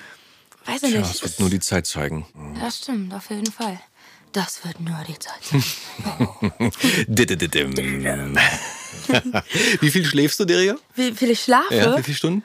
[0.66, 1.10] weiß ich Ja, nicht.
[1.14, 2.26] das wird nur die Zeit zeigen.
[2.60, 3.80] Das stimmt, auf jeden Fall.
[4.32, 5.62] Das wird nur die Zeit sein.
[7.06, 7.74] Didididim.
[9.80, 10.76] wie viel schläfst du, Deria?
[10.94, 11.74] Wie viel ich schlafe?
[11.74, 12.42] Ja, wie viele Stunden?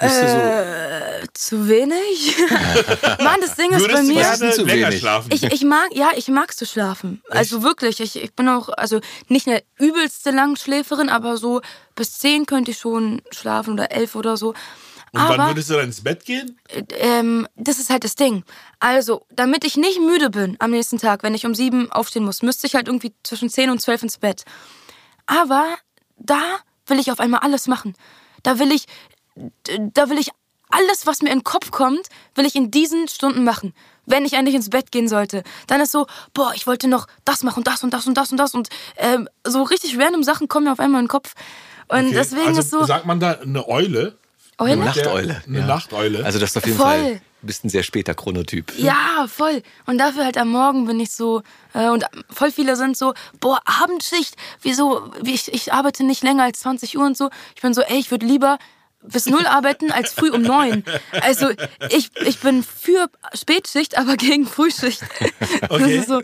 [0.00, 2.36] Bist du so, Zu wenig?
[3.20, 4.24] Mann, das Ding ist bei mir.
[4.52, 4.98] Zu wenig?
[4.98, 5.30] schlafen?
[5.32, 7.22] Ich, ich mag, ja, ich mag zu schlafen.
[7.28, 11.60] Also wirklich, ich, ich bin auch, also nicht eine übelste Langschläferin, aber so
[11.94, 14.54] bis zehn könnte ich schon schlafen oder elf oder so.
[15.12, 16.58] Und wann aber würdest du dann ins Bett gehen?
[16.98, 18.44] ähm, das ist halt das Ding.
[18.80, 22.42] Also, damit ich nicht müde bin am nächsten Tag, wenn ich um sieben aufstehen muss,
[22.42, 24.44] müsste ich halt irgendwie zwischen zehn und zwölf ins Bett.
[25.26, 25.76] Aber
[26.16, 26.40] da
[26.86, 27.94] will ich auf einmal alles machen.
[28.42, 28.86] Da will ich,
[29.94, 30.30] da will ich
[30.70, 33.74] alles, was mir in den Kopf kommt, will ich in diesen Stunden machen.
[34.06, 37.42] Wenn ich eigentlich ins Bett gehen sollte, dann ist so, boah, ich wollte noch das
[37.42, 40.64] machen, das und das und das und das und ähm, so richtig random Sachen kommen
[40.64, 41.34] mir auf einmal in den Kopf.
[41.88, 44.18] Und Okay, deswegen also ist so, sagt man da eine Eule?
[44.58, 44.72] Eule?
[44.72, 45.42] Eine Nachteule.
[45.46, 46.24] Eine Nachteule.
[46.24, 46.86] Also das ist auf jeden Voll.
[46.86, 48.72] Fall du bist ein sehr später Chronotyp.
[48.78, 49.62] Ja, voll.
[49.86, 51.42] Und dafür halt am Morgen bin ich so,
[51.74, 56.44] äh, und voll viele sind so, boah, Abendschicht, wieso, wie ich, ich arbeite nicht länger
[56.44, 57.30] als 20 Uhr und so.
[57.56, 58.58] Ich bin so, ey, ich würde lieber
[59.04, 60.84] bis null arbeiten als früh um neun.
[61.22, 61.50] Also
[61.90, 65.02] ich, ich bin für Spätschicht, aber gegen Frühschicht.
[65.68, 65.78] Okay.
[65.78, 66.20] Das ist so,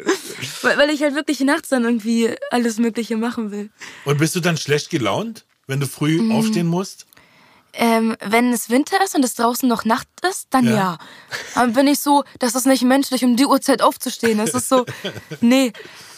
[0.62, 3.70] weil, weil ich halt wirklich nachts dann irgendwie alles Mögliche machen will.
[4.04, 6.32] Und bist du dann schlecht gelaunt, wenn du früh Mhm.
[6.32, 7.06] aufstehen musst?
[7.74, 10.74] Ähm, wenn es Winter ist und es draußen noch Nacht ist, dann Ja.
[10.74, 10.98] ja.
[11.54, 14.40] Dann bin ich so, das ist nicht menschlich, um die Uhrzeit aufzustehen.
[14.40, 14.84] Es ist so,
[15.40, 15.72] nee.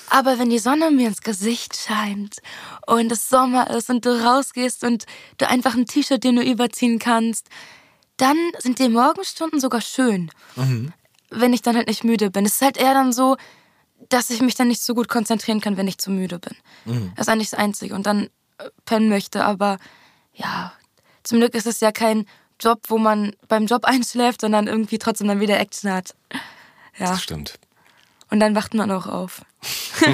[0.08, 2.38] Aber wenn die Sonne mir ins Gesicht scheint
[2.86, 5.06] und es Sommer ist und du rausgehst und
[5.38, 7.48] du einfach ein T-Shirt dir nur überziehen kannst,
[8.16, 10.30] dann sind die Morgenstunden sogar schön.
[11.30, 12.44] Wenn ich dann halt nicht müde bin.
[12.44, 13.36] Es ist halt eher dann so,
[14.08, 16.56] dass ich mich dann nicht so gut konzentrieren kann, wenn ich zu müde bin.
[17.16, 17.94] Das ist eigentlich das Einzige.
[17.94, 18.24] Und dann
[18.58, 19.78] äh, pennen möchte, aber
[20.34, 20.72] ja,
[21.22, 22.26] zum Glück ist es ja kein
[22.60, 26.14] Job, wo man beim Job einschläft, sondern irgendwie trotzdem dann wieder Action hat.
[26.98, 27.10] Ja.
[27.10, 27.58] Das stimmt.
[28.30, 29.42] Und dann wacht man auch auf.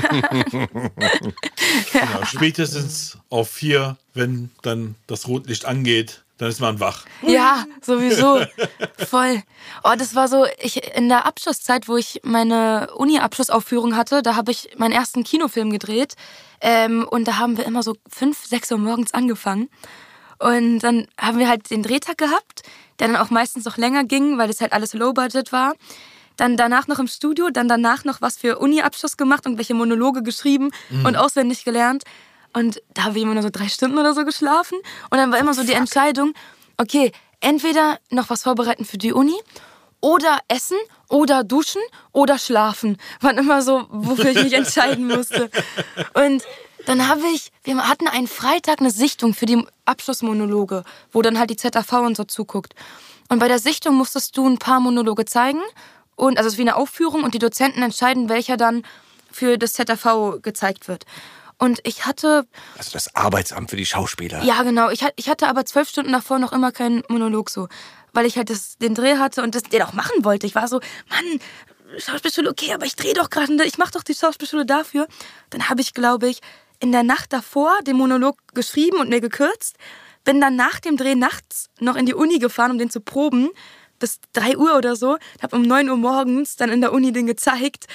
[1.92, 7.04] Ja, spätestens auf vier, wenn dann das Rotlicht angeht, dann ist man wach.
[7.22, 8.40] Ja, sowieso.
[8.98, 9.42] Voll.
[9.84, 14.52] Oh, das war so, ich in der Abschlusszeit, wo ich meine Uni-Abschlussaufführung hatte, da habe
[14.52, 16.14] ich meinen ersten Kinofilm gedreht.
[16.60, 19.68] Ähm, und da haben wir immer so fünf, sechs Uhr morgens angefangen.
[20.38, 22.62] Und dann haben wir halt den Drehtag gehabt,
[22.98, 25.74] der dann auch meistens noch länger ging, weil das halt alles Low-Budget war.
[26.36, 30.22] Dann danach noch im Studio, dann danach noch was für Uni-Abschluss gemacht und welche Monologe
[30.22, 30.70] geschrieben
[31.04, 32.04] und auswendig gelernt.
[32.52, 34.78] Und da habe ich immer nur so drei Stunden oder so geschlafen.
[35.10, 36.34] Und dann war immer so die Entscheidung,
[36.76, 39.36] okay, entweder noch was vorbereiten für die Uni
[40.00, 40.78] oder essen
[41.08, 41.82] oder duschen
[42.12, 42.96] oder schlafen.
[43.20, 45.50] Waren immer so, wofür ich mich entscheiden musste.
[46.14, 46.44] Und
[46.86, 51.50] dann habe ich, wir hatten einen Freitag eine Sichtung für die Abschlussmonologe, wo dann halt
[51.50, 52.74] die ZAV und so zuguckt.
[53.28, 55.60] Und bei der Sichtung musstest du ein paar Monologe zeigen.
[56.14, 58.84] Und also es ist wie eine Aufführung und die Dozenten entscheiden, welcher dann
[59.30, 61.04] für das ZAV gezeigt wird.
[61.58, 62.46] Und ich hatte,
[62.78, 64.42] Also das Arbeitsamt für die Schauspieler.
[64.44, 67.68] ja genau, ich, ich hatte aber zwölf Stunden davor noch immer keinen Monolog so.
[68.12, 70.46] Weil ich halt das, den Dreh hatte und das, den auch machen wollte.
[70.46, 70.80] Ich war so,
[71.10, 71.40] Mann,
[71.98, 73.64] Schauspielschule, okay, aber ich drehe doch gerade, ne?
[73.64, 75.06] ich mache doch die Schauspielschule dafür.
[75.50, 76.40] Dann habe ich, glaube ich,
[76.80, 79.76] in der Nacht davor den Monolog geschrieben und mir gekürzt.
[80.24, 83.50] Bin dann nach dem Dreh nachts noch in die Uni gefahren, um den zu proben.
[83.98, 85.16] Bis 3 Uhr oder so.
[85.42, 87.86] Habe um 9 Uhr morgens dann in der Uni den gezeigt.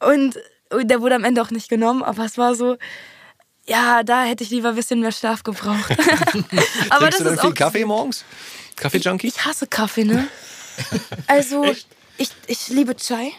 [0.00, 0.38] Und,
[0.70, 2.02] und der wurde am Ende auch nicht genommen.
[2.02, 2.76] Aber es war so,
[3.66, 5.90] ja, da hätte ich lieber ein bisschen mehr Schlaf gebraucht.
[6.90, 8.24] aber Trinkst du dann viel auch- Kaffee morgens?
[8.76, 9.28] Kaffee-Junkie?
[9.28, 10.28] Ich hasse Kaffee, ne?
[11.26, 11.64] Also,
[12.18, 13.32] ich, ich liebe Chai.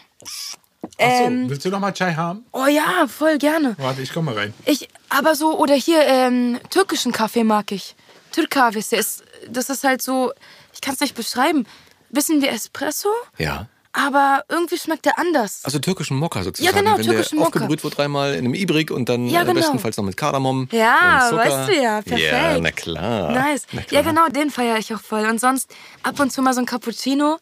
[0.98, 2.44] Achso, Ähm, willst du noch mal Chai haben?
[2.52, 3.74] oh ja, voll gerne.
[3.78, 4.54] Warte, ich komme mal rein.
[4.64, 7.94] Ich, aber so, oder hier, ähm, türkischen Kaffee mag ich.
[8.32, 10.32] Türkavis, der ist, das ist halt so,
[10.72, 11.66] ich kann es nicht beschreiben.
[12.10, 13.66] Bisschen wie Espresso, Ja.
[13.92, 15.60] aber irgendwie schmeckt der anders.
[15.64, 16.74] Also türkischen Mokka sozusagen.
[16.74, 17.58] Ja, genau, Wenn türkischen der Mokka.
[17.58, 19.54] aufgebrüht wird dreimal in einem Ibrik und dann Ja, genau.
[19.54, 22.32] bestenfalls noch mit Kardamom Ja, weißt du ja, perfekt.
[22.32, 23.32] Ja, na klar.
[23.32, 23.66] Nice.
[23.72, 24.02] Na klar.
[24.02, 25.26] Ja, genau, den feiere ich auch voll.
[25.28, 25.70] Und sonst
[26.02, 27.38] ab und zu mal so ein Cappuccino.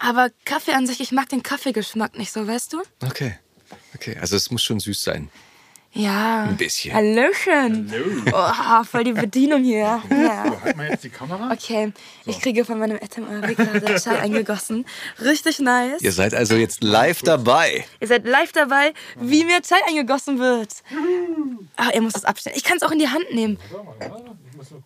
[0.00, 2.82] Aber Kaffee an sich, ich mag den Kaffeegeschmack nicht so, weißt du?
[3.04, 3.38] Okay.
[3.94, 5.30] Okay, also es muss schon süß sein.
[5.92, 6.44] Ja.
[6.44, 6.94] Ein bisschen.
[6.94, 7.90] Hallöchen.
[8.32, 10.02] Oh, voll die Bedienung hier.
[10.10, 10.60] Ja.
[10.62, 11.50] Halt mal jetzt die Kamera.
[11.52, 11.92] Okay,
[12.26, 14.84] ich kriege von meinem Etamari gerade Chai eingegossen.
[15.20, 16.00] Richtig nice.
[16.02, 17.86] Ihr seid also jetzt live dabei.
[18.00, 20.74] Ihr seid live dabei, wie mir Chai eingegossen wird.
[21.76, 22.56] Ah, ihr müsst es abstellen.
[22.56, 23.58] Ich kann es auch in die Hand nehmen.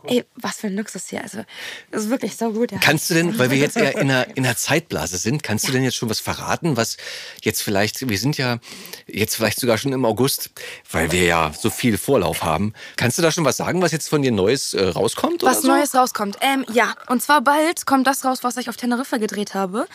[0.04, 1.22] Ey, was für ein Luxus hier.
[1.22, 1.44] Also,
[1.90, 2.72] das ist wirklich so gut.
[2.72, 2.78] Ja.
[2.78, 5.72] Kannst du denn, weil wir jetzt eher in einer, in einer Zeitblase sind, kannst du
[5.72, 6.96] denn jetzt schon was verraten, was
[7.42, 8.58] jetzt vielleicht, wir sind ja
[9.06, 10.50] jetzt vielleicht sogar schon im August,
[10.90, 12.72] weil wir ja so viel Vorlauf haben.
[12.96, 15.42] Kannst du da schon was sagen, was jetzt von dir Neues äh, rauskommt?
[15.42, 15.68] was oder so?
[15.68, 16.36] Neues rauskommt.
[16.40, 19.86] Ähm, ja, und zwar bald kommt das raus, was ich auf Teneriffa gedreht habe.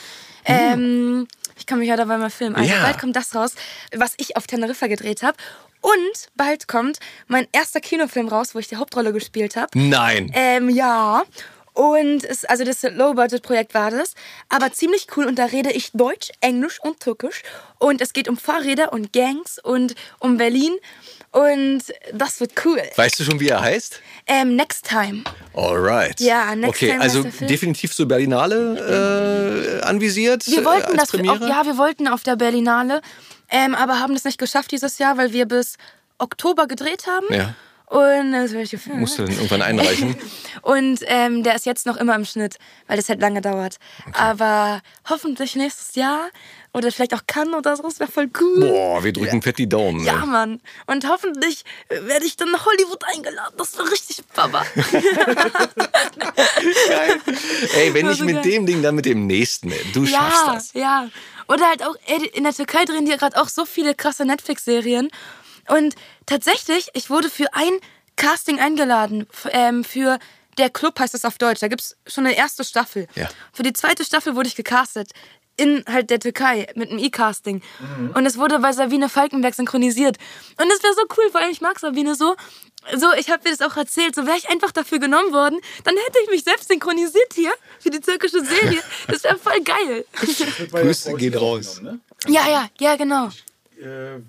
[0.46, 2.56] Ähm, ich kann mich ja dabei mal filmen.
[2.56, 2.82] Also Ja.
[2.84, 3.54] bald kommt das raus,
[3.96, 5.38] was ich auf Teneriffa gedreht habe.
[5.82, 9.68] Und bald kommt mein erster Kinofilm raus, wo ich die Hauptrolle gespielt habe.
[9.76, 10.32] Nein.
[10.34, 11.24] Ähm, ja.
[11.74, 14.16] Und es, also das Low-Budget-Projekt war das,
[14.50, 15.28] aber ziemlich cool.
[15.28, 17.44] Und da rede ich Deutsch, Englisch und Türkisch.
[17.78, 20.76] Und es geht um Fahrräder und Gangs und um Berlin.
[21.32, 22.82] Und das wird cool.
[22.96, 24.02] Weißt du schon, wie er heißt?
[24.28, 25.24] Ähm, next time.
[25.54, 26.20] Alright.
[26.20, 27.48] Ja, Next Okay, Time also der Film.
[27.50, 30.48] definitiv so Berlinale äh, anvisiert.
[30.48, 31.22] Wir äh, wollten als das?
[31.30, 33.02] Auf, ja, wir wollten auf der Berlinale,
[33.50, 35.76] ähm, aber haben das nicht geschafft dieses Jahr, weil wir bis
[36.18, 37.28] Oktober gedreht haben.
[37.34, 37.54] Ja.
[37.90, 39.00] Und das werde ich gefilmt.
[39.00, 40.18] Musst du dann irgendwann einreichen.
[40.62, 42.58] Und ähm, der ist jetzt noch immer im Schnitt,
[42.88, 43.78] weil das halt lange dauert.
[44.12, 46.28] Aber hoffentlich nächstes Jahr
[46.74, 48.60] oder vielleicht auch Cannes oder so, das wäre voll cool.
[48.60, 50.04] Boah, wir drücken fett die Daumen.
[50.04, 50.28] Ja, ey.
[50.28, 50.60] Mann.
[50.86, 53.56] Und hoffentlich werde ich dann nach Hollywood eingeladen.
[53.58, 54.66] Das wäre richtig Baba.
[57.76, 58.44] Ey, wenn War nicht so mit geil.
[58.44, 59.72] dem Ding, dann mit dem nächsten.
[59.72, 59.80] ey.
[59.94, 60.74] Du schaffst ja, das.
[60.74, 61.10] ja.
[61.48, 65.10] Oder halt auch, ey, in der Türkei drehen die gerade auch so viele krasse Netflix-Serien.
[65.68, 65.96] Und
[66.26, 67.80] tatsächlich, ich wurde für ein
[68.16, 69.28] Casting eingeladen.
[69.52, 70.20] Ähm, für
[70.58, 71.60] Der Club heißt es auf Deutsch.
[71.60, 73.08] Da gibt es schon eine erste Staffel.
[73.14, 73.30] Ja.
[73.54, 75.12] Für die zweite Staffel wurde ich gecastet.
[75.56, 77.62] In halt der Türkei mit einem E-Casting.
[77.80, 78.12] Mhm.
[78.16, 80.18] Und es wurde bei Sabine Falkenberg synchronisiert.
[80.60, 82.36] Und es wäre so cool, vor allem ich mag Sabine so.
[82.96, 84.16] So, ich habe mir das auch erzählt.
[84.16, 87.90] So wäre ich einfach dafür genommen worden, dann hätte ich mich selbst synchronisiert hier für
[87.90, 88.82] die türkische Serie.
[89.08, 90.06] Das wäre voll geil.
[90.72, 91.82] Grüße geht raus.
[91.82, 92.00] Ne?
[92.28, 93.30] Ja, ja, ja, genau.
[93.80, 94.22] Äh,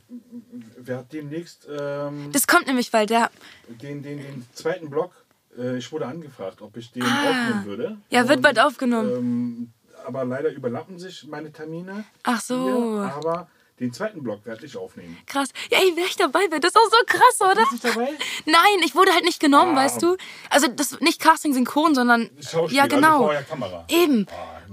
[0.76, 3.30] wer hat demnächst ähm, Das kommt nämlich bald, ja.
[3.68, 5.12] den, den, den zweiten Block?
[5.56, 7.30] Äh, ich wurde angefragt, ob ich den Ah.
[7.30, 7.96] aufnehmen würde.
[8.10, 9.10] Ja, wird Und, bald aufgenommen.
[9.10, 9.72] Ähm,
[10.06, 12.04] aber leider überlappen sich meine Termine.
[12.22, 13.00] Ach so.
[13.02, 13.48] Hier, aber
[13.80, 15.16] den zweiten Block werde ich aufnehmen.
[15.26, 15.48] Krass.
[15.70, 17.64] Ja, ey, wäre ich dabei wäre, das ist auch so krass, oder?
[17.70, 18.08] Bist du dabei?
[18.44, 20.16] Nein, ich wurde halt nicht genommen, weißt du?
[20.50, 23.28] Also das nicht Casting synchron, sondern Schauspiel, ja genau.
[23.28, 23.84] Also Kamera.
[23.88, 24.26] Eben.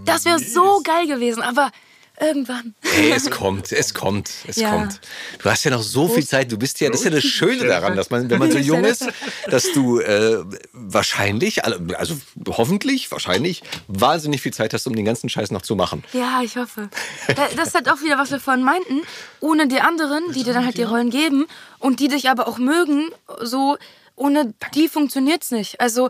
[0.05, 1.71] Das wäre so geil gewesen, aber
[2.19, 2.73] Irgendwann.
[2.81, 4.71] Hey, es kommt, es kommt, es Ja.
[4.71, 5.01] kommt.
[5.43, 6.51] Du hast ja noch so viel Zeit.
[6.51, 8.83] Du bist ja, das ist ja das Schöne daran, dass man, wenn man so jung
[8.85, 9.05] ist,
[9.49, 12.15] dass du äh, wahrscheinlich, also
[12.47, 16.03] hoffentlich, wahrscheinlich, wahnsinnig viel Zeit hast, um den ganzen Scheiß noch zu machen.
[16.13, 16.89] Ja, ich hoffe.
[17.35, 19.01] Da- Das ist halt auch wieder, was wir vorhin meinten.
[19.41, 21.45] Ohne die anderen, die dir dann halt die Rollen geben
[21.79, 23.09] und die dich aber auch mögen,
[23.41, 23.77] so
[24.15, 25.81] ohne die funktioniert's nicht.
[25.81, 26.09] Also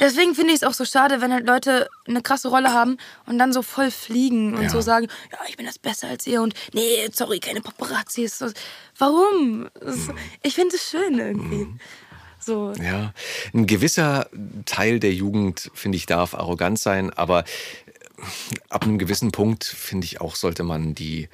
[0.00, 2.96] deswegen finde ich es auch so schade, wenn halt Leute eine krasse Rolle haben
[3.26, 4.68] und dann so voll fliegen und Ja.
[4.70, 8.44] so sagen, ja, ich bin das besser als ihr und nee, sorry, keine Paparazzis.
[8.98, 9.68] Warum?
[9.80, 10.08] Das-
[10.42, 11.66] Ich finde es schön irgendwie.
[12.40, 12.72] So.
[12.82, 13.14] Ja,
[13.54, 14.28] ein gewisser
[14.66, 17.44] Teil der Jugend, finde ich, darf arrogant sein, aber
[18.68, 21.28] ab einem gewissen Punkt, finde ich auch, sollte man die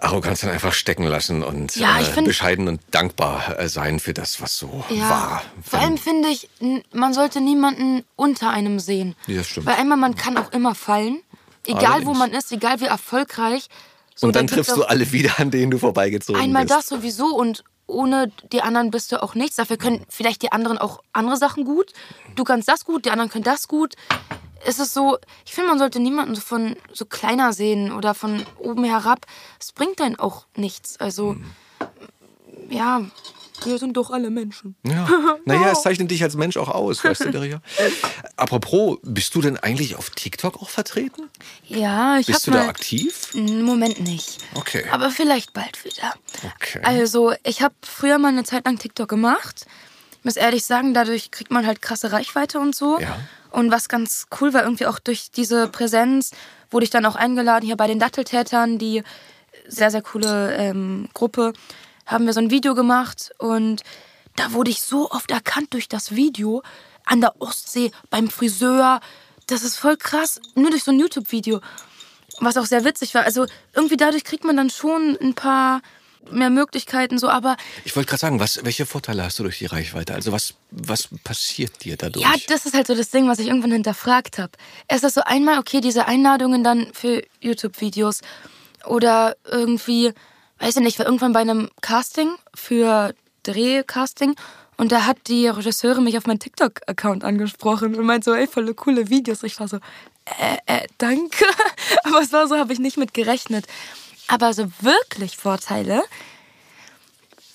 [0.00, 4.14] Arroganz dann einfach stecken lassen und Ja, äh, find- bescheiden und dankbar äh, sein für
[4.14, 5.42] das, was so war.
[5.62, 6.48] Vor allem finde ich,
[6.92, 9.14] man sollte niemanden unter einem sehen.
[9.26, 9.66] Ja, das stimmt.
[9.66, 11.20] Weil einmal, man kann auch immer fallen.
[11.66, 12.18] Egal wo Allerdings.
[12.18, 13.68] man ist, egal wie erfolgreich.
[14.14, 16.74] So, und dann triffst du alle wieder, an denen du vorbeigezogen Einmal bist.
[16.74, 19.56] das sowieso und ohne die anderen bist du auch nichts.
[19.56, 21.92] Dafür können vielleicht die anderen auch andere Sachen gut.
[22.36, 23.94] Du kannst das gut, die anderen können das gut.
[24.66, 28.44] Es ist so, ich finde, man sollte niemanden so von so kleiner sehen oder von
[28.58, 29.26] oben herab.
[29.58, 30.98] Es bringt dann auch nichts.
[31.00, 31.50] Also, Mhm.
[32.70, 33.02] ja,
[33.64, 34.74] wir sind doch alle Menschen.
[34.84, 35.08] Ja.
[35.46, 37.60] Naja, es zeichnet dich als Mensch auch aus, weißt du, Daria?
[38.36, 41.28] Apropos, bist du denn eigentlich auf TikTok auch vertreten?
[41.66, 43.30] Ja, ich Bist du da aktiv?
[43.34, 44.38] Im Moment nicht.
[44.54, 44.84] Okay.
[44.90, 46.14] Aber vielleicht bald wieder.
[46.56, 46.80] Okay.
[46.84, 49.66] Also, ich habe früher mal eine Zeit lang TikTok gemacht.
[50.18, 53.00] Ich muss ehrlich sagen, dadurch kriegt man halt krasse Reichweite und so.
[53.00, 53.18] Ja.
[53.50, 56.30] Und was ganz cool war, irgendwie auch durch diese Präsenz
[56.70, 59.02] wurde ich dann auch eingeladen hier bei den Datteltätern, die
[59.66, 61.52] sehr, sehr coole ähm, Gruppe,
[62.06, 63.82] haben wir so ein Video gemacht und
[64.36, 66.62] da wurde ich so oft erkannt durch das Video
[67.04, 69.00] an der Ostsee, beim Friseur.
[69.46, 71.60] Das ist voll krass, nur durch so ein YouTube-Video.
[72.38, 73.24] Was auch sehr witzig war.
[73.24, 75.82] Also irgendwie dadurch kriegt man dann schon ein paar
[76.30, 79.66] mehr Möglichkeiten so, aber Ich wollte gerade sagen, was, welche Vorteile hast du durch die
[79.66, 80.14] Reichweite?
[80.14, 82.24] Also was, was passiert dir dadurch?
[82.24, 84.52] Ja, das ist halt so das Ding, was ich irgendwann hinterfragt habe.
[84.88, 88.20] Es ist so einmal, okay, diese Einladungen dann für YouTube-Videos
[88.86, 90.12] oder irgendwie,
[90.58, 94.34] weiß ich nicht, ich war irgendwann bei einem Casting für Drehcasting
[94.80, 98.72] und da hat die Regisseurin mich auf meinen TikTok-Account angesprochen und meint so, ey, voll
[98.72, 99.42] coole Videos.
[99.42, 99.76] Ich war so,
[100.24, 101.44] äh, äh, danke.
[102.04, 103.66] Aber es war so, habe ich nicht mit gerechnet.
[104.30, 106.02] Aber so wirklich Vorteile,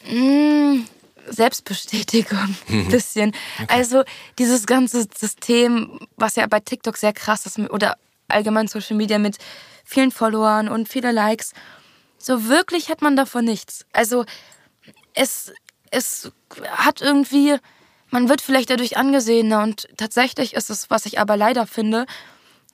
[0.10, 0.84] mh,
[1.28, 3.34] Selbstbestätigung, ein bisschen.
[3.68, 4.04] Also
[4.38, 7.98] dieses ganze System, was ja bei TikTok sehr krass ist, oder
[8.28, 9.38] allgemein Social Media mit
[9.86, 11.54] vielen Followern und viele Likes,
[12.18, 13.86] so wirklich hat man davon nichts.
[13.94, 14.26] Also
[15.14, 15.54] es,
[15.92, 16.32] es
[16.68, 17.56] hat irgendwie,
[18.10, 22.06] man wird vielleicht dadurch angesehener und tatsächlich ist es, was ich aber leider finde,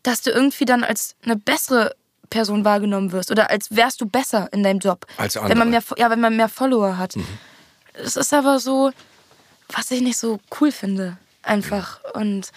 [0.03, 1.95] dass du irgendwie dann als eine bessere
[2.32, 5.06] Person wahrgenommen wirst oder als wärst du besser in deinem Job.
[5.18, 5.84] Als Wenn man andere.
[5.88, 7.14] mehr, ja, wenn man mehr Follower hat.
[7.94, 8.91] Es ist aber so,
[9.70, 11.18] was ich nicht so cool finde.
[11.44, 11.99] Einfach.
[12.14, 12.52] Und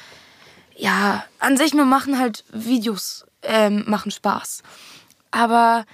[0.76, 4.62] ja, an sich, mir machen halt Videos, ähm, machen Spaß.
[5.30, 5.84] Aber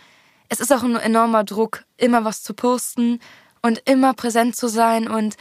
[0.48, 3.20] es ist auch ein enormer Druck, immer was zu posten
[3.62, 5.08] und immer präsent zu sein.
[5.08, 5.36] Und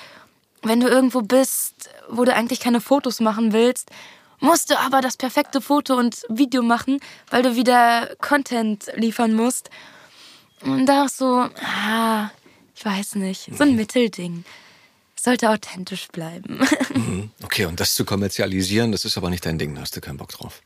[0.61, 3.91] wenn du irgendwo bist, wo du eigentlich keine Fotos machen willst,
[4.39, 6.99] musst du aber das perfekte Foto und Video machen,
[7.29, 9.69] weil du wieder Content liefern musst.
[10.61, 12.29] Und da ist so, ah,
[12.75, 14.43] ich weiß nicht, so ein Mittelding.
[15.15, 16.59] Es sollte authentisch bleiben.
[17.41, 20.17] Okay, und das zu kommerzialisieren, das ist aber nicht dein Ding, da hast du keinen
[20.17, 20.61] Bock drauf.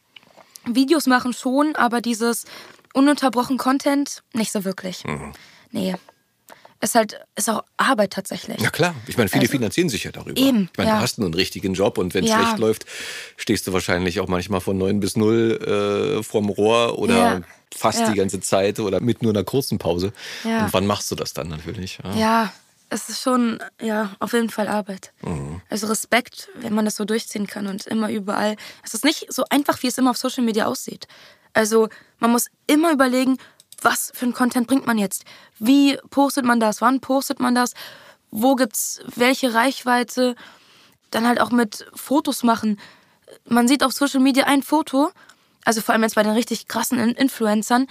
[0.66, 2.45] Videos machen schon, aber dieses
[2.94, 5.04] ununterbrochen Content nicht so wirklich.
[5.72, 5.95] Nee.
[6.84, 8.60] Ist halt, ist auch Arbeit tatsächlich.
[8.60, 10.38] Ja klar, ich meine, viele Also- finanzieren sich ja darüber.
[10.38, 10.96] Eben, Ich meine, ja.
[10.98, 12.42] du hast einen richtigen Job und wenn es Ja.
[12.42, 12.86] schlecht läuft,
[13.38, 17.42] stehst du wahrscheinlich auch manchmal von neun bis null äh, vorm Rohr oder Ja.
[17.74, 20.12] fast die ganze Zeit oder mit nur einer kurzen Pause.
[20.44, 22.00] Und wann machst du das dann natürlich?
[22.04, 22.14] Ja.
[22.16, 22.54] Ja,
[22.90, 25.14] es ist schon, ja, auf jeden Fall Arbeit.
[25.22, 25.62] Mhm.
[25.70, 28.58] Also Respekt, wenn man das so durchziehen kann und immer überall.
[28.84, 31.08] Es ist nicht so einfach, wie es immer auf Social Media aussieht.
[31.54, 31.88] Also
[32.20, 33.38] man muss immer überlegen,
[33.84, 35.26] was für ein Content bringt man jetzt?
[35.60, 36.82] Wie postet man das?
[36.82, 37.74] Wann postet man das?
[38.32, 40.36] Wo gibt's welche Reichweite?
[41.12, 42.80] Dann halt auch mit Fotos machen.
[43.46, 45.12] Man sieht auf Social Media ein Foto,
[45.66, 47.88] also vor allem jetzt bei den richtig krassen In- Influencern,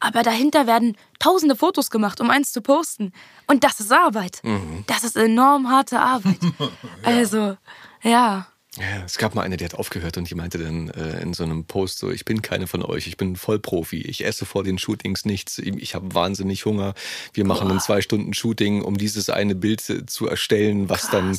[0.00, 3.12] aber dahinter werden tausende Fotos gemacht, um eins zu posten.
[3.46, 4.40] Und das ist Arbeit.
[4.86, 6.38] Das ist enorm harte Arbeit.
[7.04, 7.56] Also,
[8.02, 8.46] ja.
[8.78, 11.44] Ja, es gab mal eine, die hat aufgehört und die meinte dann äh, in so
[11.44, 14.78] einem Post so, ich bin keine von euch, ich bin Vollprofi, ich esse vor den
[14.78, 16.94] Shootings nichts, ich habe wahnsinnig Hunger,
[17.34, 21.10] wir machen ein zwei Stunden Shooting, um dieses eine Bild äh, zu erstellen, was Krass.
[21.10, 21.38] dann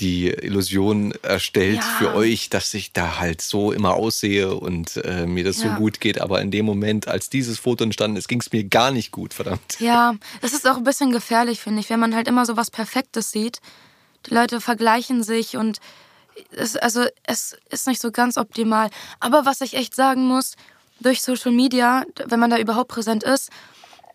[0.00, 1.82] die Illusion erstellt Ja.
[1.98, 5.76] für euch, dass ich da halt so immer aussehe und äh, mir das so Ja.
[5.76, 8.90] gut geht, aber in dem Moment, als dieses Foto entstanden ist, ging es mir gar
[8.90, 9.78] nicht gut, verdammt.
[9.78, 12.72] Ja, es ist auch ein bisschen gefährlich, finde ich, wenn man halt immer so was
[12.72, 13.60] Perfektes sieht.
[14.26, 15.78] Die Leute vergleichen sich und
[16.50, 18.90] es, also es ist nicht so ganz optimal.
[19.20, 20.56] Aber was ich echt sagen muss,
[21.00, 23.50] durch Social Media, wenn man da überhaupt präsent ist,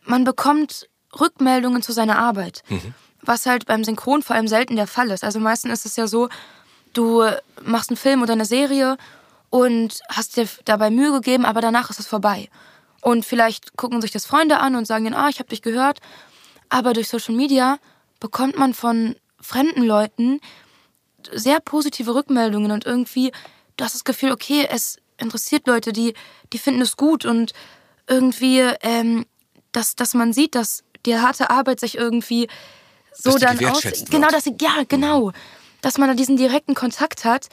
[0.04, 0.88] man bekommt
[1.20, 2.64] Rückmeldungen zu seiner Arbeit.
[3.22, 5.24] Was halt beim Synchron vor allem selten der Fall ist.
[5.24, 6.30] Also meistens ist es ja so,
[6.94, 7.26] du
[7.64, 8.98] machst einen Film oder eine Serie
[9.50, 12.50] und hast dir dabei Mühe gegeben, aber danach ist es vorbei.
[13.02, 16.00] Und vielleicht gucken sich das Freunde an und sagen dann, ah, ich habe dich gehört.
[16.70, 17.78] Aber durch Social Media
[18.20, 20.42] bekommt man von fremden Leuten
[21.32, 23.32] sehr positive Rückmeldungen und irgendwie,
[23.76, 26.14] du hast das Gefühl, okay, es interessiert Leute, die,
[26.54, 27.54] die finden es gut und
[28.08, 29.26] irgendwie, ähm,
[29.72, 32.48] dass, dass man sieht, dass die harte Arbeit sich irgendwie
[33.14, 33.82] so Dass dann aus.
[34.10, 35.32] Genau, dass sie, ja, genau.
[35.82, 37.50] Dass man da diesen direkten Kontakt hat.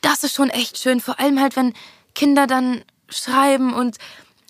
[0.00, 1.00] Das ist schon echt schön.
[1.00, 1.74] Vor allem halt, wenn
[2.14, 3.96] Kinder dann schreiben und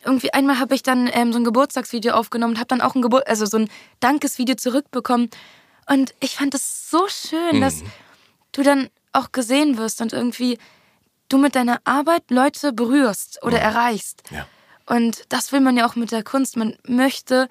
[0.04, 3.02] irgendwie einmal habe ich dann ähm, so ein Geburtstagsvideo aufgenommen und habe dann auch ein
[3.02, 3.68] Gebur also so ein
[4.00, 5.30] Dankesvideo zurückbekommen.
[5.88, 7.82] Und ich fand es so schön, dass
[8.56, 10.58] du dann auch gesehen wirst und irgendwie
[11.28, 14.22] du mit deiner Arbeit Leute berührst oder erreichst.
[14.30, 14.46] Ja.
[14.86, 16.56] Und das will man ja auch mit der Kunst.
[16.56, 17.48] Man möchte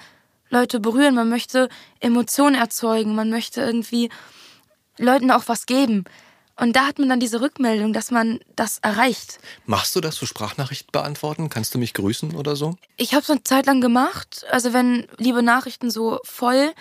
[0.50, 1.70] Leute berühren, man möchte
[2.00, 4.10] Emotionen erzeugen, man möchte irgendwie
[4.98, 6.06] Leuten auch was geben.
[6.58, 9.40] Und da hat man dann diese Rückmeldung, dass man das erreicht.
[9.66, 11.50] Machst du das, so Sprachnachrichten beantworten?
[11.50, 12.78] Kannst du mich grüßen oder so?
[12.96, 14.46] Ich habe es eine Zeit lang gemacht.
[14.50, 16.74] Also wenn liebe Nachrichten so voll.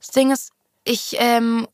[0.00, 0.52] Das Ding ist,
[0.84, 1.66] ich ähm,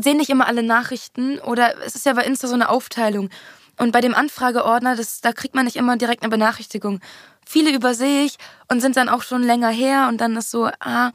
[0.00, 3.30] sehe nicht immer alle Nachrichten oder es ist ja bei Insta so eine Aufteilung.
[3.78, 7.00] Und bei dem Anfrageordner, das, da kriegt man nicht immer direkt eine Benachrichtigung.
[7.46, 8.36] Viele übersehe ich
[8.68, 11.12] und sind dann auch schon länger her und dann ist so, ah,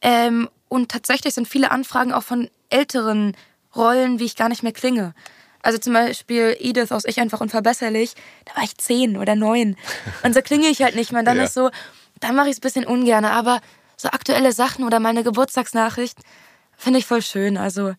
[0.00, 3.36] ähm, und tatsächlich sind viele Anfragen auch von älteren
[3.74, 5.14] Rollen, wie ich gar nicht mehr klinge.
[5.62, 8.14] Also zum Beispiel Edith aus Ich einfach unverbesserlich,
[8.44, 9.76] da war ich zehn oder neun.
[10.22, 11.24] Und so klinge ich halt nicht mehr.
[11.24, 11.44] Dann Ja.
[11.44, 11.70] ist so,
[12.20, 13.24] dann mache ich es ein bisschen ungern.
[13.24, 13.60] Aber
[13.96, 16.18] so aktuelle Sachen oder meine Geburtstagsnachricht
[16.76, 17.56] finde ich voll schön.
[17.56, 17.94] Also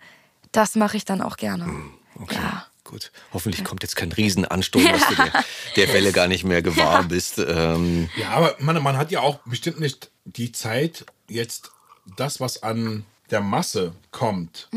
[0.51, 1.65] das mache ich dann auch gerne.
[1.65, 2.35] Hm, Okay.
[2.35, 2.65] Ja.
[2.83, 3.11] Gut.
[3.33, 5.43] Hoffentlich kommt jetzt kein Riesenansturm, dass du der,
[5.75, 7.37] der Welle gar nicht mehr gewahr bist.
[7.37, 11.71] Ähm, Ja, aber man, man hat ja auch bestimmt nicht die Zeit, jetzt
[12.15, 14.69] das, was an der Masse kommt.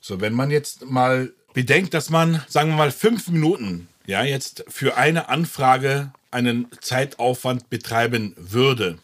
[0.00, 4.64] So, wenn man jetzt mal bedenkt, dass man, sagen wir mal, fünf Minuten, ja, jetzt
[4.68, 8.98] für eine Anfrage einen Zeitaufwand betreiben würde.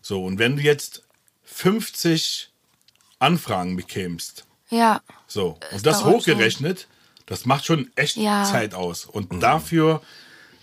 [0.00, 1.02] So, und wenn du jetzt
[1.44, 2.49] 50
[3.20, 5.00] Anfragen bekämst, Ja.
[5.28, 6.88] so, und das hochgerechnet,
[7.26, 8.42] das macht schon echt Ja.
[8.44, 9.04] Zeit aus.
[9.04, 10.02] Und dafür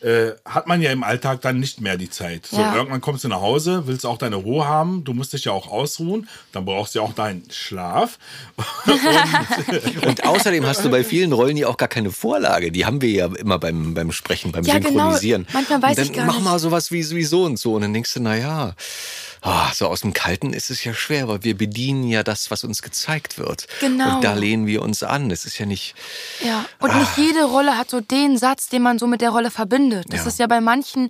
[0.02, 2.46] äh, hat man ja im Alltag dann nicht mehr die Zeit.
[2.46, 2.76] So, Ja.
[2.76, 5.68] irgendwann kommst du nach Hause, willst auch deine Ruhe haben, du musst dich ja auch
[5.72, 8.20] ausruhen, dann brauchst du ja auch deinen Schlaf.
[10.06, 12.72] und außerdem hast du bei vielen Rollen ja auch gar keine Vorlage.
[12.72, 14.90] Die haben wir ja immer beim, beim Sprechen, beim Ja, genau.
[14.92, 15.48] Synchronisieren.
[15.54, 16.44] Manchmal weiß und dann ich gar mach nicht.
[16.44, 17.74] mal sowas wie, wie so und so.
[17.74, 18.76] Und dann denkst du, naja,
[19.42, 22.64] ah, so aus dem Kalten ist es ja schwer, weil wir bedienen ja das, was
[22.64, 23.68] uns gezeigt wird.
[23.80, 24.16] Genau.
[24.16, 25.32] Und da lehnen wir uns an.
[25.32, 25.96] Es ist ja nicht.
[26.44, 29.52] Ja, und nicht jede Rolle hat so den Satz, den man so mit der Rolle
[29.52, 30.06] verbindet.
[30.10, 30.28] Das Ja.
[30.28, 31.10] ist ja bei manchen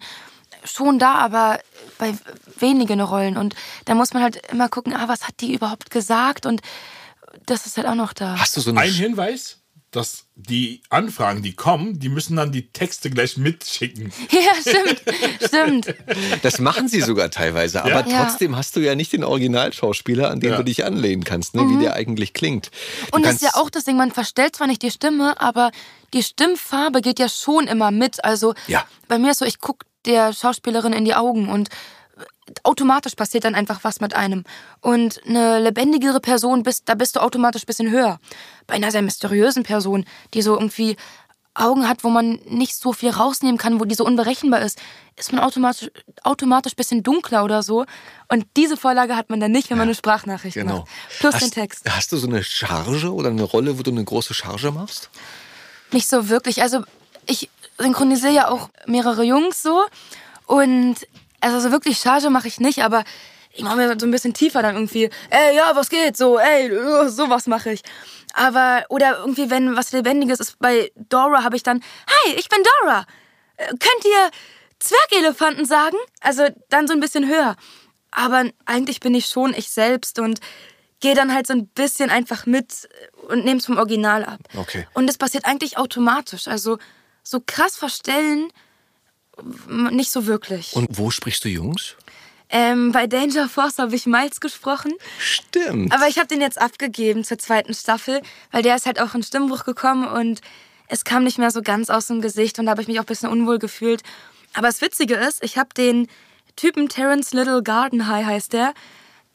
[0.64, 1.60] schon da, aber
[1.98, 2.14] bei
[2.60, 3.38] wenigen Rollen.
[3.38, 3.56] Und
[3.86, 6.46] da muss man halt immer gucken, ah, was hat die überhaupt gesagt?
[6.46, 6.62] Und
[7.46, 8.38] das ist halt auch noch da.
[8.40, 8.82] Hast du so eine.
[8.82, 9.58] Ein Hinweis,
[9.92, 14.12] dass die Anfragen, die kommen, die müssen dann die Texte gleich mitschicken.
[14.32, 15.02] Ja, stimmt,
[15.46, 15.96] stimmt.
[16.44, 18.08] Das machen sie sogar teilweise, aber Ja.
[18.08, 18.26] Ja.
[18.26, 20.58] trotzdem hast du ja nicht den Originalschauspieler, an den Ja.
[20.58, 21.68] du dich anlehnen kannst, ne?
[21.70, 22.70] wie der eigentlich klingt.
[23.12, 25.72] Du Und das ist ja auch das Ding, man verstellt zwar nicht die Stimme, aber
[26.14, 28.24] die Stimmfarbe geht ja schon immer mit.
[28.24, 28.86] Also Ja.
[29.08, 31.70] bei mir ist so, ich gucke der Schauspielerin in die Augen und
[32.64, 34.44] automatisch passiert dann einfach was mit einem.
[34.82, 38.20] Und eine lebendigere Person, bist, da bist du automatisch ein bisschen höher.
[38.68, 40.96] Bei einer sehr mysteriösen Person, die so irgendwie
[41.54, 44.80] Augen hat, wo man nicht so viel rausnehmen kann, wo die so unberechenbar ist,
[45.16, 45.90] ist man automatisch
[46.24, 47.86] automatisch ein bisschen dunkler oder so.
[48.28, 50.80] Und diese Vorlage hat man dann nicht, wenn man eine Sprachnachricht Genau.
[50.80, 50.90] macht.
[51.20, 51.90] Plus hast, den Text.
[51.90, 55.10] Hast du so eine Charge oder eine Rolle, wo du eine große Charge machst?
[55.92, 56.62] Nicht so wirklich.
[56.62, 56.84] Also
[57.26, 57.50] ich
[57.80, 59.84] synchronisiere ja auch mehrere Jungs so.
[60.46, 60.96] Und
[61.42, 63.04] also so wirklich Charge mache ich nicht, aber
[63.52, 66.16] ich mache mir so ein bisschen tiefer dann irgendwie, ey, ja, was geht?
[66.16, 67.82] So, ey, äh, sowas mache ich.
[68.34, 72.60] Aber, oder irgendwie, wenn was Lebendiges ist, bei Dora habe ich dann, hi, ich bin
[72.82, 73.06] Dora.
[73.58, 74.32] Äh, Könnt ihr
[74.80, 75.98] Zwergelefanten sagen?
[76.22, 77.56] Also dann so ein bisschen höher.
[78.12, 80.40] Aber eigentlich bin ich schon ich selbst und
[81.00, 82.88] gehe dann halt so ein bisschen einfach mit
[83.28, 84.40] und nehme es vom Original ab.
[84.56, 84.88] Okay.
[84.94, 86.48] Und das passiert eigentlich automatisch.
[86.48, 86.78] Also
[87.24, 88.52] so krass verstellen,
[89.70, 90.74] nicht so wirklich.
[90.76, 91.96] Und wo sprichst du Jungs?
[92.50, 94.94] ähm, bei Danger Force habe ich Miles gesprochen.
[95.20, 95.94] Stimmt.
[95.94, 99.24] Aber ich habe den jetzt abgegeben zur zweiten Staffel, weil der ist halt auch in
[99.24, 100.42] Stimmbruch gekommen und
[100.88, 103.04] es kam nicht mehr so ganz aus dem Gesicht und da habe ich mich auch
[103.04, 104.02] ein bisschen unwohl gefühlt.
[104.54, 106.08] Aber das Witzige ist, ich habe den
[106.56, 108.74] Typen Terence Little Garden High heißt der.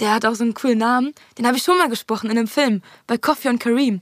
[0.01, 1.13] Der hat auch so einen coolen Namen.
[1.39, 4.01] Den habe ich schon mal gesprochen in einem Film bei Coffee und Kareem.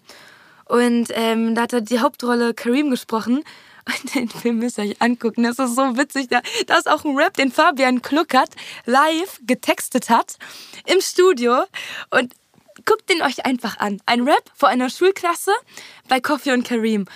[0.66, 3.43] Und ähm, da hat er die Hauptrolle Kareem gesprochen.
[4.14, 5.42] Den Film müsst ihr euch angucken.
[5.42, 6.28] Das ist so witzig.
[6.28, 8.50] Da, da ist auch ein Rap, den Fabian Kluckert
[8.86, 10.36] live getextet hat
[10.86, 11.64] im Studio.
[12.10, 12.34] Und
[12.84, 14.00] guckt den euch einfach an.
[14.06, 15.52] Ein Rap vor einer Schulklasse
[16.08, 17.06] bei Coffee und Kareem.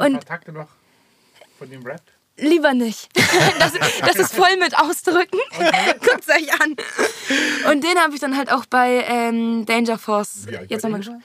[0.00, 0.68] Und Takte noch
[1.58, 2.02] von dem Rap?
[2.38, 3.08] lieber nicht.
[3.58, 5.38] Das, das ist voll mit Ausdrücken.
[6.00, 6.76] Guckt euch an.
[7.70, 11.00] Und den habe ich dann halt auch bei ähm, Danger Force Wie alt jetzt nochmal
[11.00, 11.24] gesprochen.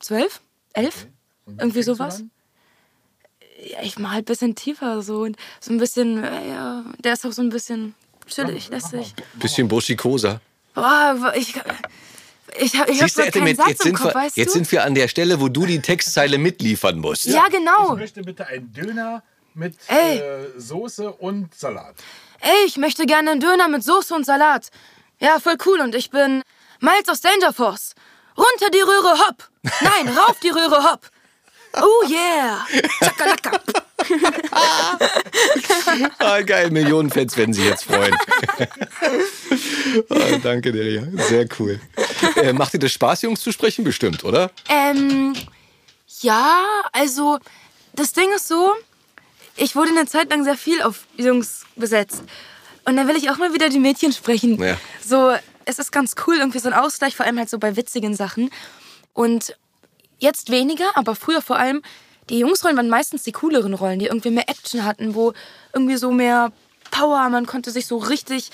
[0.00, 0.40] Zwölf?
[0.72, 1.06] Elf?
[1.46, 2.24] Irgendwie sowas.
[3.68, 7.14] Ja, ich mal halt ein bisschen tiefer so und so ein bisschen, äh, ja, der
[7.14, 7.94] ist auch so ein bisschen
[8.26, 9.14] chillig, lässig.
[9.34, 10.40] Bisschen buschikoser.
[10.74, 11.54] Boah, ich,
[12.58, 14.58] ich, hab- ich Siehst du, keinen jetzt, Satz jetzt, sind Kopf, wir, weißt jetzt du?
[14.58, 17.26] sind wir an der Stelle, wo du die Textzeile mitliefern musst.
[17.26, 17.94] ja, genau.
[17.94, 19.22] Ich möchte bitte einen Döner
[19.54, 20.18] mit Ey.
[20.18, 21.94] äh, Soße und Salat.
[22.40, 24.68] Ey, ich möchte gerne einen Döner mit Soße und Salat.
[25.18, 25.80] Ja, voll cool.
[25.80, 26.42] Und ich bin
[26.80, 27.94] Miles aus Danger Force.
[28.36, 29.48] Runter die Röhre, hopp.
[29.80, 31.08] Nein, rauf die Röhre, hopp.
[31.76, 32.66] Oh yeah.
[33.00, 33.60] Chakalaka.
[36.18, 38.14] Ah, geil, Millionen Fans werden sich jetzt freuen.
[40.10, 41.02] ah, danke ja.
[41.24, 41.80] Sehr cool.
[42.36, 43.84] Äh, macht dir das Spaß, Jungs zu sprechen?
[43.84, 44.50] Bestimmt, oder?
[44.68, 45.34] Ähm,
[46.20, 47.38] ja, also,
[47.94, 48.74] das Ding ist so,
[49.56, 52.22] ich wurde eine Zeit lang sehr viel auf Jungs besetzt.
[52.84, 54.62] Und dann will ich auch mal wieder die Mädchen sprechen.
[54.62, 54.76] Ja.
[55.04, 55.34] So,
[55.64, 58.50] es ist ganz cool, irgendwie so ein Ausgleich, vor allem halt so bei witzigen Sachen.
[59.12, 59.56] Und
[60.18, 61.82] jetzt weniger, aber früher vor allem,
[62.30, 65.32] die Jungsrollen waren meistens die cooleren Rollen, die irgendwie mehr Action hatten, wo
[65.72, 66.52] irgendwie so mehr
[66.90, 68.50] Power, man konnte sich so richtig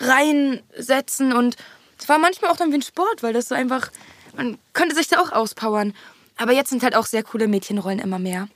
[0.00, 1.56] reinsetzen und
[1.98, 3.90] es war manchmal auch dann wie ein Sport, weil das so einfach,
[4.36, 5.94] man könnte sich da auch auspowern.
[6.36, 8.48] Aber jetzt sind halt auch sehr coole Mädchenrollen immer mehr.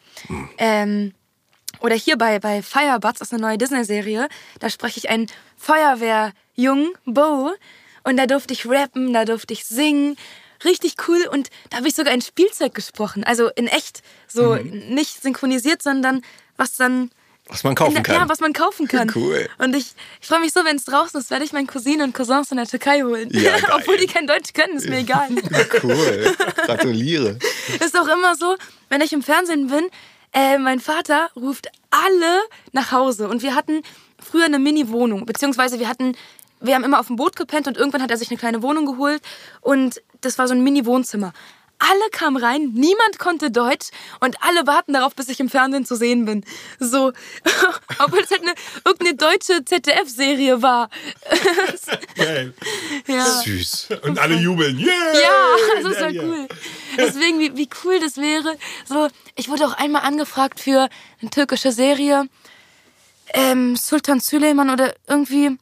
[0.58, 1.12] Ähm,
[1.80, 4.28] oder hier bei, bei Firebuds, das ist eine neue Disney-Serie,
[4.60, 7.52] da spreche ich einen Feuerwehrjungen, Bo.
[8.04, 10.16] Und da durfte ich rappen, da durfte ich singen.
[10.64, 11.26] Richtig cool.
[11.30, 13.24] Und da habe ich sogar ein Spielzeug gesprochen.
[13.24, 14.02] Also in echt.
[14.28, 16.22] So nicht synchronisiert, sondern
[16.56, 17.10] was dann.
[17.48, 18.14] Was man kaufen der, kann.
[18.14, 19.10] Ja, was man kaufen kann.
[19.14, 19.48] Cool.
[19.58, 22.14] Und ich, ich freue mich so, wenn es draußen ist, werde ich meinen Cousinen und
[22.14, 23.28] Cousins in der Türkei holen.
[23.32, 23.52] Ja.
[23.74, 25.28] Obwohl die kein Deutsch können, ist mir egal.
[25.82, 26.34] Cool.
[26.64, 27.38] Gratuliere.
[27.84, 28.56] ist auch immer so,
[28.88, 29.88] wenn ich im Fernsehen bin,
[30.32, 32.40] äh, mein Vater ruft alle
[32.72, 33.28] nach Hause.
[33.28, 33.82] Und wir hatten
[34.22, 36.16] früher eine Mini-Wohnung, beziehungsweise wir hatten,
[36.60, 38.86] wir haben immer auf dem Boot gepennt und irgendwann hat er sich eine kleine Wohnung
[38.86, 39.20] geholt
[39.60, 41.32] und das war so ein Mini-Wohnzimmer.
[41.78, 43.88] Alle kamen rein, niemand konnte Deutsch
[44.20, 46.44] und alle warten darauf, bis ich im Fernsehen zu sehen bin.
[46.78, 47.12] So,
[47.98, 48.54] obwohl es halt eine,
[48.84, 50.90] irgendeine deutsche ZDF-Serie war.
[52.14, 52.54] Geil.
[53.08, 53.24] Ja.
[53.24, 53.88] Süß.
[54.02, 54.78] Und alle jubeln.
[54.78, 54.92] Yeah!
[55.20, 56.22] Ja, das ist Ja, ja.
[56.22, 56.48] cool.
[56.96, 58.56] Deswegen, wie, wie cool das wäre.
[58.84, 60.88] So, ich wurde auch einmal angefragt für
[61.20, 62.28] eine türkische Serie.
[63.34, 65.58] Ähm, Sultan Süleyman oder irgendwie,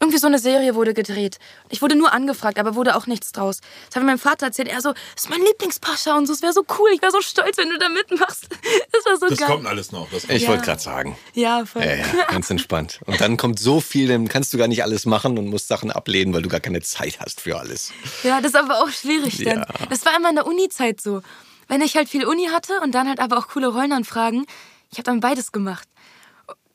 [0.00, 1.38] irgendwie so eine Serie wurde gedreht.
[1.70, 3.60] Ich wurde nur angefragt, aber wurde auch nichts draus.
[3.86, 4.68] Das hat mir mein Vater erzählt.
[4.68, 6.90] Er so, das ist mein Lieblingspascha und so, es wäre so cool.
[6.94, 8.48] Ich wäre so stolz, wenn du da mitmachst.
[8.92, 9.48] Das war so Das geil.
[9.48, 10.08] kommt alles noch.
[10.10, 10.32] Das kommt.
[10.34, 10.48] Ich Ja.
[10.50, 11.16] wollte gerade sagen.
[11.32, 11.82] Ja, voll.
[11.82, 13.00] Ja, ja, ganz entspannt.
[13.06, 15.90] Und dann kommt so viel, dann kannst du gar nicht alles machen und musst Sachen
[15.90, 17.92] ablehnen, weil du gar keine Zeit hast für alles.
[18.22, 19.58] Ja, das ist aber auch schwierig dann.
[19.60, 19.66] Ja.
[19.90, 21.22] Das war immer in der Uni-Zeit so.
[21.68, 24.46] Wenn ich halt viel Uni hatte und dann halt aber auch coole Rollenanfragen,
[24.90, 25.88] ich habe dann beides gemacht.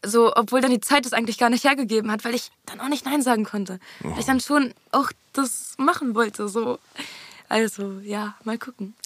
[0.03, 2.87] So, obwohl dann die Zeit das eigentlich gar nicht hergegeben hat, weil ich dann auch
[2.87, 3.79] nicht Nein sagen konnte.
[3.99, 6.47] Weil ich dann schon auch das machen wollte.
[6.47, 6.79] So.
[7.49, 8.95] Also, ja, mal gucken.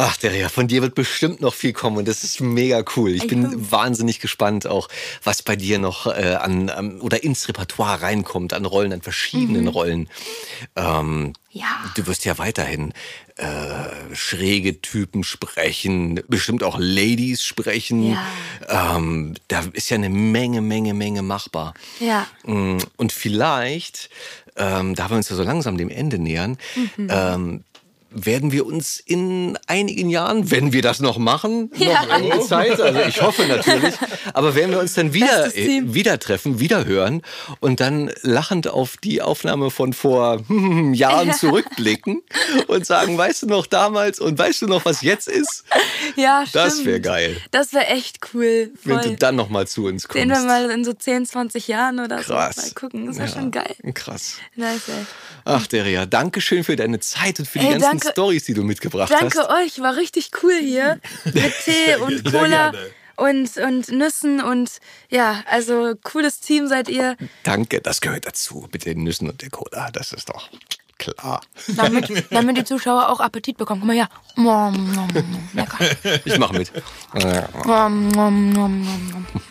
[0.00, 3.10] Ach, Deria, von dir wird bestimmt noch viel kommen und das ist mega cool.
[3.16, 3.72] Ich Ich bin hoffe.
[3.72, 4.88] wahnsinnig gespannt auch,
[5.24, 9.62] was bei dir noch äh, an, an oder ins Repertoire reinkommt, an Rollen, an verschiedenen
[9.62, 9.68] Mhm.
[9.68, 10.08] Rollen.
[10.76, 11.66] Ähm, Ja.
[11.96, 12.92] Du wirst ja weiterhin
[13.36, 18.16] äh, schräge Typen sprechen, bestimmt auch Ladies sprechen.
[18.68, 21.74] Ähm, da ist ja eine Menge, Menge, Menge machbar.
[21.98, 22.26] Ja.
[22.44, 24.10] Mm, Und vielleicht,
[24.56, 27.08] ähm, da wir uns ja so langsam dem Ende nähern, Mhm.
[27.10, 27.64] ähm,
[28.10, 32.02] werden wir uns in einigen Jahren, wenn wir das noch machen, Ja.
[32.04, 33.94] noch einige Zeit, also ich hoffe natürlich,
[34.32, 37.22] aber werden wir uns dann wieder, äh, wieder treffen, wieder hören
[37.60, 42.22] und dann lachend auf die Aufnahme von vor hm, Jahren zurückblicken
[42.66, 45.64] und sagen, weißt du noch damals und weißt du noch, was jetzt ist?
[46.16, 46.64] Ja, stimmt.
[46.64, 48.70] Das wäre geil, Das wäre echt cool.
[48.84, 49.16] wenn du Voll.
[49.16, 50.18] dann noch mal zu uns kommst.
[50.18, 52.56] Sehen wir mal in so 10, 20 Jahren oder Krass.
[52.56, 52.62] so.
[52.62, 53.06] Mal gucken.
[53.06, 53.74] Das wäre schon geil.
[53.94, 54.36] Krass.
[54.56, 55.04] Nice, ey.
[55.44, 58.54] Ach, Deria, danke schön für deine Zeit und für die Ey, ganzen danke- Stories, die
[58.54, 59.50] du mitgebracht Danke hast.
[59.50, 60.98] euch, war richtig cool hier.
[61.24, 62.72] Mit Tee und Cola
[63.16, 64.70] und, und Nüssen und
[65.10, 67.16] ja, also cooles Team seid ihr.
[67.42, 69.90] Danke, das gehört dazu mit den Nüssen und der Cola.
[69.90, 70.48] Das ist doch
[70.98, 71.40] klar.
[71.76, 73.80] Damit, damit die Zuschauer auch Appetit bekommen.
[73.80, 74.08] Guck mal her.
[75.52, 75.78] Lecker.
[76.24, 76.70] Ich mach mit.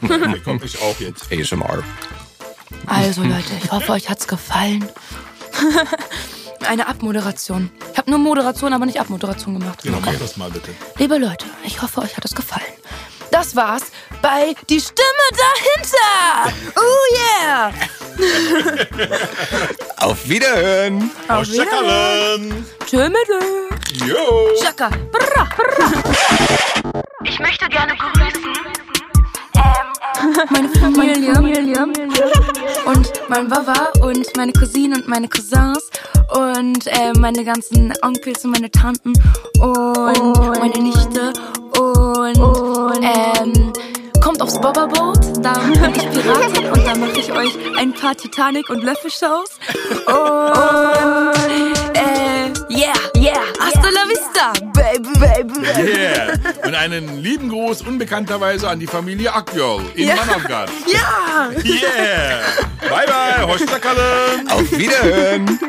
[0.01, 1.31] Bekomme ich auch jetzt.
[1.31, 1.83] ASMR.
[2.85, 4.87] Also Leute, ich hoffe, euch hat's gefallen.
[6.65, 7.71] Eine Abmoderation.
[7.91, 9.83] Ich habe nur Moderation, aber nicht Abmoderation gemacht.
[9.83, 10.73] Genau, mach das mal bitte.
[10.97, 12.65] Liebe Leute, ich hoffe, euch hat es gefallen.
[13.31, 13.83] Das war's
[14.21, 16.53] bei Die Stimme dahinter.
[16.75, 17.71] Oh yeah.
[19.97, 21.11] Auf Wiederhören.
[21.27, 24.05] Auf mit Ö.
[24.05, 24.49] Jo!
[24.61, 24.89] Schaka.
[27.23, 28.76] Ich möchte gerne grüßen.
[30.49, 31.33] Meine Familie.
[32.85, 35.89] Und mein Baba und meine Cousinen und meine Cousins.
[36.35, 39.13] Und äh, meine ganzen Onkels und meine Tanten.
[39.59, 41.33] Und meine Nichte.
[41.79, 43.73] Und ähm,
[44.21, 45.43] kommt aufs Bobberboot.
[45.43, 49.49] Da bin ich Piratin und da mache ich euch ein paar Titanic- und Löffelshows.
[50.07, 53.43] Und äh, yeah, yeah.
[53.59, 55.65] Hasta la vista, baby, baby.
[55.65, 56.33] Yeah!
[56.65, 60.15] Und einen lieben Gruß unbekannterweise an die Familie Akjol in Ja.
[60.15, 60.69] Manavgat.
[60.87, 61.49] Ja.
[61.63, 62.39] Yeah!
[62.81, 64.49] Bye bye, Hoschackerlen!
[64.49, 65.59] Auf Wiederhören.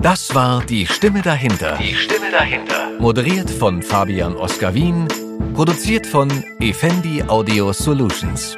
[0.00, 1.76] Das war die Stimme dahinter.
[1.80, 2.88] Die Stimme dahinter.
[2.98, 5.06] Moderiert von Fabian Oskar Wien.
[5.54, 6.28] Produziert von
[6.60, 8.56] Effendi Audio Solutions.